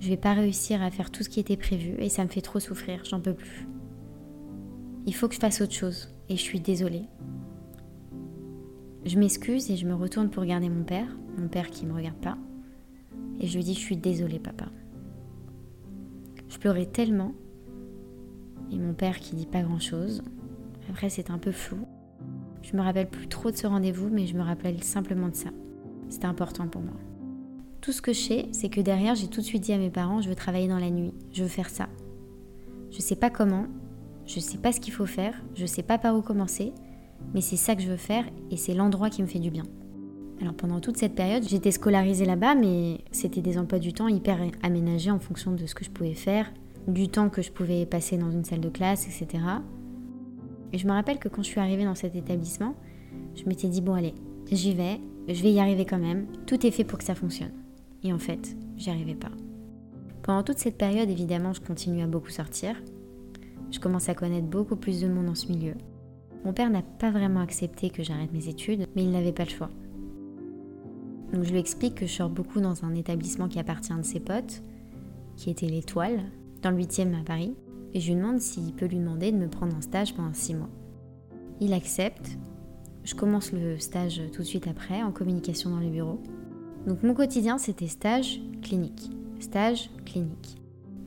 je 0.00 0.08
vais 0.08 0.16
pas 0.16 0.34
réussir 0.34 0.82
à 0.82 0.90
faire 0.90 1.10
tout 1.10 1.22
ce 1.22 1.28
qui 1.28 1.40
était 1.40 1.56
prévu 1.56 1.96
et 1.98 2.08
ça 2.08 2.22
me 2.22 2.28
fait 2.28 2.40
trop 2.40 2.60
souffrir, 2.60 3.04
j'en 3.04 3.20
peux 3.20 3.34
plus. 3.34 3.66
Il 5.06 5.14
faut 5.14 5.28
que 5.28 5.34
je 5.34 5.40
fasse 5.40 5.60
autre 5.60 5.72
chose 5.72 6.08
et 6.28 6.36
je 6.36 6.42
suis 6.42 6.60
désolée. 6.60 7.04
Je 9.04 9.18
m'excuse 9.18 9.70
et 9.70 9.76
je 9.76 9.86
me 9.86 9.94
retourne 9.94 10.28
pour 10.28 10.42
regarder 10.42 10.68
mon 10.68 10.84
père, 10.84 11.16
mon 11.38 11.48
père 11.48 11.70
qui 11.70 11.86
me 11.86 11.94
regarde 11.94 12.18
pas, 12.18 12.36
et 13.40 13.46
je 13.46 13.56
lui 13.56 13.64
dis 13.64 13.74
je 13.74 13.80
suis 13.80 13.96
désolée 13.96 14.38
papa. 14.38 14.66
Je 16.48 16.58
pleurais 16.58 16.86
tellement 16.86 17.32
et 18.70 18.78
mon 18.78 18.92
père 18.92 19.18
qui 19.18 19.34
dit 19.34 19.46
pas 19.46 19.62
grand 19.62 19.80
chose. 19.80 20.22
Après 20.90 21.08
c'est 21.08 21.30
un 21.30 21.38
peu 21.38 21.52
flou. 21.52 21.86
Je 22.62 22.76
me 22.76 22.82
rappelle 22.82 23.08
plus 23.08 23.28
trop 23.28 23.50
de 23.50 23.56
ce 23.56 23.66
rendez-vous 23.66 24.10
mais 24.10 24.26
je 24.26 24.36
me 24.36 24.42
rappelle 24.42 24.82
simplement 24.82 25.28
de 25.28 25.36
ça. 25.36 25.50
C'était 26.08 26.26
important 26.26 26.68
pour 26.68 26.82
moi. 26.82 26.96
Tout 27.80 27.92
ce 27.92 28.02
que 28.02 28.12
je 28.12 28.20
sais, 28.20 28.48
c'est 28.52 28.68
que 28.68 28.80
derrière, 28.80 29.14
j'ai 29.14 29.28
tout 29.28 29.40
de 29.40 29.46
suite 29.46 29.62
dit 29.62 29.72
à 29.72 29.78
mes 29.78 29.90
parents, 29.90 30.20
je 30.20 30.28
veux 30.28 30.34
travailler 30.34 30.68
dans 30.68 30.78
la 30.78 30.90
nuit, 30.90 31.14
je 31.32 31.42
veux 31.42 31.48
faire 31.48 31.70
ça. 31.70 31.88
Je 32.90 33.00
sais 33.00 33.16
pas 33.16 33.30
comment, 33.30 33.66
je 34.28 34.40
sais 34.40 34.58
pas 34.58 34.72
ce 34.72 34.80
qu'il 34.80 34.92
faut 34.92 35.06
faire, 35.06 35.34
je 35.54 35.64
sais 35.64 35.82
pas 35.82 35.96
par 35.96 36.14
où 36.14 36.20
commencer, 36.20 36.72
mais 37.34 37.40
c'est 37.40 37.56
ça 37.56 37.74
que 37.74 37.82
je 37.82 37.88
veux 37.88 37.96
faire 37.96 38.24
et 38.50 38.56
c'est 38.56 38.74
l'endroit 38.74 39.08
qui 39.08 39.22
me 39.22 39.26
fait 39.26 39.38
du 39.38 39.50
bien. 39.50 39.64
Alors 40.40 40.54
pendant 40.54 40.80
toute 40.80 40.98
cette 40.98 41.14
période, 41.14 41.42
j'étais 41.48 41.70
scolarisée 41.70 42.26
là-bas, 42.26 42.54
mais 42.54 43.00
c'était 43.10 43.40
des 43.40 43.58
emplois 43.58 43.78
du 43.78 43.92
temps 43.94 44.06
hyper 44.06 44.38
aménagés 44.62 45.10
en 45.10 45.18
fonction 45.18 45.52
de 45.52 45.66
ce 45.66 45.74
que 45.74 45.84
je 45.84 45.90
pouvais 45.90 46.14
faire, 46.14 46.52
du 46.86 47.08
temps 47.08 47.30
que 47.30 47.40
je 47.40 47.50
pouvais 47.50 47.86
passer 47.86 48.18
dans 48.18 48.30
une 48.30 48.44
salle 48.44 48.60
de 48.60 48.68
classe, 48.68 49.06
etc. 49.06 49.42
Et 50.74 50.78
je 50.78 50.86
me 50.86 50.92
rappelle 50.92 51.18
que 51.18 51.28
quand 51.28 51.42
je 51.42 51.48
suis 51.48 51.60
arrivée 51.60 51.84
dans 51.84 51.94
cet 51.94 52.14
établissement, 52.14 52.74
je 53.34 53.44
m'étais 53.46 53.68
dit, 53.68 53.80
bon 53.80 53.94
allez, 53.94 54.14
j'y 54.52 54.74
vais, 54.74 55.00
je 55.26 55.42
vais 55.42 55.52
y 55.52 55.58
arriver 55.58 55.86
quand 55.86 55.98
même, 55.98 56.26
tout 56.46 56.66
est 56.66 56.70
fait 56.70 56.84
pour 56.84 56.98
que 56.98 57.04
ça 57.04 57.14
fonctionne. 57.14 57.52
Et 58.04 58.12
en 58.12 58.18
fait, 58.18 58.54
j'y 58.76 58.90
arrivais 58.90 59.14
pas. 59.14 59.32
Pendant 60.22 60.42
toute 60.42 60.58
cette 60.58 60.76
période, 60.76 61.08
évidemment, 61.08 61.54
je 61.54 61.62
continue 61.62 62.02
à 62.02 62.06
beaucoup 62.06 62.28
sortir. 62.28 62.76
Je 63.70 63.80
commence 63.80 64.08
à 64.08 64.14
connaître 64.14 64.46
beaucoup 64.46 64.76
plus 64.76 65.00
de 65.00 65.08
monde 65.08 65.26
dans 65.26 65.34
ce 65.34 65.48
milieu. 65.48 65.74
Mon 66.44 66.52
père 66.52 66.70
n'a 66.70 66.82
pas 66.82 67.10
vraiment 67.10 67.40
accepté 67.40 67.90
que 67.90 68.02
j'arrête 68.02 68.32
mes 68.32 68.48
études, 68.48 68.86
mais 68.94 69.04
il 69.04 69.10
n'avait 69.10 69.32
pas 69.32 69.44
le 69.44 69.50
choix. 69.50 69.70
Donc 71.32 71.44
je 71.44 71.50
lui 71.50 71.58
explique 71.58 71.96
que 71.96 72.06
je 72.06 72.12
sors 72.12 72.30
beaucoup 72.30 72.60
dans 72.60 72.84
un 72.84 72.94
établissement 72.94 73.48
qui 73.48 73.58
appartient 73.58 73.92
à 73.92 74.02
ses 74.02 74.20
potes, 74.20 74.62
qui 75.36 75.50
était 75.50 75.66
l'Étoile, 75.66 76.22
dans 76.62 76.70
le 76.70 76.78
8e 76.78 77.20
à 77.20 77.24
Paris, 77.24 77.54
et 77.92 78.00
je 78.00 78.08
lui 78.08 78.20
demande 78.20 78.40
s'il 78.40 78.72
peut 78.72 78.86
lui 78.86 78.98
demander 78.98 79.32
de 79.32 79.36
me 79.36 79.48
prendre 79.48 79.76
un 79.76 79.80
stage 79.80 80.14
pendant 80.14 80.32
6 80.32 80.54
mois. 80.54 80.70
Il 81.60 81.72
accepte. 81.72 82.38
Je 83.04 83.14
commence 83.14 83.52
le 83.52 83.78
stage 83.78 84.20
tout 84.32 84.42
de 84.42 84.46
suite 84.46 84.68
après, 84.68 85.02
en 85.02 85.12
communication 85.12 85.70
dans 85.70 85.80
les 85.80 85.90
bureaux. 85.90 86.20
Donc 86.86 87.02
mon 87.02 87.14
quotidien, 87.14 87.58
c'était 87.58 87.86
stage, 87.86 88.40
clinique, 88.62 89.10
stage, 89.40 89.90
clinique. 90.04 90.57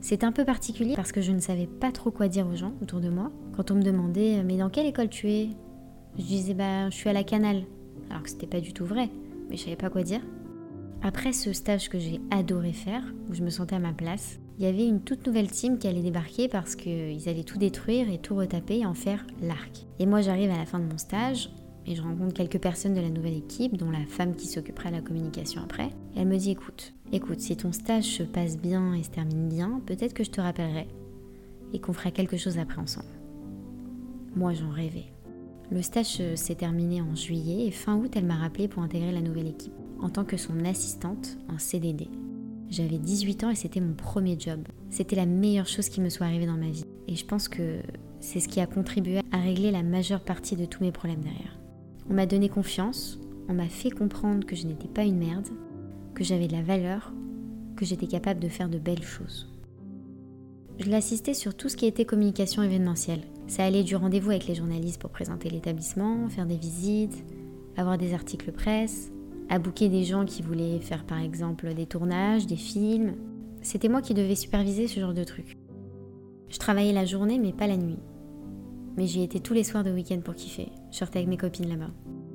C'est 0.02 0.24
un 0.24 0.32
peu 0.32 0.44
particulier 0.44 0.94
parce 0.96 1.12
que 1.12 1.20
je 1.20 1.30
ne 1.30 1.38
savais 1.38 1.68
pas 1.68 1.92
trop 1.92 2.10
quoi 2.10 2.26
dire 2.26 2.48
aux 2.48 2.56
gens 2.56 2.72
autour 2.82 3.00
de 3.00 3.08
moi. 3.08 3.30
Quand 3.56 3.70
on 3.70 3.76
me 3.76 3.82
demandait 3.82 4.42
mais 4.42 4.56
dans 4.56 4.68
quelle 4.68 4.86
école 4.86 5.08
tu 5.08 5.30
es? 5.30 5.50
Je 6.18 6.24
disais 6.24 6.54
bah 6.54 6.90
je 6.90 6.96
suis 6.96 7.08
à 7.08 7.12
la 7.12 7.22
Canale. 7.22 7.62
Alors 8.10 8.24
que 8.24 8.28
c'était 8.28 8.48
pas 8.48 8.60
du 8.60 8.72
tout 8.72 8.84
vrai, 8.84 9.08
mais 9.48 9.56
je 9.56 9.62
savais 9.62 9.76
pas 9.76 9.90
quoi 9.90 10.02
dire. 10.02 10.20
Après 11.02 11.32
ce 11.32 11.52
stage 11.52 11.88
que 11.88 12.00
j'ai 12.00 12.20
adoré 12.32 12.72
faire, 12.72 13.02
où 13.30 13.34
je 13.34 13.44
me 13.44 13.50
sentais 13.50 13.76
à 13.76 13.78
ma 13.78 13.92
place, 13.92 14.40
il 14.58 14.64
y 14.64 14.68
avait 14.68 14.86
une 14.86 15.02
toute 15.02 15.24
nouvelle 15.24 15.50
team 15.50 15.78
qui 15.78 15.86
allait 15.86 16.02
débarquer 16.02 16.48
parce 16.48 16.74
qu'ils 16.74 17.28
allaient 17.28 17.44
tout 17.44 17.58
détruire 17.58 18.10
et 18.10 18.18
tout 18.18 18.34
retaper 18.34 18.78
et 18.78 18.86
en 18.86 18.94
faire 18.94 19.24
l'arc. 19.40 19.86
Et 20.00 20.06
moi 20.06 20.20
j'arrive 20.20 20.50
à 20.50 20.58
la 20.58 20.66
fin 20.66 20.80
de 20.80 20.84
mon 20.84 20.98
stage, 20.98 21.48
et 21.86 21.94
je 21.94 22.02
rencontre 22.02 22.34
quelques 22.34 22.60
personnes 22.60 22.94
de 22.94 23.00
la 23.00 23.10
nouvelle 23.10 23.36
équipe, 23.36 23.76
dont 23.76 23.90
la 23.90 24.04
femme 24.06 24.34
qui 24.34 24.46
s'occupera 24.46 24.90
de 24.90 24.96
la 24.96 25.02
communication 25.02 25.62
après. 25.62 25.90
Elle 26.16 26.28
me 26.28 26.36
dit 26.36 26.50
écoute, 26.50 26.94
écoute, 27.12 27.40
si 27.40 27.56
ton 27.56 27.72
stage 27.72 28.04
se 28.04 28.22
passe 28.22 28.58
bien 28.58 28.94
et 28.94 29.02
se 29.02 29.10
termine 29.10 29.48
bien, 29.48 29.80
peut-être 29.86 30.14
que 30.14 30.24
je 30.24 30.30
te 30.30 30.40
rappellerai 30.40 30.88
et 31.72 31.80
qu'on 31.80 31.92
fera 31.92 32.10
quelque 32.10 32.36
chose 32.36 32.58
après 32.58 32.80
ensemble. 32.80 33.06
Moi, 34.36 34.52
j'en 34.54 34.70
rêvais. 34.70 35.06
Le 35.70 35.82
stage 35.82 36.20
s'est 36.34 36.54
terminé 36.54 37.00
en 37.00 37.14
juillet 37.14 37.66
et 37.66 37.70
fin 37.70 37.96
août, 37.96 38.12
elle 38.14 38.26
m'a 38.26 38.36
rappelé 38.36 38.68
pour 38.68 38.82
intégrer 38.82 39.12
la 39.12 39.22
nouvelle 39.22 39.48
équipe 39.48 39.72
en 40.00 40.10
tant 40.10 40.24
que 40.24 40.36
son 40.36 40.64
assistante 40.64 41.38
en 41.48 41.58
CDD. 41.58 42.08
J'avais 42.68 42.98
18 42.98 43.44
ans 43.44 43.50
et 43.50 43.54
c'était 43.54 43.80
mon 43.80 43.94
premier 43.94 44.38
job. 44.38 44.66
C'était 44.90 45.16
la 45.16 45.26
meilleure 45.26 45.68
chose 45.68 45.88
qui 45.88 46.00
me 46.00 46.08
soit 46.08 46.26
arrivée 46.26 46.46
dans 46.46 46.56
ma 46.56 46.70
vie. 46.70 46.86
Et 47.06 47.16
je 47.16 47.24
pense 47.24 47.48
que 47.48 47.80
c'est 48.20 48.40
ce 48.40 48.48
qui 48.48 48.60
a 48.60 48.66
contribué 48.66 49.20
à 49.30 49.38
régler 49.38 49.70
la 49.70 49.82
majeure 49.82 50.22
partie 50.22 50.56
de 50.56 50.64
tous 50.64 50.82
mes 50.82 50.92
problèmes 50.92 51.20
derrière. 51.20 51.61
On 52.10 52.14
m'a 52.14 52.26
donné 52.26 52.48
confiance, 52.48 53.18
on 53.48 53.54
m'a 53.54 53.68
fait 53.68 53.90
comprendre 53.90 54.46
que 54.46 54.56
je 54.56 54.66
n'étais 54.66 54.88
pas 54.88 55.04
une 55.04 55.18
merde, 55.18 55.48
que 56.14 56.24
j'avais 56.24 56.48
de 56.48 56.52
la 56.52 56.62
valeur, 56.62 57.12
que 57.76 57.84
j'étais 57.84 58.06
capable 58.06 58.40
de 58.40 58.48
faire 58.48 58.68
de 58.68 58.78
belles 58.78 59.02
choses. 59.02 59.48
Je 60.78 60.90
l'assistais 60.90 61.34
sur 61.34 61.54
tout 61.54 61.68
ce 61.68 61.76
qui 61.76 61.86
était 61.86 62.04
communication 62.04 62.62
événementielle. 62.62 63.22
Ça 63.46 63.64
allait 63.64 63.84
du 63.84 63.96
rendez-vous 63.96 64.30
avec 64.30 64.46
les 64.46 64.54
journalistes 64.54 65.00
pour 65.00 65.10
présenter 65.10 65.50
l'établissement, 65.50 66.28
faire 66.28 66.46
des 66.46 66.56
visites, 66.56 67.24
avoir 67.76 67.98
des 67.98 68.14
articles 68.14 68.52
presse, 68.52 69.12
à 69.48 69.58
booker 69.58 69.88
des 69.88 70.04
gens 70.04 70.24
qui 70.24 70.42
voulaient 70.42 70.80
faire 70.80 71.04
par 71.04 71.18
exemple 71.18 71.74
des 71.74 71.86
tournages, 71.86 72.46
des 72.46 72.56
films. 72.56 73.14
C'était 73.60 73.88
moi 73.88 74.02
qui 74.02 74.14
devais 74.14 74.34
superviser 74.34 74.88
ce 74.88 74.98
genre 74.98 75.14
de 75.14 75.24
trucs. 75.24 75.56
Je 76.48 76.58
travaillais 76.58 76.92
la 76.92 77.04
journée 77.04 77.38
mais 77.38 77.52
pas 77.52 77.66
la 77.66 77.76
nuit. 77.76 77.98
Mais 78.96 79.06
j'y 79.06 79.22
étais 79.22 79.40
tous 79.40 79.54
les 79.54 79.64
soirs 79.64 79.84
de 79.84 79.90
week-end 79.90 80.20
pour 80.22 80.34
kiffer. 80.34 80.68
Je 80.90 80.98
sortais 80.98 81.18
avec 81.18 81.28
mes 81.28 81.36
copines 81.36 81.68
là-bas. 81.68 81.90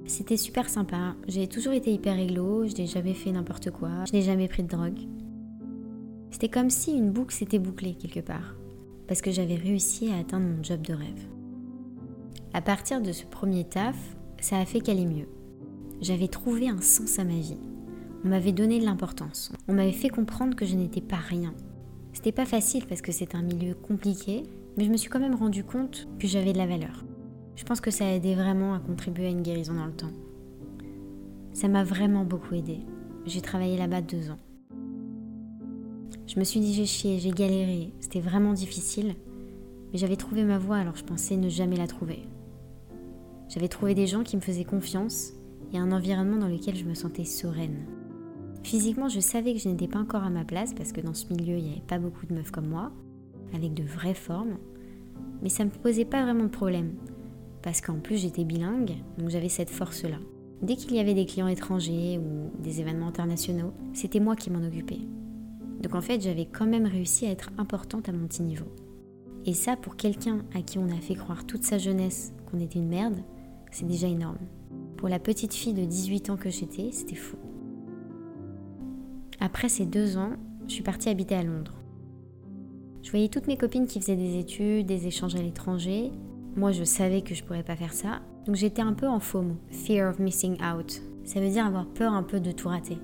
C'était 0.06 0.38
super 0.38 0.70
sympa. 0.70 1.16
J'ai 1.28 1.48
toujours 1.48 1.74
été 1.74 1.94
hyper 1.94 2.16
réglo, 2.16 2.66
je 2.68 2.76
n'ai 2.76 2.88
jamais 2.88 3.14
fait 3.14 3.32
n'importe 3.32 3.72
quoi, 3.72 4.06
je 4.08 4.14
n'ai 4.14 4.22
jamais 4.22 4.48
pris 4.48 4.64
de 4.64 4.70
drogue. 4.70 5.00
C'était 6.32 6.50
comme 6.50 6.70
si 6.70 6.92
une 6.92 7.12
boucle 7.12 7.34
s'était 7.34 7.60
bouclée 7.60 7.96
quelque 7.96 8.20
part, 8.20 8.56
parce 9.08 9.22
que 9.22 9.32
j'avais 9.32 9.56
réussi 9.56 10.10
à 10.10 10.18
atteindre 10.18 10.48
mon 10.48 10.64
job 10.64 10.82
de 10.82 10.94
rêve. 10.94 11.28
À 12.54 12.62
partir 12.62 13.02
de 13.02 13.12
ce 13.12 13.26
premier 13.26 13.66
taf, 13.66 13.98
ça 14.40 14.58
a 14.58 14.66
fait 14.66 14.80
qu'aller 14.80 15.06
mieux. 15.06 15.28
J'avais 16.02 16.28
trouvé 16.28 16.70
un 16.70 16.82
sens 16.82 17.20
à 17.20 17.24
ma 17.24 17.34
vie. 17.34 17.58
On 18.24 18.30
m'avait 18.30 18.52
donné 18.52 18.80
de 18.80 18.86
l'importance. 18.86 19.52
On 19.68 19.74
m'avait 19.74 19.92
fait 19.92 20.10
comprendre 20.10 20.56
que 20.56 20.66
je 20.66 20.76
n'étais 20.76 21.02
pas 21.02 21.18
rien. 21.18 21.54
C'était 22.14 22.32
pas 22.32 22.46
facile 22.46 22.86
parce 22.88 23.02
que 23.02 23.12
c'est 23.12 23.36
un 23.36 23.42
milieu 23.42 23.74
compliqué, 23.74 24.44
mais 24.78 24.86
je 24.86 24.92
me 24.92 24.98
suis 24.98 25.10
quand 25.10 25.20
même 25.20 25.36
rendu 25.36 25.64
compte 25.64 26.08
que 26.20 26.28
j'avais 26.28 26.54
de 26.54 26.58
la 26.58 26.68
valeur. 26.68 27.04
Je 27.56 27.64
pense 27.64 27.82
que 27.82 27.90
ça 27.90 28.06
a 28.06 28.12
aidé 28.12 28.36
vraiment 28.36 28.76
à 28.76 28.80
contribuer 28.80 29.26
à 29.26 29.32
une 29.32 29.42
guérison 29.42 29.74
dans 29.74 29.88
le 29.88 29.92
temps. 29.92 30.12
Ça 31.54 31.68
m'a 31.68 31.84
vraiment 31.84 32.24
beaucoup 32.24 32.54
aidé. 32.54 32.82
J'ai 33.26 33.42
travaillé 33.42 33.78
là-bas 33.78 34.02
deux 34.02 34.30
ans. 34.30 34.38
Je 36.28 36.40
me 36.40 36.44
suis 36.44 36.60
dit 36.60 36.74
j'ai 36.74 36.86
chié, 36.86 37.18
j'ai 37.20 37.32
galéré, 37.32 37.92
c'était 38.00 38.20
vraiment 38.20 38.54
difficile, 38.54 39.16
mais 39.92 39.98
j'avais 39.98 40.18
trouvé 40.18 40.44
ma 40.44 40.60
voie 40.60 40.78
alors 40.78 40.96
je 40.96 41.04
pensais 41.04 41.36
ne 41.36 41.50
jamais 41.50 41.78
la 41.78 41.88
trouver. 41.88 42.28
J'avais 43.50 43.70
trouvé 43.70 43.96
des 43.96 44.08
gens 44.08 44.24
qui 44.24 44.36
me 44.36 44.42
faisaient 44.42 44.66
confiance 44.66 45.32
et 45.74 45.80
un 45.80 45.92
environnement 45.92 46.38
dans 46.38 46.48
lequel 46.48 46.76
je 46.76 46.86
me 46.86 46.94
sentais 46.94 47.26
sereine. 47.26 47.88
Physiquement, 48.64 49.10
je 49.10 49.22
savais 49.22 49.54
que 49.54 49.60
je 49.60 49.70
n'étais 49.70 49.88
pas 49.88 50.00
encore 50.00 50.24
à 50.24 50.30
ma 50.30 50.44
place 50.44 50.74
parce 50.74 50.92
que 50.92 51.02
dans 51.02 51.14
ce 51.14 51.34
milieu, 51.34 51.58
il 51.58 51.64
n'y 51.64 51.72
avait 51.72 51.82
pas 51.82 52.00
beaucoup 52.00 52.26
de 52.26 52.34
meufs 52.34 52.52
comme 52.52 52.68
moi, 52.68 52.92
avec 53.54 53.74
de 53.74 53.84
vraies 53.84 54.14
formes, 54.14 54.58
mais 55.42 55.50
ça 55.50 55.64
ne 55.64 55.70
me 55.70 55.76
posait 55.76 56.06
pas 56.06 56.24
vraiment 56.24 56.46
de 56.46 56.50
problème 56.50 56.94
parce 57.68 57.82
qu'en 57.82 58.00
plus 58.00 58.18
j'étais 58.18 58.46
bilingue, 58.46 58.94
donc 59.18 59.30
j'avais 59.30 59.50
cette 59.50 59.70
force-là. 59.70 60.20
Dès 60.62 60.78
qu'il 60.78 60.96
y 60.96 61.00
avait 61.00 61.14
des 61.14 61.26
clients 61.26 61.50
étrangers 61.50 62.18
ou 62.18 62.50
des 62.62 62.80
événements 62.80 63.10
internationaux, 63.10 63.74
c'était 63.94 64.22
moi 64.22 64.38
qui 64.38 64.50
m'en 64.50 64.66
occupais. 64.66 65.02
Donc 65.82 65.94
en 65.94 66.00
fait, 66.00 66.22
j'avais 66.22 66.46
quand 66.46 66.66
même 66.66 66.86
réussi 66.86 67.26
à 67.26 67.32
être 67.32 67.52
importante 67.58 68.08
à 68.08 68.14
mon 68.14 68.26
petit 68.26 68.42
niveau. 68.42 68.68
Et 69.46 69.54
ça, 69.54 69.76
pour 69.76 69.98
quelqu'un 69.98 70.46
à 70.56 70.62
qui 70.62 70.80
on 70.80 70.88
a 70.90 71.02
fait 71.02 71.16
croire 71.16 71.46
toute 71.46 71.64
sa 71.64 71.78
jeunesse 71.78 72.34
qu'on 72.50 72.60
était 72.60 72.80
une 72.80 72.88
merde, 72.88 73.18
c'est 73.72 73.86
déjà 73.86 74.08
énorme. 74.08 74.40
Pour 74.96 75.10
la 75.10 75.20
petite 75.20 75.54
fille 75.54 75.74
de 75.74 75.84
18 75.84 76.30
ans 76.30 76.38
que 76.38 76.50
j'étais, 76.50 76.92
c'était 76.92 77.16
fou. 77.16 77.36
Après 79.42 79.68
ces 79.68 79.86
deux 79.86 80.18
ans, 80.18 80.32
je 80.68 80.74
suis 80.74 80.84
partie 80.84 81.10
habiter 81.10 81.36
à 81.36 81.44
Londres. 81.44 81.76
Je 83.08 83.12
voyais 83.12 83.30
toutes 83.30 83.48
mes 83.48 83.56
copines 83.56 83.88
qui 83.88 84.02
faisaient 84.02 84.18
des 84.18 84.38
études, 84.38 84.86
des 84.86 85.08
échanges 85.08 85.38
à 85.38 85.42
l'étranger, 85.42 86.12
moi, 86.58 86.74
je 86.74 86.84
savais 86.84 87.22
que 87.22 87.34
je 87.34 87.42
pourrais 87.42 87.64
pas 87.64 87.78
faire 87.78 87.94
ça. 87.94 88.20
Donc 88.46 88.56
j'étais 88.56 88.82
un 88.82 88.92
peu 88.92 89.08
en 89.08 89.22
FOMO, 89.22 89.56
Fear 89.72 90.10
of 90.10 90.20
Missing 90.20 90.58
Out. 90.62 91.02
Ça 91.24 91.40
veut 91.40 91.48
dire 91.48 91.66
avoir 91.66 91.86
peur 91.86 92.12
un 92.12 92.24
peu 92.24 92.42
de 92.42 92.52
tout 92.52 92.68
rater. 92.68 92.98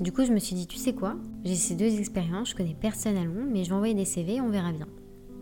Du 0.00 0.12
coup, 0.12 0.24
je 0.24 0.32
me 0.32 0.38
suis 0.38 0.54
dit, 0.54 0.68
tu 0.68 0.76
sais 0.76 0.92
quoi? 0.92 1.16
J'ai 1.42 1.56
ces 1.56 1.74
deux 1.74 1.98
expériences, 1.98 2.50
je 2.50 2.54
connais 2.54 2.76
personne 2.80 3.16
à 3.16 3.24
Londres, 3.24 3.50
mais 3.50 3.64
je 3.64 3.70
vais 3.70 3.74
envoyer 3.74 3.94
des 3.94 4.04
CV 4.04 4.40
on 4.40 4.48
verra 4.48 4.70
bien. 4.70 4.86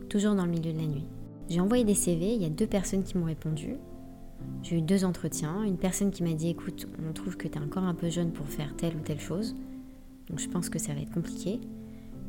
Toujours 0.08 0.34
dans 0.34 0.46
le 0.46 0.50
milieu 0.50 0.72
de 0.72 0.78
la 0.78 0.86
nuit. 0.86 1.04
J'ai 1.50 1.60
envoyé 1.60 1.84
des 1.84 1.94
CV, 1.94 2.36
il 2.36 2.40
y 2.40 2.46
a 2.46 2.50
deux 2.50 2.66
personnes 2.66 3.02
qui 3.02 3.18
m'ont 3.18 3.26
répondu. 3.26 3.74
J'ai 4.62 4.78
eu 4.78 4.80
deux 4.80 5.04
entretiens. 5.04 5.62
Une 5.64 5.76
personne 5.76 6.10
qui 6.10 6.22
m'a 6.22 6.32
dit, 6.32 6.48
écoute, 6.48 6.86
on 7.06 7.12
trouve 7.12 7.36
que 7.36 7.46
tu 7.46 7.58
es 7.58 7.62
encore 7.62 7.84
un 7.84 7.94
peu 7.94 8.08
jeune 8.08 8.32
pour 8.32 8.46
faire 8.46 8.74
telle 8.78 8.96
ou 8.96 9.00
telle 9.00 9.20
chose. 9.20 9.54
Donc 10.30 10.38
je 10.38 10.48
pense 10.48 10.70
que 10.70 10.78
ça 10.78 10.94
va 10.94 11.00
être 11.02 11.12
compliqué. 11.12 11.60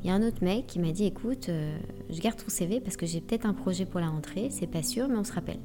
Il 0.02 0.08
y 0.08 0.12
a 0.12 0.16
un 0.16 0.26
autre 0.26 0.44
mec 0.44 0.68
qui 0.68 0.80
m'a 0.80 0.92
dit 0.92 1.06
écoute, 1.06 1.50
euh, 1.50 1.78
je 2.10 2.22
garde 2.22 2.38
ton 2.38 2.50
CV 2.50 2.80
parce 2.80 2.96
que 2.96 3.06
j'ai 3.06 3.20
peut-être 3.20 3.46
un 3.46 3.54
projet 3.54 3.86
pour 3.86 4.00
la 4.00 4.08
rentrée, 4.08 4.48
c'est 4.50 4.68
pas 4.68 4.82
sûr, 4.84 5.10
mais 5.10 5.18
on 5.18 5.24
se 5.26 5.34
rappelle. 5.34 5.60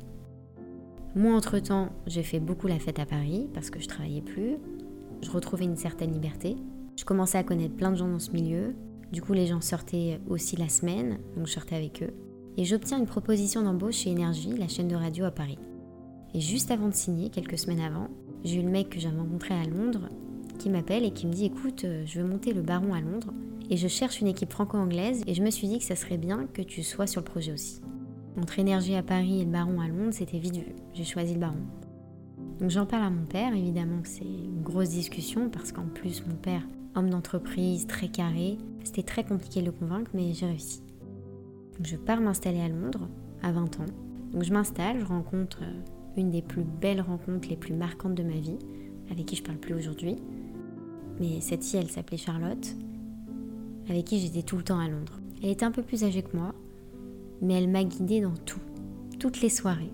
Moi, 1.14 1.34
entre-temps, 1.36 1.90
j'ai 2.08 2.24
fait 2.24 2.40
beaucoup 2.40 2.66
la 2.66 2.80
fête 2.80 2.98
à 2.98 3.06
Paris 3.06 3.48
parce 3.54 3.70
que 3.70 3.78
je 3.78 3.86
travaillais 3.86 4.22
plus. 4.22 4.56
Je 5.22 5.30
retrouvais 5.30 5.64
une 5.64 5.76
certaine 5.76 6.12
liberté. 6.12 6.56
Je 6.96 7.04
commençais 7.04 7.38
à 7.38 7.44
connaître 7.44 7.76
plein 7.76 7.92
de 7.92 7.96
gens 7.96 8.08
dans 8.08 8.18
ce 8.18 8.32
milieu. 8.32 8.74
Du 9.12 9.22
coup, 9.22 9.32
les 9.32 9.46
gens 9.46 9.60
sortaient 9.60 10.20
aussi 10.28 10.56
la 10.56 10.68
semaine, 10.68 11.18
donc 11.36 11.46
je 11.46 11.52
sortais 11.52 11.76
avec 11.76 12.02
eux. 12.02 12.12
Et 12.56 12.64
j'obtiens 12.64 12.98
une 12.98 13.06
proposition 13.06 13.62
d'embauche 13.62 13.98
chez 13.98 14.10
Énergie, 14.10 14.56
la 14.56 14.66
chaîne 14.66 14.88
de 14.88 14.96
radio 14.96 15.24
à 15.24 15.30
Paris. 15.30 15.58
Et 16.34 16.40
juste 16.40 16.72
avant 16.72 16.88
de 16.88 16.94
signer, 16.94 17.30
quelques 17.30 17.58
semaines 17.58 17.80
avant, 17.80 18.08
j'ai 18.42 18.58
eu 18.60 18.62
le 18.62 18.70
mec 18.70 18.90
que 18.90 18.98
j'avais 18.98 19.16
rencontré 19.16 19.54
à 19.54 19.64
Londres 19.64 20.08
qui 20.58 20.68
m'appelle 20.70 21.04
et 21.04 21.12
qui 21.12 21.28
me 21.28 21.32
dit 21.32 21.46
écoute, 21.46 21.84
euh, 21.84 22.02
je 22.06 22.20
veux 22.20 22.26
monter 22.26 22.52
le 22.52 22.62
baron 22.62 22.92
à 22.92 23.00
Londres 23.00 23.32
et 23.70 23.76
je 23.76 23.88
cherche 23.88 24.20
une 24.20 24.26
équipe 24.26 24.52
franco-anglaise 24.52 25.22
et 25.26 25.34
je 25.34 25.42
me 25.42 25.50
suis 25.50 25.68
dit 25.68 25.78
que 25.78 25.84
ça 25.84 25.96
serait 25.96 26.18
bien 26.18 26.46
que 26.52 26.62
tu 26.62 26.82
sois 26.82 27.06
sur 27.06 27.20
le 27.20 27.24
projet 27.24 27.52
aussi. 27.52 27.80
Entre 28.40 28.58
énergie 28.58 28.96
à 28.96 29.02
Paris 29.02 29.40
et 29.40 29.44
le 29.44 29.50
baron 29.50 29.80
à 29.80 29.88
Londres, 29.88 30.12
c'était 30.12 30.38
vite 30.38 30.56
vu. 30.56 30.74
J'ai 30.92 31.04
choisi 31.04 31.34
le 31.34 31.40
baron. 31.40 31.62
Donc 32.60 32.70
j'en 32.70 32.86
parle 32.86 33.04
à 33.04 33.10
mon 33.10 33.24
père, 33.24 33.54
évidemment 33.54 34.02
que 34.02 34.08
c'est 34.08 34.24
une 34.24 34.62
grosse 34.62 34.90
discussion 34.90 35.48
parce 35.48 35.72
qu'en 35.72 35.86
plus 35.86 36.24
mon 36.26 36.34
père, 36.34 36.62
homme 36.94 37.10
d'entreprise, 37.10 37.86
très 37.86 38.08
carré, 38.08 38.58
c'était 38.84 39.02
très 39.02 39.24
compliqué 39.24 39.60
de 39.60 39.66
le 39.66 39.72
convaincre 39.72 40.10
mais 40.14 40.32
j'ai 40.32 40.46
réussi. 40.46 40.82
Je 41.82 41.96
pars 41.96 42.20
m'installer 42.20 42.60
à 42.60 42.68
Londres 42.68 43.08
à 43.42 43.52
20 43.52 43.80
ans. 43.80 43.86
Donc 44.32 44.42
je 44.42 44.52
m'installe, 44.52 45.00
je 45.00 45.04
rencontre 45.04 45.60
euh, 45.62 45.80
une 46.16 46.30
des 46.30 46.42
plus 46.42 46.64
belles 46.64 47.00
rencontres 47.00 47.48
les 47.48 47.56
plus 47.56 47.74
marquantes 47.74 48.14
de 48.14 48.22
ma 48.22 48.38
vie, 48.38 48.58
avec 49.10 49.26
qui 49.26 49.36
je 49.36 49.42
parle 49.42 49.58
plus 49.58 49.74
aujourd'hui. 49.74 50.16
Mais 51.20 51.40
cette 51.40 51.64
fille, 51.64 51.80
elle 51.80 51.90
s'appelait 51.90 52.16
Charlotte 52.16 52.74
avec 53.88 54.04
qui 54.04 54.18
j'étais 54.18 54.42
tout 54.42 54.56
le 54.56 54.64
temps 54.64 54.78
à 54.78 54.88
Londres. 54.88 55.20
Elle 55.42 55.50
était 55.50 55.64
un 55.64 55.70
peu 55.70 55.82
plus 55.82 56.04
âgée 56.04 56.22
que 56.22 56.36
moi, 56.36 56.54
mais 57.42 57.54
elle 57.54 57.68
m'a 57.68 57.84
guidée 57.84 58.20
dans 58.20 58.34
tout, 58.34 58.60
toutes 59.18 59.40
les 59.40 59.48
soirées. 59.48 59.92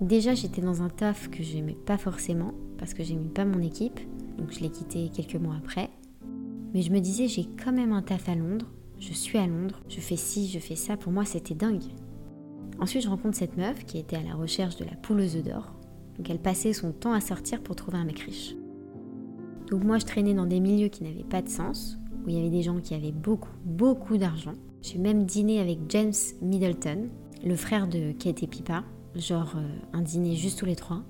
Déjà, 0.00 0.34
j'étais 0.34 0.60
dans 0.60 0.82
un 0.82 0.88
taf 0.88 1.28
que 1.28 1.42
j'aimais 1.42 1.76
pas 1.86 1.98
forcément, 1.98 2.52
parce 2.76 2.94
que 2.94 3.02
j'aimais 3.02 3.28
pas 3.28 3.44
mon 3.44 3.60
équipe, 3.60 3.98
donc 4.38 4.52
je 4.52 4.60
l'ai 4.60 4.70
quitté 4.70 5.08
quelques 5.08 5.40
mois 5.40 5.56
après. 5.56 5.90
Mais 6.72 6.82
je 6.82 6.92
me 6.92 7.00
disais, 7.00 7.26
j'ai 7.26 7.48
quand 7.62 7.72
même 7.72 7.92
un 7.92 8.02
taf 8.02 8.28
à 8.28 8.34
Londres, 8.34 8.66
je 9.00 9.12
suis 9.12 9.38
à 9.38 9.46
Londres, 9.46 9.80
je 9.88 10.00
fais 10.00 10.16
ci, 10.16 10.48
je 10.48 10.58
fais 10.58 10.76
ça, 10.76 10.96
pour 10.96 11.12
moi 11.12 11.24
c'était 11.24 11.54
dingue. 11.54 11.84
Ensuite, 12.80 13.02
je 13.02 13.08
rencontre 13.08 13.36
cette 13.36 13.56
meuf 13.56 13.84
qui 13.84 13.98
était 13.98 14.16
à 14.16 14.22
la 14.22 14.34
recherche 14.34 14.76
de 14.76 14.84
la 14.84 14.94
poule 14.94 15.20
aux 15.20 15.36
œufs 15.36 15.42
d'or, 15.42 15.72
donc 16.16 16.30
elle 16.30 16.38
passait 16.38 16.72
son 16.72 16.92
temps 16.92 17.12
à 17.12 17.20
sortir 17.20 17.62
pour 17.62 17.74
trouver 17.74 17.98
un 17.98 18.04
mec 18.04 18.20
riche. 18.20 18.54
Donc 19.70 19.82
moi, 19.84 19.98
je 19.98 20.06
traînais 20.06 20.34
dans 20.34 20.46
des 20.46 20.60
milieux 20.60 20.88
qui 20.88 21.02
n'avaient 21.02 21.24
pas 21.24 21.42
de 21.42 21.48
sens, 21.48 21.97
où 22.28 22.30
il 22.30 22.36
y 22.36 22.40
avait 22.40 22.50
des 22.50 22.62
gens 22.62 22.78
qui 22.78 22.94
avaient 22.94 23.10
beaucoup, 23.10 23.48
beaucoup 23.64 24.18
d'argent. 24.18 24.52
J'ai 24.82 24.98
même 24.98 25.24
dîné 25.24 25.60
avec 25.60 25.78
James 25.88 26.12
Middleton, 26.42 27.08
le 27.42 27.56
frère 27.56 27.88
de 27.88 28.12
Kate 28.12 28.42
et 28.42 28.46
Pippa, 28.46 28.84
genre 29.16 29.54
euh, 29.56 29.66
un 29.94 30.02
dîner 30.02 30.36
juste 30.36 30.58
tous 30.58 30.66
les 30.66 30.76
trois. 30.76 31.02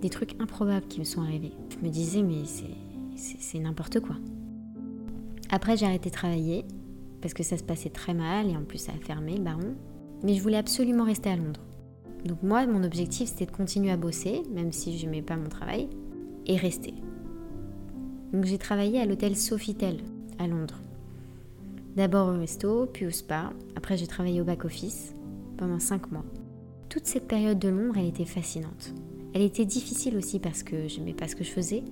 Des 0.00 0.08
trucs 0.08 0.40
improbables 0.40 0.86
qui 0.86 0.98
me 0.98 1.04
sont 1.04 1.20
arrivés. 1.20 1.52
Je 1.68 1.84
me 1.84 1.92
disais, 1.92 2.22
mais 2.22 2.42
c'est 3.16 3.58
n'importe 3.58 4.00
quoi. 4.00 4.16
Après, 5.50 5.76
j'ai 5.76 5.84
arrêté 5.84 6.08
de 6.08 6.14
travailler 6.14 6.64
parce 7.20 7.34
que 7.34 7.42
ça 7.42 7.58
se 7.58 7.62
passait 7.62 7.90
très 7.90 8.14
mal 8.14 8.48
et 8.48 8.56
en 8.56 8.62
plus 8.62 8.78
ça 8.78 8.92
a 8.92 9.04
fermé, 9.04 9.36
le 9.36 9.42
baron. 9.42 9.74
Mais 10.24 10.34
je 10.34 10.42
voulais 10.42 10.56
absolument 10.56 11.04
rester 11.04 11.28
à 11.28 11.36
Londres. 11.36 11.60
Donc 12.24 12.42
moi, 12.42 12.66
mon 12.66 12.82
objectif, 12.82 13.28
c'était 13.28 13.46
de 13.46 13.50
continuer 13.50 13.90
à 13.90 13.98
bosser, 13.98 14.42
même 14.54 14.72
si 14.72 14.96
je 14.96 15.04
n'aimais 15.04 15.22
pas 15.22 15.36
mon 15.36 15.50
travail, 15.50 15.88
et 16.46 16.56
rester. 16.56 16.94
Donc 18.32 18.44
j'ai 18.44 18.58
travaillé 18.58 19.00
à 19.00 19.06
l'hôtel 19.06 19.36
Sofitel 19.36 19.98
à 20.38 20.46
Londres. 20.46 20.80
D'abord 21.96 22.28
au 22.28 22.38
resto, 22.38 22.86
puis 22.86 23.06
au 23.06 23.10
spa. 23.10 23.52
Après 23.76 23.96
j'ai 23.96 24.06
travaillé 24.06 24.40
au 24.40 24.44
back-office 24.44 25.14
pendant 25.58 25.78
5 25.78 26.10
mois. 26.10 26.24
Toute 26.88 27.06
cette 27.06 27.28
période 27.28 27.58
de 27.58 27.68
Londres, 27.68 27.96
elle 27.98 28.08
était 28.08 28.24
fascinante. 28.24 28.94
Elle 29.34 29.42
était 29.42 29.64
difficile 29.64 30.16
aussi 30.16 30.38
parce 30.38 30.62
que 30.62 30.88
j'aimais 30.88 31.14
pas 31.14 31.28
ce 31.28 31.36
que 31.36 31.44
je 31.44 31.50
faisais, 31.50 31.82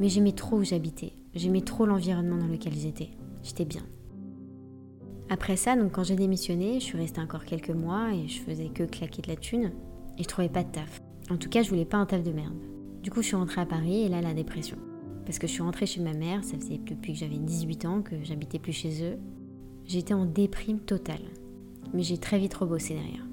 mais 0.00 0.08
j'aimais 0.08 0.32
trop 0.32 0.56
où 0.56 0.64
j'habitais. 0.64 1.12
J'aimais 1.34 1.62
trop 1.62 1.86
l'environnement 1.86 2.36
dans 2.36 2.46
lequel 2.46 2.74
j'étais. 2.74 3.10
J'étais 3.42 3.64
bien. 3.64 3.82
Après 5.28 5.56
ça, 5.56 5.76
quand 5.92 6.04
j'ai 6.04 6.16
démissionné, 6.16 6.80
je 6.80 6.84
suis 6.84 6.98
restée 6.98 7.20
encore 7.20 7.44
quelques 7.44 7.70
mois 7.70 8.12
et 8.12 8.28
je 8.28 8.40
faisais 8.40 8.68
que 8.68 8.84
claquer 8.84 9.22
de 9.22 9.28
la 9.28 9.36
thune 9.36 9.72
et 10.18 10.22
je 10.22 10.28
trouvais 10.28 10.48
pas 10.48 10.62
de 10.62 10.70
taf. 10.70 11.00
En 11.30 11.36
tout 11.36 11.48
cas, 11.48 11.62
je 11.62 11.70
voulais 11.70 11.86
pas 11.86 11.96
un 11.96 12.06
taf 12.06 12.22
de 12.22 12.32
merde. 12.32 12.56
Du 13.02 13.10
coup, 13.10 13.22
je 13.22 13.28
suis 13.28 13.36
rentrée 13.36 13.60
à 13.60 13.66
Paris 13.66 14.02
et 14.02 14.08
là, 14.08 14.20
la 14.20 14.34
dépression 14.34 14.76
parce 15.24 15.38
que 15.38 15.46
je 15.46 15.52
suis 15.52 15.62
rentrée 15.62 15.86
chez 15.86 16.00
ma 16.00 16.12
mère, 16.12 16.44
ça 16.44 16.58
faisait 16.58 16.78
depuis 16.78 17.12
que 17.12 17.18
j'avais 17.18 17.38
18 17.38 17.84
ans 17.86 18.02
que 18.02 18.16
j'habitais 18.22 18.58
plus 18.58 18.72
chez 18.72 19.02
eux. 19.02 19.18
J'étais 19.86 20.14
en 20.14 20.26
déprime 20.26 20.80
totale, 20.80 21.22
mais 21.92 22.02
j'ai 22.02 22.18
très 22.18 22.38
vite 22.38 22.54
rebossé 22.54 22.94
derrière. 22.94 23.26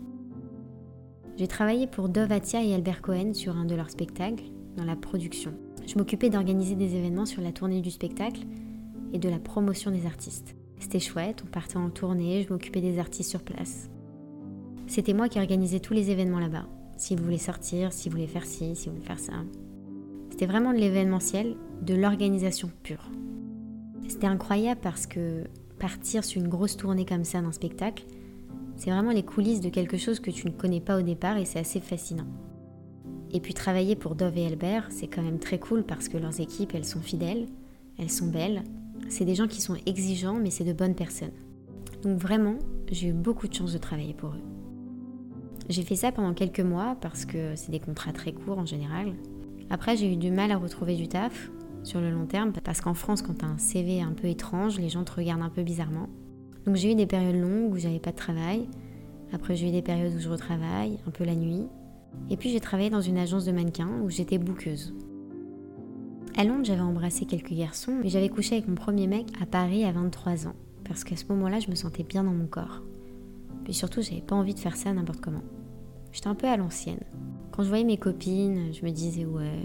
J'ai 1.37 1.47
travaillé 1.47 1.87
pour 1.87 2.09
Dove 2.09 2.31
Atia 2.31 2.63
et 2.63 2.73
Albert 2.73 3.01
Cohen 3.01 3.33
sur 3.33 3.55
un 3.55 3.65
de 3.65 3.75
leurs 3.75 3.89
spectacles, 3.89 4.43
dans 4.77 4.85
la 4.85 4.95
production. 4.95 5.53
Je 5.85 5.97
m'occupais 5.97 6.29
d'organiser 6.29 6.75
des 6.75 6.95
événements 6.95 7.25
sur 7.25 7.41
la 7.41 7.51
tournée 7.51 7.81
du 7.81 7.91
spectacle 7.91 8.41
et 9.13 9.19
de 9.19 9.29
la 9.29 9.39
promotion 9.39 9.91
des 9.91 10.05
artistes. 10.05 10.55
C'était 10.79 10.99
chouette, 10.99 11.43
on 11.45 11.51
partait 11.51 11.77
en 11.77 11.89
tournée, 11.89 12.43
je 12.43 12.53
m'occupais 12.53 12.81
des 12.81 12.99
artistes 12.99 13.29
sur 13.29 13.43
place. 13.43 13.89
C'était 14.87 15.13
moi 15.13 15.29
qui 15.29 15.39
organisais 15.39 15.79
tous 15.79 15.93
les 15.93 16.09
événements 16.11 16.39
là-bas. 16.39 16.67
S'ils 16.97 17.19
voulaient 17.19 17.37
sortir, 17.37 17.93
s'ils 17.93 18.11
voulaient 18.11 18.27
faire 18.27 18.45
ci, 18.45 18.75
s'ils 18.75 18.91
voulaient 18.91 19.05
faire 19.05 19.19
ça. 19.19 19.33
C'était 20.31 20.45
vraiment 20.45 20.73
de 20.73 20.77
l'événementiel, 20.77 21.55
de 21.83 21.93
l'organisation 21.93 22.71
pure. 22.81 23.11
C'était 24.07 24.27
incroyable 24.27 24.79
parce 24.81 25.05
que 25.05 25.43
partir 25.77 26.23
sur 26.23 26.41
une 26.41 26.47
grosse 26.47 26.77
tournée 26.77 27.05
comme 27.05 27.23
ça 27.23 27.41
d'un 27.41 27.51
spectacle, 27.51 28.05
c'est 28.77 28.89
vraiment 28.89 29.11
les 29.11 29.23
coulisses 29.23 29.61
de 29.61 29.69
quelque 29.69 29.97
chose 29.97 30.19
que 30.19 30.31
tu 30.31 30.47
ne 30.47 30.51
connais 30.51 30.81
pas 30.81 30.97
au 30.97 31.01
départ 31.01 31.37
et 31.37 31.45
c'est 31.45 31.59
assez 31.59 31.79
fascinant. 31.79 32.25
Et 33.31 33.39
puis 33.39 33.53
travailler 33.53 33.95
pour 33.95 34.15
Dove 34.15 34.37
et 34.37 34.47
Albert, 34.47 34.87
c'est 34.89 35.07
quand 35.07 35.21
même 35.21 35.39
très 35.39 35.59
cool 35.59 35.83
parce 35.83 36.09
que 36.09 36.17
leurs 36.17 36.39
équipes, 36.39 36.73
elles 36.73 36.85
sont 36.85 37.01
fidèles, 37.01 37.47
elles 37.99 38.09
sont 38.09 38.27
belles. 38.27 38.63
C'est 39.09 39.25
des 39.25 39.35
gens 39.35 39.47
qui 39.47 39.61
sont 39.61 39.77
exigeants, 39.85 40.39
mais 40.39 40.49
c'est 40.49 40.63
de 40.63 40.73
bonnes 40.73 40.95
personnes. 40.95 41.31
Donc 42.03 42.17
vraiment, 42.17 42.57
j'ai 42.91 43.09
eu 43.09 43.13
beaucoup 43.13 43.47
de 43.47 43.53
chance 43.53 43.73
de 43.73 43.77
travailler 43.77 44.13
pour 44.13 44.29
eux. 44.29 44.41
J'ai 45.69 45.83
fait 45.83 45.95
ça 45.95 46.11
pendant 46.11 46.33
quelques 46.33 46.59
mois 46.59 46.97
parce 46.99 47.25
que 47.25 47.55
c'est 47.55 47.71
des 47.71 47.79
contrats 47.79 48.13
très 48.13 48.33
courts 48.33 48.59
en 48.59 48.65
général. 48.65 49.13
Après, 49.71 49.95
j'ai 49.95 50.11
eu 50.11 50.17
du 50.17 50.31
mal 50.31 50.51
à 50.51 50.57
retrouver 50.57 50.97
du 50.97 51.07
taf 51.07 51.49
sur 51.83 52.01
le 52.01 52.11
long 52.11 52.25
terme 52.25 52.51
parce 52.51 52.81
qu'en 52.81 52.93
France, 52.93 53.21
quand 53.21 53.35
tu 53.35 53.45
as 53.45 53.47
un 53.47 53.57
CV 53.57 54.01
un 54.01 54.11
peu 54.11 54.27
étrange, 54.27 54.77
les 54.77 54.89
gens 54.89 55.05
te 55.05 55.13
regardent 55.13 55.43
un 55.43 55.49
peu 55.49 55.63
bizarrement. 55.63 56.09
Donc 56.65 56.75
j'ai 56.75 56.91
eu 56.91 56.95
des 56.95 57.05
périodes 57.05 57.37
longues 57.37 57.71
où 57.73 57.77
j'avais 57.77 57.99
pas 57.99 58.11
de 58.11 58.17
travail. 58.17 58.67
Après, 59.31 59.55
j'ai 59.55 59.69
eu 59.69 59.71
des 59.71 59.81
périodes 59.81 60.13
où 60.13 60.19
je 60.19 60.27
retravaille, 60.27 60.99
un 61.07 61.11
peu 61.11 61.23
la 61.23 61.35
nuit. 61.35 61.63
Et 62.29 62.35
puis 62.35 62.49
j'ai 62.49 62.59
travaillé 62.59 62.89
dans 62.89 62.99
une 62.99 63.17
agence 63.17 63.45
de 63.45 63.53
mannequins 63.53 64.01
où 64.03 64.09
j'étais 64.09 64.37
bouqueuse. 64.37 64.93
À 66.35 66.43
Londres, 66.43 66.65
j'avais 66.65 66.81
embrassé 66.81 67.23
quelques 67.23 67.53
garçons, 67.53 67.97
mais 68.03 68.09
j'avais 68.09 68.29
couché 68.29 68.57
avec 68.57 68.67
mon 68.67 68.75
premier 68.75 69.07
mec 69.07 69.27
à 69.41 69.45
Paris 69.45 69.85
à 69.85 69.93
23 69.93 70.47
ans, 70.47 70.55
parce 70.83 71.05
qu'à 71.05 71.15
ce 71.15 71.23
moment-là, 71.29 71.61
je 71.61 71.69
me 71.69 71.75
sentais 71.75 72.03
bien 72.03 72.25
dans 72.25 72.33
mon 72.33 72.47
corps. 72.47 72.81
Puis 73.63 73.73
surtout, 73.73 74.01
j'avais 74.01 74.21
pas 74.21 74.35
envie 74.35 74.53
de 74.53 74.59
faire 74.59 74.75
ça 74.75 74.91
n'importe 74.91 75.21
comment. 75.21 75.43
J'étais 76.11 76.27
un 76.27 76.35
peu 76.35 76.47
à 76.47 76.57
l'ancienne. 76.57 77.03
Quand 77.51 77.63
je 77.63 77.69
voyais 77.69 77.83
mes 77.83 77.97
copines, 77.97 78.73
je 78.73 78.85
me 78.85 78.91
disais 78.91 79.25
ouais, 79.25 79.59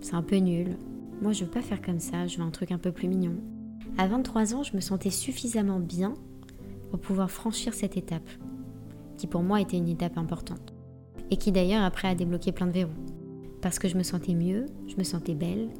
c'est 0.00 0.14
un 0.14 0.22
peu 0.22 0.36
nul. 0.36 0.76
Moi, 1.20 1.32
je 1.32 1.44
veux 1.44 1.50
pas 1.50 1.62
faire 1.62 1.82
comme 1.82 2.00
ça, 2.00 2.26
je 2.26 2.38
veux 2.38 2.44
un 2.44 2.50
truc 2.50 2.72
un 2.72 2.78
peu 2.78 2.92
plus 2.92 3.08
mignon. 3.08 3.36
À 3.98 4.06
23 4.06 4.54
ans, 4.54 4.62
je 4.62 4.74
me 4.74 4.80
sentais 4.80 5.10
suffisamment 5.10 5.78
bien 5.78 6.14
pour 6.90 7.00
pouvoir 7.00 7.30
franchir 7.30 7.74
cette 7.74 7.96
étape, 7.96 8.28
qui 9.16 9.26
pour 9.26 9.42
moi 9.42 9.60
était 9.60 9.76
une 9.76 9.88
étape 9.88 10.18
importante 10.18 10.72
et 11.30 11.36
qui 11.36 11.52
d'ailleurs 11.52 11.82
après 11.82 12.08
a 12.08 12.14
débloqué 12.14 12.52
plein 12.52 12.66
de 12.66 12.72
verrous. 12.72 12.92
Parce 13.60 13.78
que 13.78 13.88
je 13.88 13.96
me 13.96 14.02
sentais 14.02 14.34
mieux, 14.34 14.66
je 14.88 14.96
me 14.96 15.04
sentais 15.04 15.34
belle, 15.34 15.70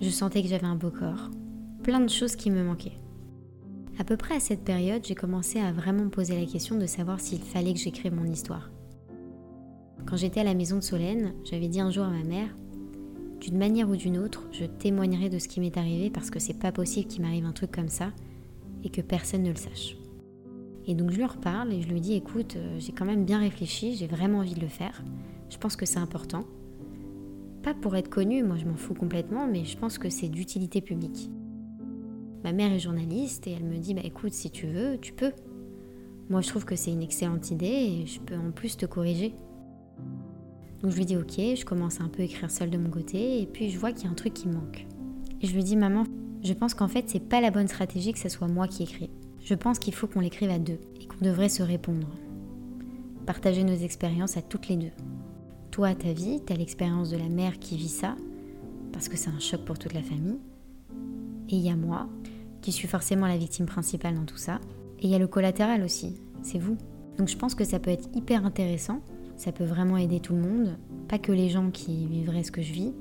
je 0.00 0.10
sentais 0.10 0.42
que 0.42 0.48
j'avais 0.48 0.66
un 0.66 0.74
beau 0.74 0.90
corps, 0.90 1.30
plein 1.82 2.00
de 2.00 2.08
choses 2.08 2.36
qui 2.36 2.50
me 2.50 2.64
manquaient. 2.64 2.98
À 3.98 4.04
peu 4.04 4.16
près 4.16 4.36
à 4.36 4.40
cette 4.40 4.64
période, 4.64 5.04
j'ai 5.04 5.14
commencé 5.14 5.60
à 5.60 5.72
vraiment 5.72 6.04
me 6.04 6.10
poser 6.10 6.38
la 6.38 6.46
question 6.46 6.76
de 6.76 6.86
savoir 6.86 7.20
s'il 7.20 7.40
fallait 7.40 7.72
que 7.72 7.78
j'écrive 7.78 8.14
mon 8.14 8.26
histoire. 8.26 8.70
Quand 10.06 10.16
j'étais 10.16 10.40
à 10.40 10.44
la 10.44 10.54
maison 10.54 10.76
de 10.76 10.82
Solène, 10.82 11.34
j'avais 11.44 11.68
dit 11.68 11.80
un 11.80 11.90
jour 11.90 12.04
à 12.04 12.10
ma 12.10 12.22
mère 12.22 12.48
d'une 13.40 13.58
manière 13.58 13.88
ou 13.88 13.96
d'une 13.96 14.18
autre, 14.18 14.48
je 14.50 14.64
témoignerai 14.64 15.28
de 15.28 15.38
ce 15.38 15.46
qui 15.46 15.60
m'est 15.60 15.76
arrivé 15.76 16.10
parce 16.10 16.30
que 16.30 16.40
c'est 16.40 16.58
pas 16.58 16.72
possible 16.72 17.06
qu'il 17.06 17.22
m'arrive 17.22 17.44
un 17.44 17.52
truc 17.52 17.70
comme 17.70 17.88
ça 17.88 18.10
et 18.82 18.88
que 18.88 19.00
personne 19.00 19.42
ne 19.42 19.50
le 19.50 19.56
sache. 19.56 19.96
Et 20.86 20.94
donc 20.94 21.10
je 21.10 21.16
lui 21.16 21.24
reparle 21.24 21.72
et 21.72 21.82
je 21.82 21.88
lui 21.88 22.00
dis 22.00 22.14
écoute, 22.14 22.56
euh, 22.56 22.76
j'ai 22.78 22.92
quand 22.92 23.04
même 23.04 23.24
bien 23.24 23.38
réfléchi, 23.38 23.94
j'ai 23.94 24.06
vraiment 24.06 24.38
envie 24.38 24.54
de 24.54 24.60
le 24.60 24.68
faire. 24.68 25.02
Je 25.50 25.58
pense 25.58 25.76
que 25.76 25.86
c'est 25.86 25.98
important. 25.98 26.44
Pas 27.62 27.74
pour 27.74 27.96
être 27.96 28.08
connue, 28.08 28.42
moi 28.42 28.56
je 28.56 28.64
m'en 28.64 28.76
fous 28.76 28.94
complètement, 28.94 29.46
mais 29.46 29.64
je 29.64 29.76
pense 29.76 29.98
que 29.98 30.08
c'est 30.08 30.28
d'utilité 30.28 30.80
publique. 30.80 31.30
Ma 32.44 32.52
mère 32.52 32.72
est 32.72 32.78
journaliste 32.78 33.46
et 33.48 33.52
elle 33.52 33.64
me 33.64 33.78
dit 33.78 33.94
bah 33.94 34.02
écoute, 34.04 34.32
si 34.32 34.50
tu 34.50 34.66
veux, 34.66 34.98
tu 34.98 35.12
peux. 35.12 35.32
Moi 36.30 36.40
je 36.40 36.48
trouve 36.48 36.64
que 36.64 36.76
c'est 36.76 36.92
une 36.92 37.02
excellente 37.02 37.50
idée 37.50 37.66
et 37.66 38.06
je 38.06 38.20
peux 38.20 38.36
en 38.36 38.52
plus 38.52 38.76
te 38.76 38.86
corriger. 38.86 39.34
Donc 40.82 40.92
je 40.92 40.96
lui 40.96 41.06
dis 41.06 41.16
ok, 41.16 41.36
je 41.36 41.64
commence 41.64 42.00
à 42.00 42.04
un 42.04 42.08
peu 42.08 42.22
écrire 42.22 42.50
seule 42.50 42.70
de 42.70 42.78
mon 42.78 42.90
côté 42.90 43.40
et 43.40 43.46
puis 43.46 43.70
je 43.70 43.78
vois 43.78 43.92
qu'il 43.92 44.04
y 44.04 44.08
a 44.08 44.10
un 44.10 44.14
truc 44.14 44.34
qui 44.34 44.48
manque. 44.48 44.86
Et 45.40 45.46
je 45.46 45.54
lui 45.54 45.64
dis 45.64 45.76
maman, 45.76 46.04
je 46.42 46.52
pense 46.52 46.74
qu'en 46.74 46.88
fait 46.88 47.04
c'est 47.08 47.20
pas 47.20 47.40
la 47.40 47.50
bonne 47.50 47.68
stratégie 47.68 48.12
que 48.12 48.18
ce 48.18 48.28
soit 48.28 48.48
moi 48.48 48.68
qui 48.68 48.82
écris. 48.82 49.10
Je 49.46 49.54
pense 49.54 49.78
qu'il 49.78 49.94
faut 49.94 50.08
qu'on 50.08 50.20
l'écrive 50.20 50.50
à 50.50 50.58
deux 50.58 50.80
et 51.00 51.06
qu'on 51.06 51.24
devrait 51.24 51.48
se 51.48 51.62
répondre. 51.62 52.08
Partager 53.26 53.62
nos 53.62 53.76
expériences 53.76 54.36
à 54.36 54.42
toutes 54.42 54.68
les 54.68 54.76
deux. 54.76 54.92
Toi, 55.70 55.94
ta 55.94 56.12
vie, 56.12 56.40
t'as 56.44 56.56
l'expérience 56.56 57.10
de 57.10 57.16
la 57.16 57.28
mère 57.28 57.58
qui 57.60 57.76
vit 57.76 57.88
ça, 57.88 58.16
parce 58.92 59.08
que 59.08 59.16
c'est 59.16 59.30
un 59.30 59.38
choc 59.38 59.60
pour 59.64 59.78
toute 59.78 59.94
la 59.94 60.02
famille. 60.02 60.38
Et 61.48 61.56
il 61.56 61.60
y 61.60 61.70
a 61.70 61.76
moi, 61.76 62.08
qui 62.60 62.72
suis 62.72 62.88
forcément 62.88 63.28
la 63.28 63.36
victime 63.36 63.66
principale 63.66 64.16
dans 64.16 64.24
tout 64.24 64.36
ça. 64.36 64.58
Et 64.98 65.06
il 65.06 65.10
y 65.10 65.14
a 65.14 65.18
le 65.18 65.28
collatéral 65.28 65.84
aussi, 65.84 66.20
c'est 66.42 66.58
vous. 66.58 66.76
Donc 67.16 67.28
je 67.28 67.36
pense 67.36 67.54
que 67.54 67.64
ça 67.64 67.78
peut 67.78 67.90
être 67.90 68.08
hyper 68.16 68.44
intéressant, 68.44 69.00
ça 69.36 69.52
peut 69.52 69.64
vraiment 69.64 69.96
aider 69.96 70.20
tout 70.20 70.34
le 70.34 70.42
monde, 70.42 70.78
pas 71.08 71.18
que 71.18 71.32
les 71.32 71.48
gens 71.48 71.70
qui 71.70 72.06
vivraient 72.06 72.42
ce 72.42 72.52
que 72.52 72.62
je 72.62 72.72
vis, 72.72 72.92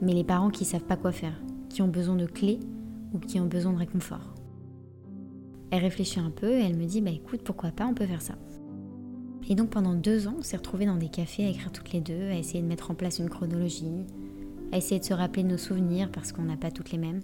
mais 0.00 0.12
les 0.12 0.24
parents 0.24 0.50
qui 0.50 0.64
savent 0.64 0.84
pas 0.84 0.96
quoi 0.96 1.12
faire, 1.12 1.40
qui 1.68 1.82
ont 1.82 1.88
besoin 1.88 2.16
de 2.16 2.26
clés 2.26 2.60
ou 3.14 3.18
qui 3.18 3.40
ont 3.40 3.46
besoin 3.46 3.72
de 3.72 3.78
réconfort. 3.78 4.34
Elle 5.70 5.82
réfléchit 5.82 6.20
un 6.20 6.30
peu 6.30 6.50
et 6.50 6.62
elle 6.62 6.76
me 6.76 6.86
dit 6.86 7.00
bah 7.00 7.10
écoute 7.10 7.42
pourquoi 7.44 7.70
pas 7.70 7.86
on 7.86 7.94
peut 7.94 8.06
faire 8.06 8.22
ça. 8.22 8.34
Et 9.48 9.54
donc 9.54 9.70
pendant 9.70 9.94
deux 9.94 10.26
ans 10.26 10.36
on 10.38 10.42
s'est 10.42 10.56
retrouvés 10.56 10.86
dans 10.86 10.96
des 10.96 11.08
cafés 11.08 11.46
à 11.46 11.50
écrire 11.50 11.72
toutes 11.72 11.92
les 11.92 12.00
deux, 12.00 12.28
à 12.30 12.36
essayer 12.36 12.62
de 12.62 12.68
mettre 12.68 12.90
en 12.90 12.94
place 12.94 13.18
une 13.18 13.30
chronologie, 13.30 14.06
à 14.72 14.78
essayer 14.78 14.98
de 14.98 15.04
se 15.04 15.14
rappeler 15.14 15.42
de 15.42 15.48
nos 15.48 15.58
souvenirs 15.58 16.10
parce 16.10 16.32
qu'on 16.32 16.42
n'a 16.42 16.56
pas 16.56 16.70
toutes 16.70 16.90
les 16.90 16.98
mêmes. 16.98 17.20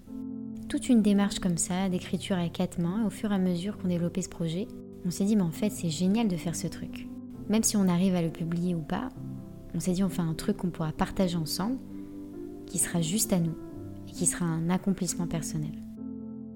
Toute 0.68 0.88
une 0.88 1.02
démarche 1.02 1.40
comme 1.40 1.58
ça, 1.58 1.88
d'écriture 1.88 2.38
à 2.38 2.48
quatre 2.48 2.80
mains, 2.80 3.04
au 3.06 3.10
fur 3.10 3.32
et 3.32 3.34
à 3.34 3.38
mesure 3.38 3.76
qu'on 3.76 3.88
développait 3.88 4.22
ce 4.22 4.30
projet, 4.30 4.66
on 5.04 5.10
s'est 5.10 5.24
dit 5.24 5.36
mais 5.36 5.42
en 5.42 5.50
fait 5.50 5.70
c'est 5.70 5.90
génial 5.90 6.28
de 6.28 6.36
faire 6.36 6.56
ce 6.56 6.66
truc. 6.66 7.08
Même 7.48 7.62
si 7.62 7.76
on 7.76 7.88
arrive 7.88 8.14
à 8.14 8.22
le 8.22 8.30
publier 8.30 8.74
ou 8.74 8.80
pas, 8.80 9.10
on 9.74 9.80
s'est 9.80 9.92
dit 9.92 10.04
on 10.04 10.08
fait 10.08 10.22
un 10.22 10.34
truc 10.34 10.58
qu'on 10.58 10.70
pourra 10.70 10.92
partager 10.92 11.36
ensemble, 11.36 11.78
qui 12.66 12.78
sera 12.78 13.00
juste 13.02 13.32
à 13.32 13.40
nous, 13.40 13.54
et 14.08 14.12
qui 14.12 14.26
sera 14.26 14.44
un 14.44 14.70
accomplissement 14.70 15.26
personnel. 15.26 15.74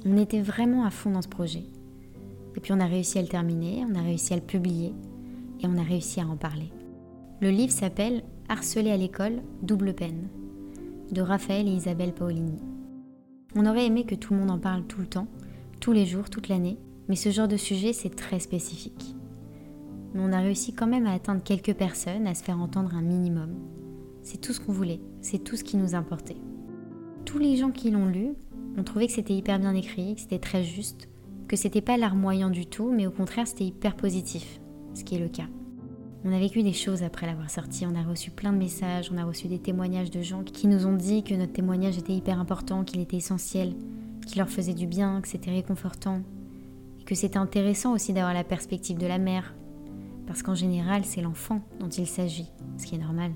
On 0.06 0.16
était 0.16 0.40
vraiment 0.40 0.84
à 0.84 0.90
fond 0.90 1.10
dans 1.10 1.22
ce 1.22 1.28
projet. 1.28 1.64
Et 2.56 2.60
puis 2.60 2.72
on 2.72 2.80
a 2.80 2.86
réussi 2.86 3.18
à 3.18 3.22
le 3.22 3.28
terminer, 3.28 3.84
on 3.88 3.94
a 3.94 4.02
réussi 4.02 4.32
à 4.32 4.36
le 4.36 4.42
publier 4.42 4.94
et 5.60 5.66
on 5.66 5.78
a 5.78 5.82
réussi 5.82 6.20
à 6.20 6.26
en 6.26 6.36
parler. 6.36 6.72
Le 7.40 7.50
livre 7.50 7.72
s'appelle 7.72 8.22
Harceler 8.48 8.90
à 8.90 8.96
l'école, 8.96 9.42
double 9.62 9.94
peine 9.94 10.28
de 11.12 11.22
Raphaël 11.22 11.68
et 11.68 11.72
Isabelle 11.72 12.12
Paolini. 12.12 12.58
On 13.54 13.66
aurait 13.66 13.86
aimé 13.86 14.04
que 14.04 14.14
tout 14.14 14.34
le 14.34 14.40
monde 14.40 14.50
en 14.50 14.58
parle 14.58 14.84
tout 14.84 15.00
le 15.00 15.06
temps, 15.06 15.26
tous 15.80 15.92
les 15.92 16.04
jours, 16.04 16.28
toute 16.28 16.48
l'année, 16.48 16.78
mais 17.08 17.16
ce 17.16 17.30
genre 17.30 17.48
de 17.48 17.56
sujet 17.56 17.92
c'est 17.92 18.14
très 18.14 18.40
spécifique. 18.40 19.14
Mais 20.14 20.20
on 20.22 20.32
a 20.32 20.40
réussi 20.40 20.72
quand 20.72 20.86
même 20.86 21.06
à 21.06 21.12
atteindre 21.12 21.42
quelques 21.42 21.74
personnes, 21.74 22.26
à 22.26 22.34
se 22.34 22.42
faire 22.42 22.60
entendre 22.60 22.94
un 22.94 23.02
minimum. 23.02 23.54
C'est 24.22 24.40
tout 24.40 24.52
ce 24.52 24.60
qu'on 24.60 24.72
voulait, 24.72 25.00
c'est 25.20 25.42
tout 25.42 25.56
ce 25.56 25.64
qui 25.64 25.76
nous 25.76 25.94
importait. 25.94 26.36
Tous 27.24 27.38
les 27.38 27.56
gens 27.56 27.70
qui 27.70 27.90
l'ont 27.90 28.06
lu 28.06 28.34
ont 28.76 28.84
trouvé 28.84 29.06
que 29.06 29.12
c'était 29.12 29.34
hyper 29.34 29.58
bien 29.58 29.74
écrit, 29.74 30.14
que 30.14 30.20
c'était 30.20 30.38
très 30.38 30.64
juste, 30.64 31.08
que 31.46 31.56
c'était 31.56 31.80
pas 31.80 31.96
larmoyant 31.96 32.50
du 32.50 32.66
tout, 32.66 32.90
mais 32.90 33.06
au 33.06 33.10
contraire 33.10 33.46
c'était 33.46 33.64
hyper 33.64 33.96
positif, 33.96 34.60
ce 34.94 35.04
qui 35.04 35.14
est 35.14 35.18
le 35.18 35.28
cas. 35.28 35.46
On 36.24 36.32
a 36.32 36.38
vécu 36.38 36.62
des 36.62 36.72
choses 36.72 37.02
après 37.02 37.26
l'avoir 37.26 37.48
sorti, 37.48 37.86
on 37.86 37.94
a 37.94 38.02
reçu 38.02 38.30
plein 38.30 38.52
de 38.52 38.58
messages, 38.58 39.10
on 39.12 39.18
a 39.18 39.24
reçu 39.24 39.46
des 39.46 39.60
témoignages 39.60 40.10
de 40.10 40.20
gens 40.20 40.42
qui 40.42 40.66
nous 40.66 40.84
ont 40.84 40.96
dit 40.96 41.22
que 41.22 41.34
notre 41.34 41.52
témoignage 41.52 41.96
était 41.96 42.12
hyper 42.12 42.40
important, 42.40 42.82
qu'il 42.82 43.00
était 43.00 43.16
essentiel, 43.16 43.74
qu'il 44.26 44.38
leur 44.38 44.48
faisait 44.48 44.74
du 44.74 44.86
bien, 44.86 45.20
que 45.20 45.28
c'était 45.28 45.52
réconfortant, 45.52 46.22
et 47.00 47.04
que 47.04 47.14
c'était 47.14 47.38
intéressant 47.38 47.94
aussi 47.94 48.12
d'avoir 48.12 48.34
la 48.34 48.44
perspective 48.44 48.98
de 48.98 49.06
la 49.06 49.18
mère, 49.18 49.54
parce 50.28 50.44
qu'en 50.44 50.54
général 50.54 51.04
c'est 51.04 51.22
l'enfant 51.22 51.62
dont 51.80 51.88
il 51.88 52.06
s'agit, 52.06 52.46
ce 52.76 52.86
qui 52.86 52.94
est 52.94 52.98
normal. 52.98 53.32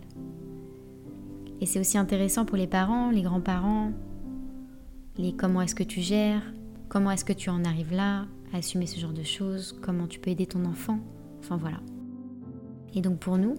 Et 1.60 1.66
c'est 1.66 1.80
aussi 1.80 1.98
intéressant 1.98 2.44
pour 2.44 2.56
les 2.56 2.68
parents, 2.68 3.10
les 3.10 3.22
grands-parents, 3.22 3.90
les 5.16 5.32
comment 5.32 5.62
est-ce 5.62 5.74
que 5.74 5.82
tu 5.82 6.00
gères, 6.00 6.42
Comment 6.92 7.10
est-ce 7.10 7.24
que 7.24 7.32
tu 7.32 7.48
en 7.48 7.64
arrives 7.64 7.94
là, 7.94 8.26
à 8.52 8.58
assumer 8.58 8.84
ce 8.84 9.00
genre 9.00 9.14
de 9.14 9.22
choses 9.22 9.74
Comment 9.80 10.06
tu 10.06 10.20
peux 10.20 10.28
aider 10.28 10.44
ton 10.44 10.66
enfant 10.66 10.98
Enfin 11.40 11.56
voilà. 11.56 11.80
Et 12.94 13.00
donc 13.00 13.18
pour 13.18 13.38
nous, 13.38 13.54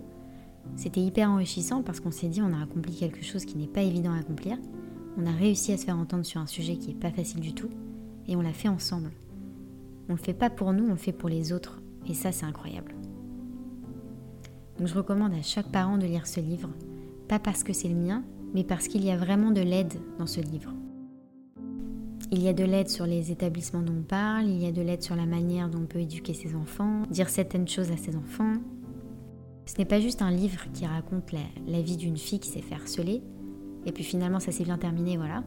c'était 0.75 1.01
hyper 1.01 1.31
enrichissant 1.31 1.81
parce 1.81 1.99
qu'on 1.99 2.11
s'est 2.11 2.27
dit 2.27 2.43
on 2.43 2.53
a 2.53 2.61
accompli 2.61 2.93
quelque 2.95 3.23
chose 3.23 3.45
qui 3.45 3.57
n'est 3.57 3.65
pas 3.65 3.81
évident 3.81 4.11
à 4.11 4.19
accomplir. 4.19 4.59
On 5.17 5.25
a 5.25 5.31
réussi 5.31 5.73
à 5.73 5.77
se 5.77 5.85
faire 5.85 5.97
entendre 5.97 6.25
sur 6.25 6.41
un 6.41 6.45
sujet 6.45 6.75
qui 6.75 6.89
n'est 6.89 6.99
pas 6.99 7.09
facile 7.09 7.39
du 7.39 7.55
tout 7.55 7.71
et 8.27 8.35
on 8.35 8.41
l'a 8.41 8.53
fait 8.53 8.67
ensemble. 8.67 9.09
On 10.09 10.11
le 10.11 10.19
fait 10.19 10.35
pas 10.35 10.51
pour 10.51 10.71
nous, 10.71 10.85
on 10.85 10.91
le 10.91 10.95
fait 10.95 11.11
pour 11.11 11.29
les 11.29 11.53
autres 11.53 11.81
et 12.07 12.13
ça 12.13 12.31
c'est 12.31 12.45
incroyable. 12.45 12.93
Donc 14.77 14.87
je 14.87 14.95
recommande 14.95 15.33
à 15.33 15.41
chaque 15.41 15.71
parent 15.71 15.97
de 15.97 16.05
lire 16.05 16.27
ce 16.27 16.39
livre, 16.39 16.69
pas 17.27 17.39
parce 17.39 17.63
que 17.63 17.73
c'est 17.73 17.89
le 17.89 17.95
mien, 17.95 18.23
mais 18.53 18.63
parce 18.63 18.87
qu'il 18.87 19.03
y 19.03 19.11
a 19.11 19.17
vraiment 19.17 19.51
de 19.51 19.61
l'aide 19.61 19.93
dans 20.17 20.27
ce 20.27 20.41
livre. 20.41 20.73
Il 22.31 22.41
y 22.41 22.47
a 22.47 22.53
de 22.53 22.63
l'aide 22.63 22.89
sur 22.89 23.05
les 23.05 23.31
établissements 23.31 23.81
dont 23.81 23.93
on 23.99 24.01
parle, 24.01 24.47
il 24.47 24.61
y 24.61 24.65
a 24.65 24.71
de 24.71 24.81
l'aide 24.81 25.03
sur 25.03 25.15
la 25.15 25.27
manière 25.27 25.69
dont 25.69 25.81
on 25.83 25.85
peut 25.85 25.99
éduquer 25.99 26.33
ses 26.33 26.55
enfants, 26.55 27.03
dire 27.11 27.29
certaines 27.29 27.67
choses 27.67 27.91
à 27.91 27.97
ses 27.97 28.15
enfants. 28.15 28.53
Ce 29.65 29.77
n'est 29.77 29.85
pas 29.85 29.99
juste 29.99 30.21
un 30.21 30.31
livre 30.31 30.65
qui 30.73 30.85
raconte 30.85 31.31
la, 31.31 31.81
vie 31.81 31.97
d'une 31.97 32.17
fille 32.17 32.39
qui 32.39 32.49
s'est 32.49 32.61
fait 32.61 32.75
harceler, 32.75 33.21
et 33.85 33.91
puis 33.91 34.03
finalement 34.03 34.39
ça 34.39 34.51
s'est 34.51 34.63
bien 34.63 34.77
terminé, 34.77 35.17
voilà. 35.17 35.43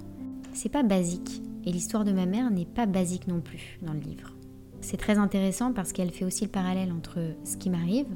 C'est 0.52 0.68
pas 0.68 0.84
basique, 0.84 1.42
et 1.64 1.72
l'histoire 1.72 2.04
de 2.04 2.12
ma 2.12 2.26
mère 2.26 2.50
n'est 2.50 2.64
pas 2.64 2.86
basique 2.86 3.26
non 3.26 3.40
plus 3.40 3.78
dans 3.82 3.92
le 3.92 4.00
livre. 4.00 4.32
C'est 4.80 4.96
très 4.96 5.18
intéressant 5.18 5.72
parce 5.72 5.92
qu'elle 5.92 6.12
fait 6.12 6.24
aussi 6.24 6.44
le 6.44 6.50
parallèle 6.50 6.92
entre 6.92 7.18
ce 7.44 7.56
qui 7.56 7.70
m'arrive 7.70 8.06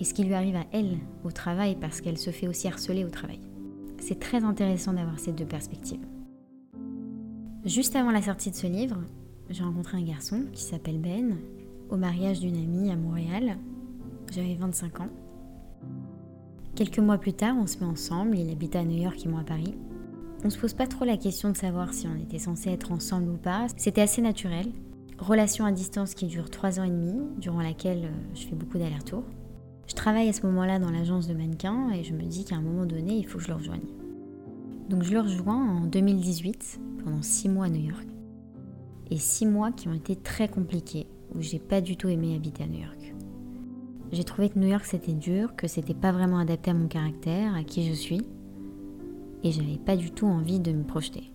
et 0.00 0.04
ce 0.04 0.14
qui 0.14 0.24
lui 0.24 0.34
arrive 0.34 0.56
à 0.56 0.66
elle 0.72 0.98
au 1.24 1.30
travail 1.30 1.76
parce 1.78 2.00
qu'elle 2.00 2.18
se 2.18 2.30
fait 2.30 2.48
aussi 2.48 2.66
harceler 2.66 3.04
au 3.04 3.10
travail. 3.10 3.40
c'est 3.98 4.18
très 4.18 4.42
intéressant 4.42 4.94
d'avoir 4.94 5.18
ces 5.18 5.32
deux 5.32 5.44
perspectives. 5.44 6.04
Juste 7.66 7.94
avant 7.94 8.10
la 8.10 8.22
sortie 8.22 8.50
de 8.50 8.56
ce 8.56 8.66
livre, 8.66 8.96
j'ai 9.50 9.62
rencontré 9.62 9.98
un 9.98 10.02
garçon 10.02 10.46
qui 10.52 10.62
s'appelle 10.62 10.98
Ben 10.98 11.36
au 11.90 11.98
mariage 11.98 12.40
d'une 12.40 12.56
amie 12.56 12.90
à 12.90 12.96
Montréal. 12.96 13.58
J'avais 14.32 14.54
25 14.54 15.00
ans. 15.00 15.10
Quelques 16.74 16.98
mois 16.98 17.18
plus 17.18 17.34
tard, 17.34 17.56
on 17.60 17.66
se 17.66 17.78
met 17.78 17.84
ensemble, 17.84 18.38
il 18.38 18.50
habite 18.50 18.76
à 18.76 18.84
New 18.84 19.02
York 19.02 19.18
et 19.24 19.28
moi 19.28 19.40
à 19.40 19.44
Paris. 19.44 19.74
On 20.44 20.48
se 20.48 20.58
pose 20.58 20.72
pas 20.72 20.86
trop 20.86 21.04
la 21.04 21.18
question 21.18 21.50
de 21.50 21.56
savoir 21.56 21.92
si 21.92 22.06
on 22.06 22.16
était 22.16 22.38
censé 22.38 22.70
être 22.70 22.92
ensemble 22.92 23.28
ou 23.28 23.36
pas, 23.36 23.66
c'était 23.76 24.00
assez 24.00 24.22
naturel. 24.22 24.72
Relation 25.18 25.66
à 25.66 25.72
distance 25.72 26.14
qui 26.14 26.26
dure 26.26 26.48
3 26.48 26.80
ans 26.80 26.84
et 26.84 26.90
demi, 26.90 27.20
durant 27.36 27.60
laquelle 27.60 28.06
euh, 28.06 28.34
je 28.34 28.46
fais 28.46 28.56
beaucoup 28.56 28.78
d'allers-retours. 28.78 29.24
Je 29.90 29.96
travaille 29.96 30.28
à 30.28 30.32
ce 30.32 30.46
moment-là 30.46 30.78
dans 30.78 30.92
l'agence 30.92 31.26
de 31.26 31.34
mannequins 31.34 31.90
et 31.90 32.04
je 32.04 32.14
me 32.14 32.22
dis 32.22 32.44
qu'à 32.44 32.54
un 32.54 32.60
moment 32.60 32.86
donné, 32.86 33.16
il 33.16 33.26
faut 33.26 33.38
que 33.38 33.44
je 33.44 33.48
le 33.48 33.56
rejoigne. 33.56 33.88
Donc 34.88 35.02
je 35.02 35.12
le 35.12 35.18
rejoins 35.18 35.78
en 35.78 35.80
2018, 35.80 36.80
pendant 37.02 37.22
6 37.22 37.48
mois 37.48 37.66
à 37.66 37.70
New 37.70 37.88
York. 37.88 38.06
Et 39.10 39.18
6 39.18 39.46
mois 39.46 39.72
qui 39.72 39.88
ont 39.88 39.92
été 39.92 40.14
très 40.14 40.46
compliqués, 40.46 41.08
où 41.34 41.42
j'ai 41.42 41.58
pas 41.58 41.80
du 41.80 41.96
tout 41.96 42.08
aimé 42.08 42.36
habiter 42.36 42.62
à 42.62 42.66
New 42.68 42.78
York. 42.78 43.16
J'ai 44.12 44.22
trouvé 44.22 44.48
que 44.48 44.60
New 44.60 44.68
York 44.68 44.84
c'était 44.84 45.12
dur, 45.12 45.56
que 45.56 45.66
c'était 45.66 45.92
pas 45.92 46.12
vraiment 46.12 46.38
adapté 46.38 46.70
à 46.70 46.74
mon 46.74 46.86
caractère, 46.86 47.56
à 47.56 47.64
qui 47.64 47.88
je 47.88 47.92
suis, 47.92 48.22
et 49.42 49.50
j'avais 49.50 49.78
pas 49.84 49.96
du 49.96 50.12
tout 50.12 50.26
envie 50.26 50.60
de 50.60 50.70
me 50.70 50.84
projeter. 50.84 51.32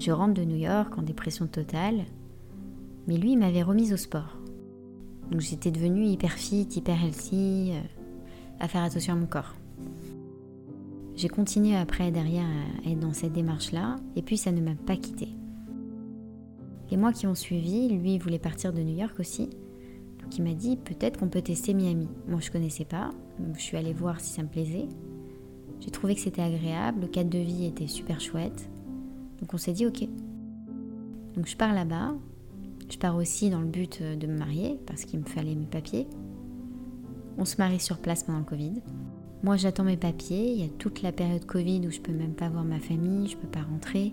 Je 0.00 0.10
rentre 0.10 0.34
de 0.34 0.44
New 0.44 0.56
York 0.56 0.98
en 0.98 1.02
dépression 1.02 1.46
totale, 1.46 2.06
mais 3.06 3.18
lui 3.18 3.36
m'avait 3.36 3.62
remise 3.62 3.92
au 3.92 3.96
sport. 3.96 4.36
Donc 5.34 5.40
j'étais 5.40 5.72
devenue 5.72 6.04
hyper 6.04 6.30
fit, 6.30 6.68
hyper 6.76 6.94
healthy, 6.94 7.72
euh, 7.72 7.80
à 8.60 8.68
faire 8.68 8.84
attention 8.84 9.14
à 9.14 9.16
mon 9.16 9.26
corps. 9.26 9.56
J'ai 11.16 11.28
continué 11.28 11.74
après 11.74 12.12
derrière 12.12 12.46
à 12.46 12.88
être 12.88 13.00
dans 13.00 13.12
cette 13.12 13.32
démarche-là, 13.32 13.96
et 14.14 14.22
puis 14.22 14.36
ça 14.36 14.52
ne 14.52 14.60
m'a 14.60 14.76
pas 14.76 14.94
quitté. 14.94 15.30
Les 16.88 16.96
mois 16.96 17.12
qui 17.12 17.26
ont 17.26 17.34
suivi, 17.34 17.88
lui 17.88 18.16
voulait 18.16 18.38
partir 18.38 18.72
de 18.72 18.80
New 18.80 18.96
York 18.96 19.18
aussi, 19.18 19.46
donc 20.22 20.38
il 20.38 20.44
m'a 20.44 20.54
dit 20.54 20.76
peut-être 20.76 21.18
qu'on 21.18 21.28
peut 21.28 21.42
tester 21.42 21.74
Miami. 21.74 22.06
Moi 22.28 22.38
je 22.38 22.52
connaissais 22.52 22.84
pas, 22.84 23.10
je 23.56 23.60
suis 23.60 23.76
allée 23.76 23.92
voir 23.92 24.20
si 24.20 24.32
ça 24.32 24.44
me 24.44 24.48
plaisait. 24.48 24.86
J'ai 25.80 25.90
trouvé 25.90 26.14
que 26.14 26.20
c'était 26.20 26.42
agréable, 26.42 27.00
le 27.00 27.08
cadre 27.08 27.30
de 27.30 27.40
vie 27.40 27.64
était 27.64 27.88
super 27.88 28.20
chouette, 28.20 28.70
donc 29.40 29.52
on 29.52 29.58
s'est 29.58 29.72
dit 29.72 29.84
ok. 29.84 30.06
Donc 31.34 31.48
je 31.48 31.56
pars 31.56 31.74
là-bas, 31.74 32.14
je 32.90 32.98
pars 32.98 33.16
aussi 33.16 33.50
dans 33.50 33.60
le 33.60 33.66
but 33.66 34.00
euh, 34.00 34.16
de 34.16 34.26
me 34.26 34.38
marier, 34.38 34.78
parce 34.86 35.04
qu'il 35.04 35.20
me 35.20 35.24
fallait 35.24 35.54
mes 35.54 35.66
papiers. 35.66 36.06
On 37.38 37.44
se 37.44 37.56
marie 37.56 37.80
sur 37.80 37.98
place 37.98 38.22
pendant 38.22 38.38
le 38.38 38.44
Covid. 38.44 38.82
Moi, 39.42 39.56
j'attends 39.56 39.84
mes 39.84 39.96
papiers. 39.96 40.52
Il 40.52 40.60
y 40.60 40.64
a 40.64 40.68
toute 40.78 41.02
la 41.02 41.12
période 41.12 41.44
Covid 41.44 41.86
où 41.86 41.90
je 41.90 42.00
peux 42.00 42.12
même 42.12 42.34
pas 42.34 42.48
voir 42.48 42.64
ma 42.64 42.80
famille, 42.80 43.28
je 43.28 43.36
peux 43.36 43.48
pas 43.48 43.62
rentrer, 43.62 44.12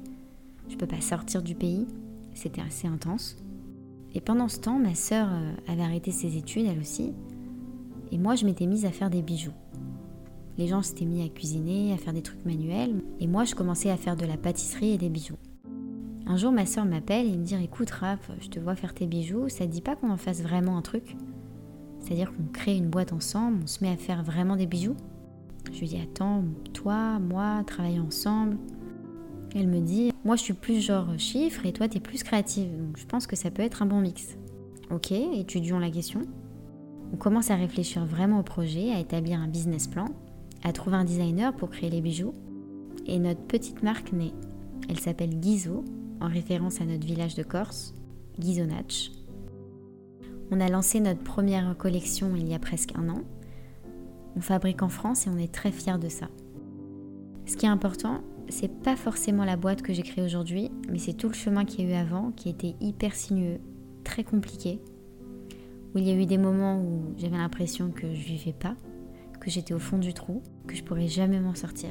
je 0.67 0.75
peux 0.75 0.87
pas 0.87 1.01
sortir 1.01 1.41
du 1.41 1.55
pays. 1.55 1.87
C'était 2.33 2.61
assez 2.61 2.87
intense. 2.87 3.37
Et 4.13 4.21
pendant 4.21 4.49
ce 4.49 4.59
temps, 4.59 4.79
ma 4.79 4.95
sœur 4.95 5.29
euh, 5.31 5.53
avait 5.67 5.83
arrêté 5.83 6.11
ses 6.11 6.37
études, 6.37 6.65
elle 6.65 6.79
aussi. 6.79 7.13
Et 8.11 8.17
moi, 8.17 8.35
je 8.35 8.45
m'étais 8.45 8.65
mise 8.65 8.85
à 8.85 8.91
faire 8.91 9.09
des 9.09 9.21
bijoux. 9.21 9.53
Les 10.57 10.67
gens 10.67 10.81
s'étaient 10.81 11.05
mis 11.05 11.23
à 11.23 11.29
cuisiner, 11.29 11.93
à 11.93 11.97
faire 11.97 12.13
des 12.13 12.21
trucs 12.21 12.45
manuels. 12.45 13.01
Et 13.19 13.27
moi, 13.27 13.45
je 13.45 13.55
commençais 13.55 13.89
à 13.89 13.97
faire 13.97 14.17
de 14.17 14.25
la 14.25 14.37
pâtisserie 14.37 14.91
et 14.91 14.97
des 14.97 15.09
bijoux. 15.09 15.37
Un 16.31 16.37
jour, 16.37 16.53
ma 16.53 16.65
soeur 16.65 16.85
m'appelle 16.85 17.27
et 17.27 17.35
me 17.35 17.43
dit 17.43 17.55
Écoute, 17.61 17.89
Raph, 17.89 18.31
je 18.39 18.47
te 18.47 18.57
vois 18.57 18.77
faire 18.77 18.93
tes 18.93 19.05
bijoux, 19.05 19.49
ça 19.49 19.65
te 19.65 19.69
dit 19.69 19.81
pas 19.81 19.97
qu'on 19.97 20.11
en 20.11 20.15
fasse 20.15 20.41
vraiment 20.41 20.77
un 20.77 20.81
truc? 20.81 21.17
C'est-à-dire 21.99 22.31
qu'on 22.31 22.45
crée 22.53 22.77
une 22.77 22.89
boîte 22.89 23.11
ensemble, 23.11 23.59
on 23.63 23.67
se 23.67 23.83
met 23.83 23.91
à 23.91 23.97
faire 23.97 24.23
vraiment 24.23 24.55
des 24.55 24.65
bijoux? 24.65 24.95
Je 25.73 25.79
lui 25.81 25.87
dis 25.87 25.99
Attends, 26.01 26.45
toi, 26.71 27.19
moi, 27.19 27.65
travailler 27.67 27.99
ensemble. 27.99 28.55
Elle 29.53 29.67
me 29.67 29.81
dit 29.81 30.13
Moi, 30.23 30.37
je 30.37 30.43
suis 30.43 30.53
plus 30.53 30.79
genre 30.79 31.07
chiffre 31.17 31.65
et 31.65 31.73
toi, 31.73 31.89
t'es 31.89 31.99
plus 31.99 32.23
créative, 32.23 32.69
donc 32.77 32.97
je 32.97 33.05
pense 33.05 33.27
que 33.27 33.35
ça 33.35 33.51
peut 33.51 33.63
être 33.63 33.81
un 33.81 33.87
bon 33.87 33.99
mix. 33.99 34.37
Ok, 34.89 35.11
étudions 35.11 35.79
la 35.79 35.91
question. 35.91 36.21
On 37.11 37.17
commence 37.17 37.51
à 37.51 37.55
réfléchir 37.55 38.05
vraiment 38.05 38.39
au 38.39 38.43
projet, 38.43 38.93
à 38.93 38.99
établir 38.99 39.37
un 39.37 39.49
business 39.49 39.85
plan, 39.85 40.05
à 40.63 40.71
trouver 40.71 40.95
un 40.95 41.03
designer 41.03 41.53
pour 41.53 41.71
créer 41.71 41.89
les 41.89 41.99
bijoux. 41.99 42.33
Et 43.05 43.19
notre 43.19 43.41
petite 43.41 43.83
marque 43.83 44.13
naît. 44.13 44.31
Elle 44.87 44.99
s'appelle 45.01 45.37
Guizot 45.37 45.83
en 46.21 46.27
référence 46.27 46.79
à 46.79 46.85
notre 46.85 47.05
village 47.05 47.35
de 47.35 47.43
Corse, 47.43 47.93
Ghisonach. 48.39 49.11
On 50.51 50.59
a 50.59 50.69
lancé 50.69 50.99
notre 50.99 51.23
première 51.23 51.75
collection 51.77 52.35
il 52.35 52.47
y 52.47 52.53
a 52.53 52.59
presque 52.59 52.93
un 52.95 53.09
an. 53.09 53.23
On 54.35 54.41
fabrique 54.41 54.83
en 54.83 54.89
France 54.89 55.27
et 55.27 55.29
on 55.29 55.37
est 55.37 55.51
très 55.51 55.71
fiers 55.71 55.97
de 55.97 56.09
ça. 56.09 56.29
Ce 57.45 57.57
qui 57.57 57.65
est 57.65 57.69
important, 57.69 58.21
c'est 58.49 58.71
pas 58.81 58.95
forcément 58.95 59.45
la 59.45 59.57
boîte 59.57 59.81
que 59.81 59.93
j'ai 59.93 60.03
créée 60.03 60.23
aujourd'hui, 60.23 60.71
mais 60.89 60.99
c'est 60.99 61.13
tout 61.13 61.27
le 61.27 61.33
chemin 61.33 61.65
qu'il 61.65 61.85
y 61.85 61.87
a 61.87 61.91
eu 61.91 61.99
avant 61.99 62.31
qui 62.31 62.49
était 62.49 62.75
hyper 62.79 63.15
sinueux, 63.15 63.59
très 64.03 64.23
compliqué, 64.23 64.79
où 65.93 65.97
il 65.97 66.07
y 66.07 66.11
a 66.11 66.15
eu 66.15 66.25
des 66.25 66.37
moments 66.37 66.79
où 66.81 67.13
j'avais 67.17 67.37
l'impression 67.37 67.91
que 67.91 68.13
je 68.13 68.21
vivais 68.21 68.53
pas, 68.53 68.75
que 69.39 69.49
j'étais 69.49 69.73
au 69.73 69.79
fond 69.79 69.97
du 69.97 70.13
trou, 70.13 70.43
que 70.67 70.75
je 70.75 70.83
pourrais 70.83 71.07
jamais 71.07 71.39
m'en 71.39 71.55
sortir. 71.55 71.89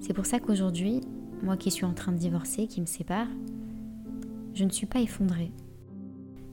C'est 0.00 0.12
pour 0.12 0.26
ça 0.26 0.40
qu'aujourd'hui, 0.40 1.00
moi 1.42 1.56
qui 1.56 1.70
suis 1.70 1.84
en 1.84 1.94
train 1.94 2.12
de 2.12 2.18
divorcer, 2.18 2.66
qui 2.66 2.80
me 2.80 2.86
sépare, 2.86 3.28
je 4.54 4.64
ne 4.64 4.70
suis 4.70 4.86
pas 4.86 5.00
effondrée. 5.00 5.52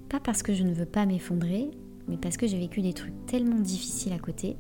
Pas 0.10 0.20
parce 0.20 0.44
que 0.44 0.54
je 0.54 0.64
ne 0.64 0.74
veux 0.74 0.86
pas 0.86 1.06
m'effondrer, 1.06 1.70
mais 2.08 2.18
parce 2.18 2.38
que 2.38 2.48
j'ai 2.48 2.58
vécu 2.58 2.82
des 2.82 2.94
trucs 2.94 3.26
tellement 3.26 3.60
difficiles 3.60 4.14
à 4.14 4.20
côté, 4.20 4.58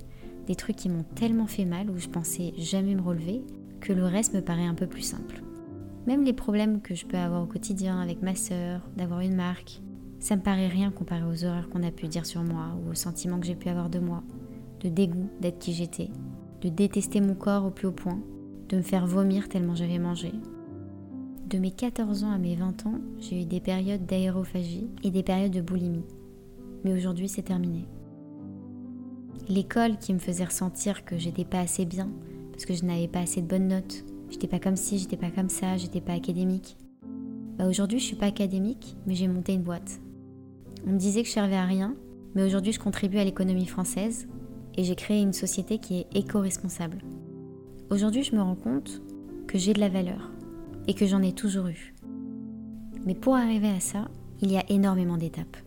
des 0.48 0.56
trucs 0.56 0.76
qui 0.76 0.90
m'ont 0.90 1.06
tellement 1.16 1.48
fait 1.48 1.66
mal 1.66 1.90
où 1.90 1.98
je 1.98 2.08
pensais 2.08 2.54
jamais 2.58 2.96
me 2.96 3.02
relever, 3.02 3.42
que 3.80 3.94
le 3.94 4.06
reste 4.06 4.34
me 4.34 4.42
paraît 4.42 4.66
un 4.66 4.76
peu 4.76 4.88
plus 4.88 5.02
simple. 5.02 5.42
Même 6.08 6.24
les 6.24 6.34
problèmes 6.34 6.82
que 6.82 6.96
je 6.96 7.06
peux 7.06 7.18
avoir 7.18 7.44
au 7.44 7.48
quotidien 7.48 8.00
avec 8.00 8.22
ma 8.22 8.36
sœur, 8.36 8.82
d'avoir 8.98 9.22
une 9.22 9.36
marque, 9.36 9.82
ça 10.20 10.36
me 10.36 10.42
paraît 10.42 10.68
rien 10.68 10.92
comparé 10.92 11.24
aux 11.24 11.46
horreurs 11.46 11.70
qu'on 11.70 11.84
a 11.84 11.92
pu 11.92 12.08
dire 12.08 12.26
sur 12.26 12.44
moi 12.44 12.78
ou 12.78 12.92
aux 12.92 12.96
sentiments 12.96 13.40
que 13.40 13.46
j'ai 13.46 13.56
pu 13.56 13.70
avoir 13.70 13.90
de 13.90 14.00
moi, 14.00 14.24
de 14.82 14.90
dégoût 14.90 15.30
d'être 15.40 15.60
qui 15.60 15.74
j'étais, 15.74 16.10
de 16.62 16.70
détester 16.70 17.22
mon 17.22 17.36
corps 17.36 17.66
au 17.66 17.72
plus 17.72 17.88
haut 17.88 17.94
point, 17.94 18.20
de 18.70 18.78
me 18.78 18.82
faire 18.82 19.08
vomir 19.08 19.50
tellement 19.50 19.76
j'avais 19.76 20.00
mangé, 20.00 20.34
de 21.50 21.58
mes 21.58 21.72
14 21.72 22.24
ans 22.26 22.32
à 22.32 22.38
mes 22.38 22.56
20 22.56 22.86
ans, 22.86 23.00
j'ai 23.20 23.41
eu 23.41 23.45
des 23.45 23.60
périodes 23.60 24.06
d'aérophagie 24.06 24.88
et 25.04 25.10
des 25.10 25.24
périodes 25.24 25.52
de 25.52 25.62
boulimie. 25.62 26.06
Mais 26.84 26.93
aujourd'hui, 26.93 27.28
c'est 27.28 27.41
terminé. 27.41 27.88
L'école 29.47 29.97
qui 29.97 30.14
me 30.14 30.20
faisait 30.20 30.45
ressentir 30.45 31.06
que 31.06 31.18
j'étais 31.18 31.45
pas 31.45 31.60
assez 31.60 31.86
bien, 31.86 32.10
parce 32.52 32.66
que 32.66 32.76
je 32.76 32.86
n'avais 32.86 33.08
pas 33.08 33.22
assez 33.22 33.41
de 33.41 33.47
bonnes 33.47 33.68
notes, 33.68 34.06
j'étais 34.30 34.47
pas 34.47 34.60
comme 34.60 34.76
ci, 34.76 35.00
j'étais 35.00 35.18
pas 35.18 35.32
comme 35.32 35.50
ça, 35.50 35.76
j'étais 35.76 36.02
pas 36.02 36.14
académique. 36.14 36.78
Bah 37.58 37.68
aujourd'hui, 37.68 37.97
je 37.97 38.06
suis 38.06 38.16
pas 38.16 38.28
académique, 38.28 38.95
mais 39.08 39.16
j'ai 39.16 39.28
monté 39.28 39.54
une 39.54 39.64
boîte. 39.64 40.00
On 40.86 40.91
me 40.91 41.00
disait 41.00 41.24
que 41.24 41.28
je 41.28 41.34
servais 41.34 41.56
à 41.56 41.66
rien, 41.66 41.95
mais 42.36 42.43
aujourd'hui, 42.43 42.74
je 42.74 42.80
contribue 42.80 43.18
à 43.18 43.24
l'économie 43.24 43.66
française 43.66 44.28
et 44.76 44.84
j'ai 44.84 44.95
créé 44.95 45.20
une 45.20 45.34
société 45.34 45.80
qui 45.80 45.97
est 45.97 46.08
éco-responsable. 46.16 47.00
Aujourd'hui, 47.89 48.22
je 48.22 48.36
me 48.36 48.41
rends 48.41 48.56
compte 48.56 49.02
que 49.47 49.58
j'ai 49.58 49.74
de 49.74 49.80
la 49.80 49.89
valeur 49.89 50.29
et 50.90 50.96
que 50.96 51.06
j'en 51.06 51.22
ai 51.22 51.34
toujours 51.34 51.68
eu. 51.68 51.94
Mais 53.06 53.14
pour 53.14 53.36
arriver 53.36 53.70
à 53.70 53.80
ça, 53.80 54.08
il 54.42 54.52
y 54.52 54.58
a 54.58 54.64
énormément 54.72 55.18
d'étapes. 55.18 55.58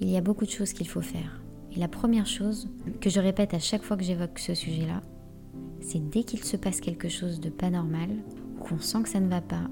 Il 0.00 0.08
y 0.08 0.16
a 0.16 0.22
beaucoup 0.22 0.46
de 0.46 0.50
choses 0.50 0.72
qu'il 0.72 0.88
faut 0.88 1.02
faire. 1.02 1.42
Et 1.76 1.78
la 1.78 1.88
première 1.88 2.26
chose 2.26 2.70
que 3.02 3.10
je 3.10 3.20
répète 3.20 3.52
à 3.52 3.58
chaque 3.58 3.82
fois 3.82 3.98
que 3.98 4.02
j'évoque 4.02 4.38
ce 4.38 4.54
sujet-là, 4.54 5.02
c'est 5.82 6.08
dès 6.08 6.22
qu'il 6.22 6.42
se 6.42 6.56
passe 6.56 6.80
quelque 6.80 7.10
chose 7.10 7.38
de 7.38 7.50
pas 7.50 7.68
normal, 7.68 8.08
qu'on 8.60 8.78
sent 8.78 9.02
que 9.02 9.10
ça 9.10 9.20
ne 9.20 9.28
va 9.28 9.42
pas, 9.42 9.68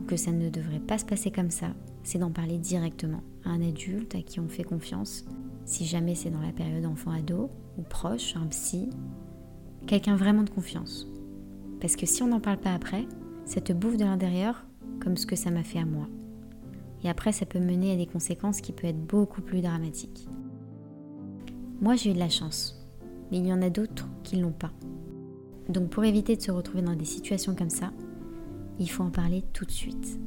ou 0.00 0.04
que 0.04 0.16
ça 0.16 0.32
ne 0.32 0.48
devrait 0.48 0.80
pas 0.80 0.96
se 0.96 1.04
passer 1.04 1.30
comme 1.30 1.50
ça, 1.50 1.68
c'est 2.04 2.18
d'en 2.18 2.30
parler 2.30 2.56
directement 2.56 3.22
à 3.44 3.50
un 3.50 3.60
adulte 3.60 4.14
à 4.14 4.22
qui 4.22 4.40
on 4.40 4.48
fait 4.48 4.64
confiance, 4.64 5.26
si 5.66 5.84
jamais 5.84 6.14
c'est 6.14 6.30
dans 6.30 6.40
la 6.40 6.52
période 6.52 6.86
enfant-ado, 6.86 7.50
ou 7.76 7.82
proche, 7.82 8.34
un 8.34 8.46
psy, 8.46 8.88
quelqu'un 9.86 10.16
vraiment 10.16 10.42
de 10.42 10.50
confiance. 10.50 11.06
Parce 11.82 11.96
que 11.96 12.06
si 12.06 12.22
on 12.22 12.28
n'en 12.28 12.40
parle 12.40 12.58
pas 12.60 12.72
après, 12.72 13.04
ça 13.48 13.62
te 13.62 13.72
bouffe 13.72 13.96
de 13.96 14.04
l'intérieur 14.04 14.66
comme 15.00 15.16
ce 15.16 15.24
que 15.24 15.34
ça 15.34 15.50
m'a 15.50 15.62
fait 15.62 15.78
à 15.78 15.86
moi. 15.86 16.06
Et 17.02 17.08
après, 17.08 17.32
ça 17.32 17.46
peut 17.46 17.58
mener 17.58 17.92
à 17.92 17.96
des 17.96 18.06
conséquences 18.06 18.60
qui 18.60 18.72
peuvent 18.72 18.90
être 18.90 19.06
beaucoup 19.06 19.40
plus 19.40 19.62
dramatiques. 19.62 20.28
Moi, 21.80 21.94
j'ai 21.94 22.10
eu 22.10 22.12
de 22.12 22.18
la 22.18 22.28
chance, 22.28 22.86
mais 23.30 23.38
il 23.38 23.46
y 23.46 23.52
en 23.52 23.62
a 23.62 23.70
d'autres 23.70 24.06
qui 24.22 24.36
ne 24.36 24.42
l'ont 24.42 24.52
pas. 24.52 24.72
Donc 25.70 25.88
pour 25.88 26.04
éviter 26.04 26.36
de 26.36 26.42
se 26.42 26.50
retrouver 26.50 26.82
dans 26.82 26.94
des 26.94 27.06
situations 27.06 27.54
comme 27.54 27.70
ça, 27.70 27.90
il 28.78 28.90
faut 28.90 29.02
en 29.02 29.10
parler 29.10 29.42
tout 29.54 29.64
de 29.64 29.70
suite. 29.70 30.20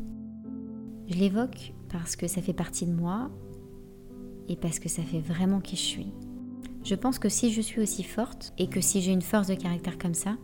Je 1.07 1.15
l'évoque 1.15 1.74
parce 1.89 2.15
que 2.15 2.28
ça 2.28 2.41
fait 2.41 2.53
partie 2.53 2.88
de 2.88 2.93
moi 2.93 3.30
et 4.47 4.55
parce 4.55 4.80
que 4.80 4.89
ça 4.89 5.03
fait 5.03 5.19
vraiment 5.19 5.61
qui 5.61 5.76
je 5.76 5.82
suis. 5.82 6.11
Je 6.84 6.95
pense 6.95 7.19
que 7.19 7.30
si 7.30 7.51
je 7.51 7.61
suis 7.61 7.82
aussi 7.82 8.01
forte 8.01 8.53
et 8.57 8.67
que 8.67 8.82
si 8.82 8.99
j'ai 9.01 9.11
une 9.11 9.22
force 9.22 9.47
de 9.47 9.55
caractère 9.55 9.99
comme 9.99 10.15
ça, 10.15 10.38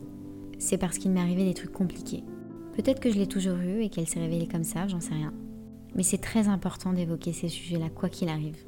c'est 0.59 0.78
parce 0.78 0.99
qu'il 0.99 1.09
m'est 1.09 1.21
arrivé 1.21 1.43
des 1.43 1.55
trucs 1.55 1.73
compliqués. 1.73 2.23
Peut-être 2.78 2.99
que 2.99 3.09
je 3.09 3.17
l'ai 3.17 3.25
toujours 3.25 3.57
eu 3.57 3.82
et 3.82 3.89
qu'elle 3.89 4.07
s'est 4.07 4.19
révélée 4.19 4.47
comme 4.47 4.63
ça, 4.63 4.88
j'en 4.88 4.99
sais 4.99 5.15
rien. 5.15 5.34
Mais 5.95 6.03
c'est 6.03 6.19
très 6.19 6.47
important 6.47 6.93
d'évoquer 6.93 7.34
ces 7.34 7.49
sujets-là, 7.49 7.89
quoi 7.89 8.07
qu'il 8.07 8.30
arrive. 8.30 8.63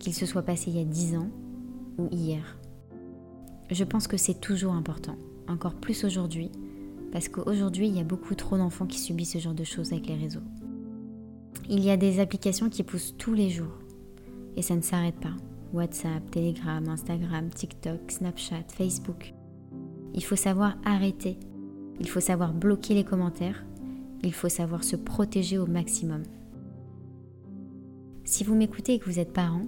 Qu'il 0.00 0.12
se 0.12 0.26
soit 0.26 0.42
passé 0.42 0.72
il 0.72 0.76
y 0.76 0.80
a 0.80 0.84
dix 0.84 1.16
ans 1.16 1.30
ou 1.98 2.08
hier. 2.10 2.58
Je 3.70 3.84
pense 3.84 4.08
que 4.08 4.16
c'est 4.16 4.40
toujours 4.40 4.72
important, 4.72 5.14
encore 5.46 5.74
plus 5.74 6.04
aujourd'hui, 6.04 6.50
Parce 7.12 7.28
qu'aujourd'hui, 7.28 7.88
il 7.88 7.96
y 7.96 8.00
a 8.00 8.04
beaucoup 8.04 8.34
trop 8.34 8.58
d'enfants 8.58 8.86
qui 8.86 8.98
subissent 8.98 9.32
ce 9.32 9.38
genre 9.38 9.54
de 9.54 9.64
choses 9.64 9.92
avec 9.92 10.08
les 10.08 10.16
réseaux. 10.16 10.42
Il 11.70 11.82
y 11.82 11.90
a 11.90 11.96
des 11.96 12.20
applications 12.20 12.68
qui 12.68 12.82
poussent 12.82 13.14
tous 13.16 13.32
les 13.32 13.48
jours. 13.48 13.78
Et 14.56 14.62
ça 14.62 14.76
ne 14.76 14.82
s'arrête 14.82 15.18
pas. 15.18 15.34
WhatsApp, 15.72 16.30
Telegram, 16.30 16.86
Instagram, 16.86 17.48
TikTok, 17.48 18.10
Snapchat, 18.10 18.64
Facebook. 18.68 19.32
Il 20.12 20.22
faut 20.22 20.36
savoir 20.36 20.76
arrêter. 20.84 21.38
Il 22.00 22.08
faut 22.08 22.20
savoir 22.20 22.52
bloquer 22.52 22.94
les 22.94 23.04
commentaires. 23.04 23.64
Il 24.22 24.32
faut 24.32 24.48
savoir 24.48 24.84
se 24.84 24.96
protéger 24.96 25.58
au 25.58 25.66
maximum. 25.66 26.22
Si 28.24 28.44
vous 28.44 28.54
m'écoutez 28.54 28.94
et 28.94 28.98
que 28.98 29.06
vous 29.06 29.18
êtes 29.18 29.32
parent, 29.32 29.66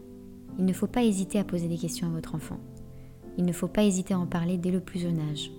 il 0.59 0.65
ne 0.65 0.73
faut 0.73 0.87
pas 0.87 1.05
hésiter 1.05 1.39
à 1.39 1.45
poser 1.45 1.69
des 1.69 1.79
questions 1.79 2.09
à 2.09 2.11
votre 2.11 2.35
enfant. 2.35 2.61
Il 3.39 3.45
ne 3.45 3.53
faut 3.53 3.69
pas 3.69 3.85
hésiter 3.85 4.15
à 4.15 4.19
en 4.19 4.27
parler 4.27 4.59
dès 4.59 4.71
le 4.71 4.81
plus 4.81 5.01
jeune 5.01 5.21
âge. 5.31 5.51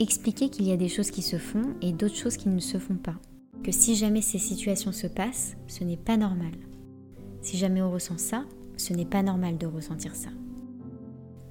Expliquez 0.00 0.48
qu'il 0.48 0.66
y 0.66 0.72
a 0.72 0.76
des 0.76 0.88
choses 0.88 1.10
qui 1.10 1.22
se 1.22 1.36
font 1.36 1.74
et 1.82 1.92
d'autres 1.92 2.16
choses 2.16 2.36
qui 2.36 2.48
ne 2.48 2.58
se 2.58 2.78
font 2.78 2.96
pas. 2.96 3.16
Que 3.62 3.70
si 3.70 3.94
jamais 3.94 4.22
ces 4.22 4.38
situations 4.38 4.92
se 4.92 5.06
passent, 5.06 5.56
ce 5.66 5.84
n'est 5.84 5.96
pas 5.96 6.16
normal. 6.16 6.52
Si 7.42 7.58
jamais 7.58 7.82
on 7.82 7.92
ressent 7.92 8.18
ça, 8.18 8.44
ce 8.76 8.94
n'est 8.94 9.04
pas 9.04 9.22
normal 9.22 9.58
de 9.58 9.66
ressentir 9.66 10.16
ça. 10.16 10.30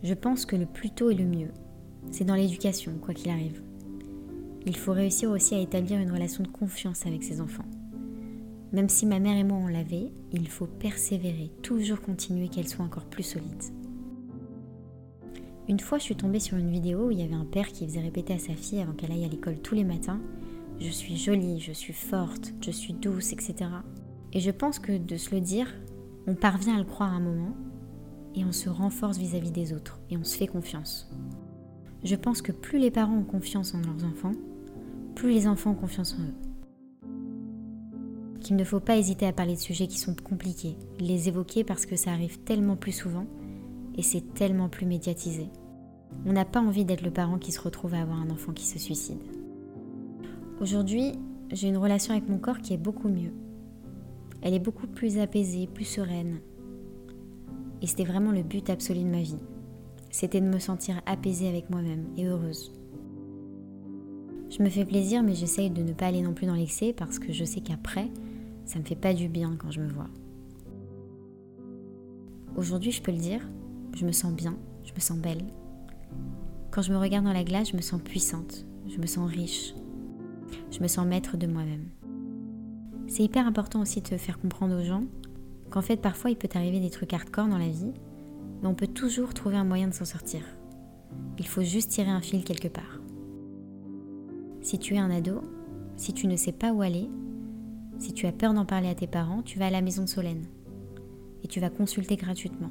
Je 0.04 0.14
pense 0.14 0.46
que 0.46 0.56
le 0.56 0.66
plus 0.66 0.90
tôt 0.90 1.10
est 1.10 1.16
le 1.16 1.26
mieux. 1.26 1.52
C'est 2.12 2.26
dans 2.26 2.36
l'éducation, 2.36 2.94
quoi 3.00 3.14
qu'il 3.14 3.30
arrive. 3.30 3.62
Il 4.70 4.78
faut 4.78 4.94
réussir 4.94 5.32
aussi 5.32 5.56
à 5.56 5.60
établir 5.60 6.00
une 6.00 6.12
relation 6.12 6.44
de 6.44 6.48
confiance 6.48 7.08
avec 7.08 7.24
ses 7.24 7.42
enfants. 7.42 7.66
Même 8.72 8.88
si 8.88 9.08
ma 9.08 9.18
mère 9.18 9.36
et 9.36 9.44
moi 9.44 9.58
on 9.58 9.68
l'avait, 9.68 10.12
il 10.32 10.48
faut 10.48 10.68
persévérer, 10.68 11.50
toujours 11.64 12.02
continuer 12.02 12.50
qu'elle 12.50 12.68
soit 12.68 12.86
encore 12.86 13.06
plus 13.06 13.24
solide. 13.24 13.64
Une 15.68 15.80
fois, 15.80 15.98
je 15.98 16.04
suis 16.04 16.16
tombée 16.16 16.40
sur 16.40 16.56
une 16.56 16.70
vidéo 16.70 17.08
où 17.08 17.12
il 17.12 17.20
y 17.20 17.24
avait 17.24 17.34
un 17.34 17.46
père 17.46 17.70
qui 17.70 17.88
faisait 17.88 18.00
répéter 18.00 18.34
à 18.34 18.38
sa 18.38 18.54
fille 18.54 18.80
avant 18.80 18.94
qu'elle 18.94 19.12
aille 19.12 19.26
à 19.26 19.28
l'école 19.28 19.58
tous 19.58 19.74
les 19.74 19.84
matins 19.84 20.22
Je 20.80 20.92
suis 20.92 21.18
jolie, 21.18 21.60
je 21.60 21.72
suis 21.72 21.94
forte, 21.94 22.54
je 22.62 22.70
suis 22.70 22.94
douce, 22.94 23.34
etc. 23.34 23.72
Et 24.34 24.40
je 24.40 24.52
pense 24.52 24.78
que 24.78 25.00
de 25.00 25.18
se 25.18 25.34
le 25.34 25.42
dire, 25.42 25.74
on 26.28 26.36
parvient 26.36 26.76
à 26.76 26.80
le 26.80 26.86
croire 26.86 27.12
un 27.12 27.20
moment 27.20 27.56
et 28.36 28.46
on 28.46 28.52
se 28.52 28.70
renforce 28.70 29.18
vis-à-vis 29.18 29.52
des 29.52 29.74
autres 29.74 30.00
et 30.12 30.18
on 30.18 30.24
se 30.24 30.38
fait 30.38 30.46
confiance. 30.46 31.10
Je 32.04 32.16
pense 32.16 32.44
que 32.44 32.52
plus 32.52 32.78
les 32.78 32.92
parents 32.92 33.18
ont 33.18 33.24
confiance 33.24 33.74
en 33.74 33.82
leurs 33.82 34.06
enfants, 34.06 34.34
plus 35.20 35.32
les 35.32 35.48
enfants 35.50 35.72
ont 35.72 35.76
confiance 35.76 36.16
en 36.18 36.24
eux 36.24 36.34
qu'il 38.40 38.56
ne 38.56 38.64
faut 38.64 38.80
pas 38.80 38.96
hésiter 38.96 39.28
à 39.28 39.34
parler 39.34 39.56
de 39.56 39.60
sujets 39.60 39.88
qui 39.88 40.00
sont 40.00 40.16
compliqués, 40.16 40.78
les 40.98 41.28
évoquer 41.28 41.66
parce 41.66 41.86
que 41.86 41.98
ça 41.98 42.12
arrive 42.12 42.40
tellement 42.40 42.78
plus 42.78 42.94
souvent 42.94 43.26
et 43.96 44.02
c'est 44.02 44.34
tellement 44.34 44.70
plus 44.70 44.86
médiatisé. 44.86 45.50
On 46.26 46.32
n'a 46.32 46.46
pas 46.46 46.62
envie 46.62 46.86
d'être 46.86 47.04
le 47.04 47.12
parent 47.12 47.38
qui 47.38 47.52
se 47.52 47.60
retrouve 47.60 47.96
à 47.96 48.02
avoir 48.02 48.18
un 48.18 48.30
enfant 48.30 48.54
qui 48.54 48.66
se 48.66 48.80
suicide. 48.80 49.20
Aujourd'hui, 50.62 51.12
j'ai 51.52 51.68
une 51.68 51.76
relation 51.76 52.14
avec 52.14 52.30
mon 52.30 52.38
corps 52.38 52.60
qui 52.60 52.74
est 52.74 52.78
beaucoup 52.78 53.10
mieux. 53.10 53.34
Elle 54.42 54.54
est 54.54 54.60
beaucoup 54.60 54.88
plus 54.88 55.20
apaisée, 55.20 55.68
plus 55.68 55.84
sereine. 55.84 56.40
Et 57.82 57.88
c'était 57.88 58.06
vraiment 58.06 58.32
le 58.32 58.44
but 58.44 58.70
absolu 58.70 59.02
de 59.02 59.10
ma 59.10 59.22
vie. 59.22 59.40
C'était 60.12 60.40
de 60.40 60.48
me 60.48 60.60
sentir 60.60 61.02
apaisée 61.06 61.50
avec 61.50 61.70
moi-même 61.70 62.06
et 62.16 62.26
heureuse. 62.26 62.72
Je 64.50 64.64
me 64.64 64.70
fais 64.70 64.86
plaisir, 64.86 65.22
mais 65.22 65.36
j'essaye 65.36 65.70
de 65.70 65.84
ne 65.84 65.94
pas 65.94 66.08
aller 66.08 66.22
non 66.22 66.34
plus 66.34 66.48
dans 66.48 66.56
l'excès 66.56 66.92
parce 66.94 67.20
que 67.20 67.32
je 67.32 67.44
sais 67.46 67.62
qu'après, 67.62 68.10
ça 68.66 68.80
me 68.80 68.84
fait 68.84 68.96
pas 68.96 69.14
du 69.14 69.30
bien 69.30 69.56
quand 69.58 69.70
je 69.70 69.80
me 69.80 69.90
vois. 69.90 70.10
Aujourd'hui, 72.56 72.92
je 72.92 73.02
peux 73.02 73.12
le 73.12 73.20
dire, 73.20 73.48
je 73.96 74.06
me 74.06 74.12
sens 74.12 74.34
bien, 74.34 74.58
je 74.84 74.94
me 74.94 75.00
sens 75.00 75.18
belle. 75.18 75.44
Quand 76.72 76.82
je 76.82 76.92
me 76.92 76.98
regarde 76.98 77.26
dans 77.26 77.34
la 77.34 77.44
glace, 77.44 77.72
je 77.72 77.76
me 77.76 77.82
sens 77.82 78.02
puissante, 78.02 78.66
je 78.88 78.98
me 78.98 79.06
sens 79.06 79.30
riche, 79.30 79.76
je 80.72 80.80
me 80.82 80.88
sens 80.88 81.06
maître 81.06 81.38
de 81.38 81.48
moi-même. 81.48 81.86
C'est 83.08 83.24
hyper 83.24 83.48
important 83.48 83.82
aussi 83.82 84.02
de 84.02 84.18
faire 84.18 84.40
comprendre 84.40 84.80
aux 84.80 84.84
gens 84.84 85.04
qu'en 85.70 85.82
fait 85.82 85.98
parfois 85.98 86.32
il 86.32 86.36
peut 86.36 86.50
arriver 86.54 86.80
des 86.80 86.90
trucs 86.90 87.14
hardcore 87.14 87.48
dans 87.48 87.58
la 87.58 87.70
vie, 87.70 87.94
mais 88.62 88.68
on 88.68 88.76
peut 88.76 88.88
toujours 88.88 89.34
trouver 89.34 89.58
un 89.58 89.64
moyen 89.64 89.88
de 89.88 89.94
s'en 89.94 90.06
sortir. 90.06 90.42
Il 91.38 91.48
faut 91.48 91.64
juste 91.64 91.92
tirer 91.92 92.10
un 92.10 92.22
fil 92.22 92.44
quelque 92.44 92.68
part. 92.68 92.99
Si 94.70 94.78
tu 94.78 94.94
es 94.94 95.00
un 95.00 95.10
ado, 95.10 95.42
si 95.98 96.14
tu 96.14 96.28
ne 96.28 96.36
sais 96.36 96.52
pas 96.52 96.74
où 96.74 96.84
aller, 96.84 97.10
si 97.98 98.14
tu 98.14 98.28
as 98.28 98.32
peur 98.32 98.54
d'en 98.54 98.66
parler 98.66 98.88
à 98.88 98.94
tes 98.94 99.08
parents, 99.08 99.42
tu 99.42 99.58
vas 99.58 99.66
à 99.66 99.72
la 99.72 99.82
maison 99.82 100.04
de 100.04 100.08
Solène 100.08 100.46
et 101.44 101.48
tu 101.48 101.60
vas 101.60 101.72
consulter 101.72 102.18
gratuitement. 102.18 102.70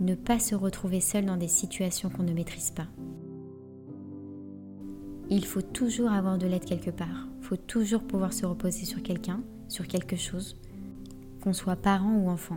Ne 0.00 0.14
pas 0.14 0.38
se 0.38 0.54
retrouver 0.54 1.02
seul 1.02 1.26
dans 1.26 1.36
des 1.36 1.48
situations 1.48 2.08
qu'on 2.08 2.22
ne 2.22 2.32
maîtrise 2.32 2.70
pas. 2.70 2.86
Il 5.28 5.44
faut 5.44 5.60
toujours 5.60 6.10
avoir 6.10 6.38
de 6.38 6.46
l'aide 6.46 6.64
quelque 6.64 6.88
part. 6.88 7.28
Il 7.40 7.44
faut 7.44 7.58
toujours 7.58 8.02
pouvoir 8.02 8.32
se 8.32 8.46
reposer 8.46 8.86
sur 8.86 9.02
quelqu'un, 9.02 9.42
sur 9.68 9.86
quelque 9.86 10.16
chose, 10.16 10.56
qu'on 11.42 11.52
soit 11.52 11.76
parent 11.76 12.16
ou 12.16 12.30
enfant. 12.30 12.56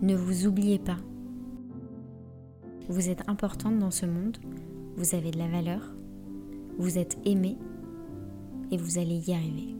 Ne 0.00 0.14
vous 0.14 0.46
oubliez 0.46 0.78
pas. 0.78 0.98
Vous 2.88 3.08
êtes 3.08 3.28
importante 3.28 3.80
dans 3.80 3.90
ce 3.90 4.06
monde, 4.06 4.38
vous 4.96 5.16
avez 5.16 5.32
de 5.32 5.38
la 5.38 5.48
valeur, 5.48 5.92
vous 6.80 6.96
êtes 6.96 7.18
aimé 7.26 7.58
et 8.70 8.78
vous 8.78 8.98
allez 8.98 9.28
y 9.28 9.34
arriver. 9.34 9.76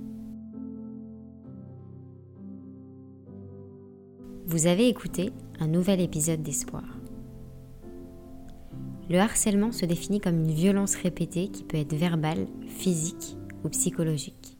Vous 4.46 4.66
avez 4.66 4.88
écouté 4.88 5.32
un 5.60 5.68
nouvel 5.68 6.00
épisode 6.00 6.42
d'Espoir. 6.42 6.84
Le 9.08 9.18
harcèlement 9.18 9.72
se 9.72 9.86
définit 9.86 10.20
comme 10.20 10.40
une 10.40 10.52
violence 10.52 10.94
répétée 10.94 11.48
qui 11.48 11.64
peut 11.64 11.78
être 11.78 11.94
verbale, 11.94 12.46
physique 12.66 13.38
ou 13.64 13.70
psychologique. 13.70 14.58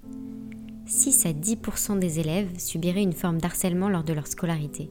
6 0.87 1.27
à 1.27 1.33
10% 1.33 1.99
des 1.99 2.21
élèves 2.21 2.59
subiraient 2.59 3.03
une 3.03 3.13
forme 3.13 3.39
d'harcèlement 3.39 3.91
lors 3.91 4.03
de 4.03 4.15
leur 4.15 4.27
scolarité. 4.27 4.91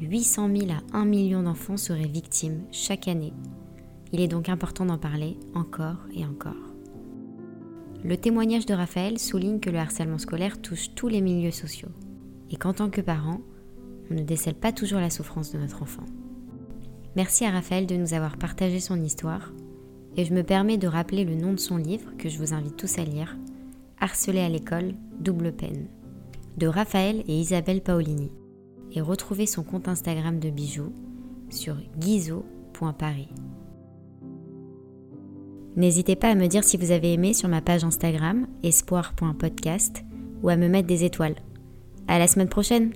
800 0.00 0.48
000 0.56 0.72
à 0.72 0.96
1 0.96 1.04
million 1.04 1.44
d'enfants 1.44 1.76
seraient 1.76 2.08
victimes 2.08 2.62
chaque 2.72 3.06
année. 3.06 3.32
Il 4.12 4.20
est 4.20 4.28
donc 4.28 4.48
important 4.48 4.86
d'en 4.86 4.98
parler 4.98 5.36
encore 5.54 6.06
et 6.14 6.24
encore. 6.24 6.54
Le 8.04 8.16
témoignage 8.16 8.66
de 8.66 8.74
Raphaël 8.74 9.18
souligne 9.18 9.60
que 9.60 9.70
le 9.70 9.78
harcèlement 9.78 10.18
scolaire 10.18 10.60
touche 10.62 10.94
tous 10.94 11.08
les 11.08 11.20
milieux 11.20 11.50
sociaux 11.50 11.88
et 12.50 12.56
qu'en 12.56 12.72
tant 12.72 12.90
que 12.90 13.00
parent, 13.00 13.40
on 14.10 14.14
ne 14.14 14.22
décèle 14.22 14.54
pas 14.54 14.72
toujours 14.72 15.00
la 15.00 15.10
souffrance 15.10 15.52
de 15.52 15.58
notre 15.58 15.82
enfant. 15.82 16.04
Merci 17.16 17.44
à 17.44 17.50
Raphaël 17.50 17.86
de 17.86 17.96
nous 17.96 18.14
avoir 18.14 18.36
partagé 18.36 18.80
son 18.80 19.02
histoire 19.02 19.52
et 20.16 20.24
je 20.24 20.32
me 20.32 20.42
permets 20.42 20.78
de 20.78 20.88
rappeler 20.88 21.24
le 21.24 21.34
nom 21.34 21.52
de 21.52 21.60
son 21.60 21.76
livre 21.76 22.16
que 22.16 22.28
je 22.28 22.38
vous 22.38 22.54
invite 22.54 22.76
tous 22.76 22.98
à 22.98 23.04
lire, 23.04 23.36
Harcelé 24.00 24.40
à 24.40 24.48
l'école, 24.48 24.94
double 25.18 25.52
peine, 25.52 25.88
de 26.56 26.68
Raphaël 26.68 27.24
et 27.26 27.38
Isabelle 27.38 27.82
Paolini, 27.82 28.30
et 28.92 29.00
retrouver 29.00 29.46
son 29.46 29.64
compte 29.64 29.88
Instagram 29.88 30.38
de 30.38 30.50
bijoux 30.50 30.92
sur 31.50 31.76
guizo.paris. 31.98 33.28
N'hésitez 35.78 36.16
pas 36.16 36.30
à 36.30 36.34
me 36.34 36.48
dire 36.48 36.64
si 36.64 36.76
vous 36.76 36.90
avez 36.90 37.12
aimé 37.12 37.32
sur 37.32 37.48
ma 37.48 37.60
page 37.60 37.84
Instagram 37.84 38.48
espoir.podcast 38.64 40.02
ou 40.42 40.48
à 40.48 40.56
me 40.56 40.68
mettre 40.68 40.88
des 40.88 41.04
étoiles. 41.04 41.36
À 42.08 42.18
la 42.18 42.26
semaine 42.26 42.48
prochaine! 42.48 42.92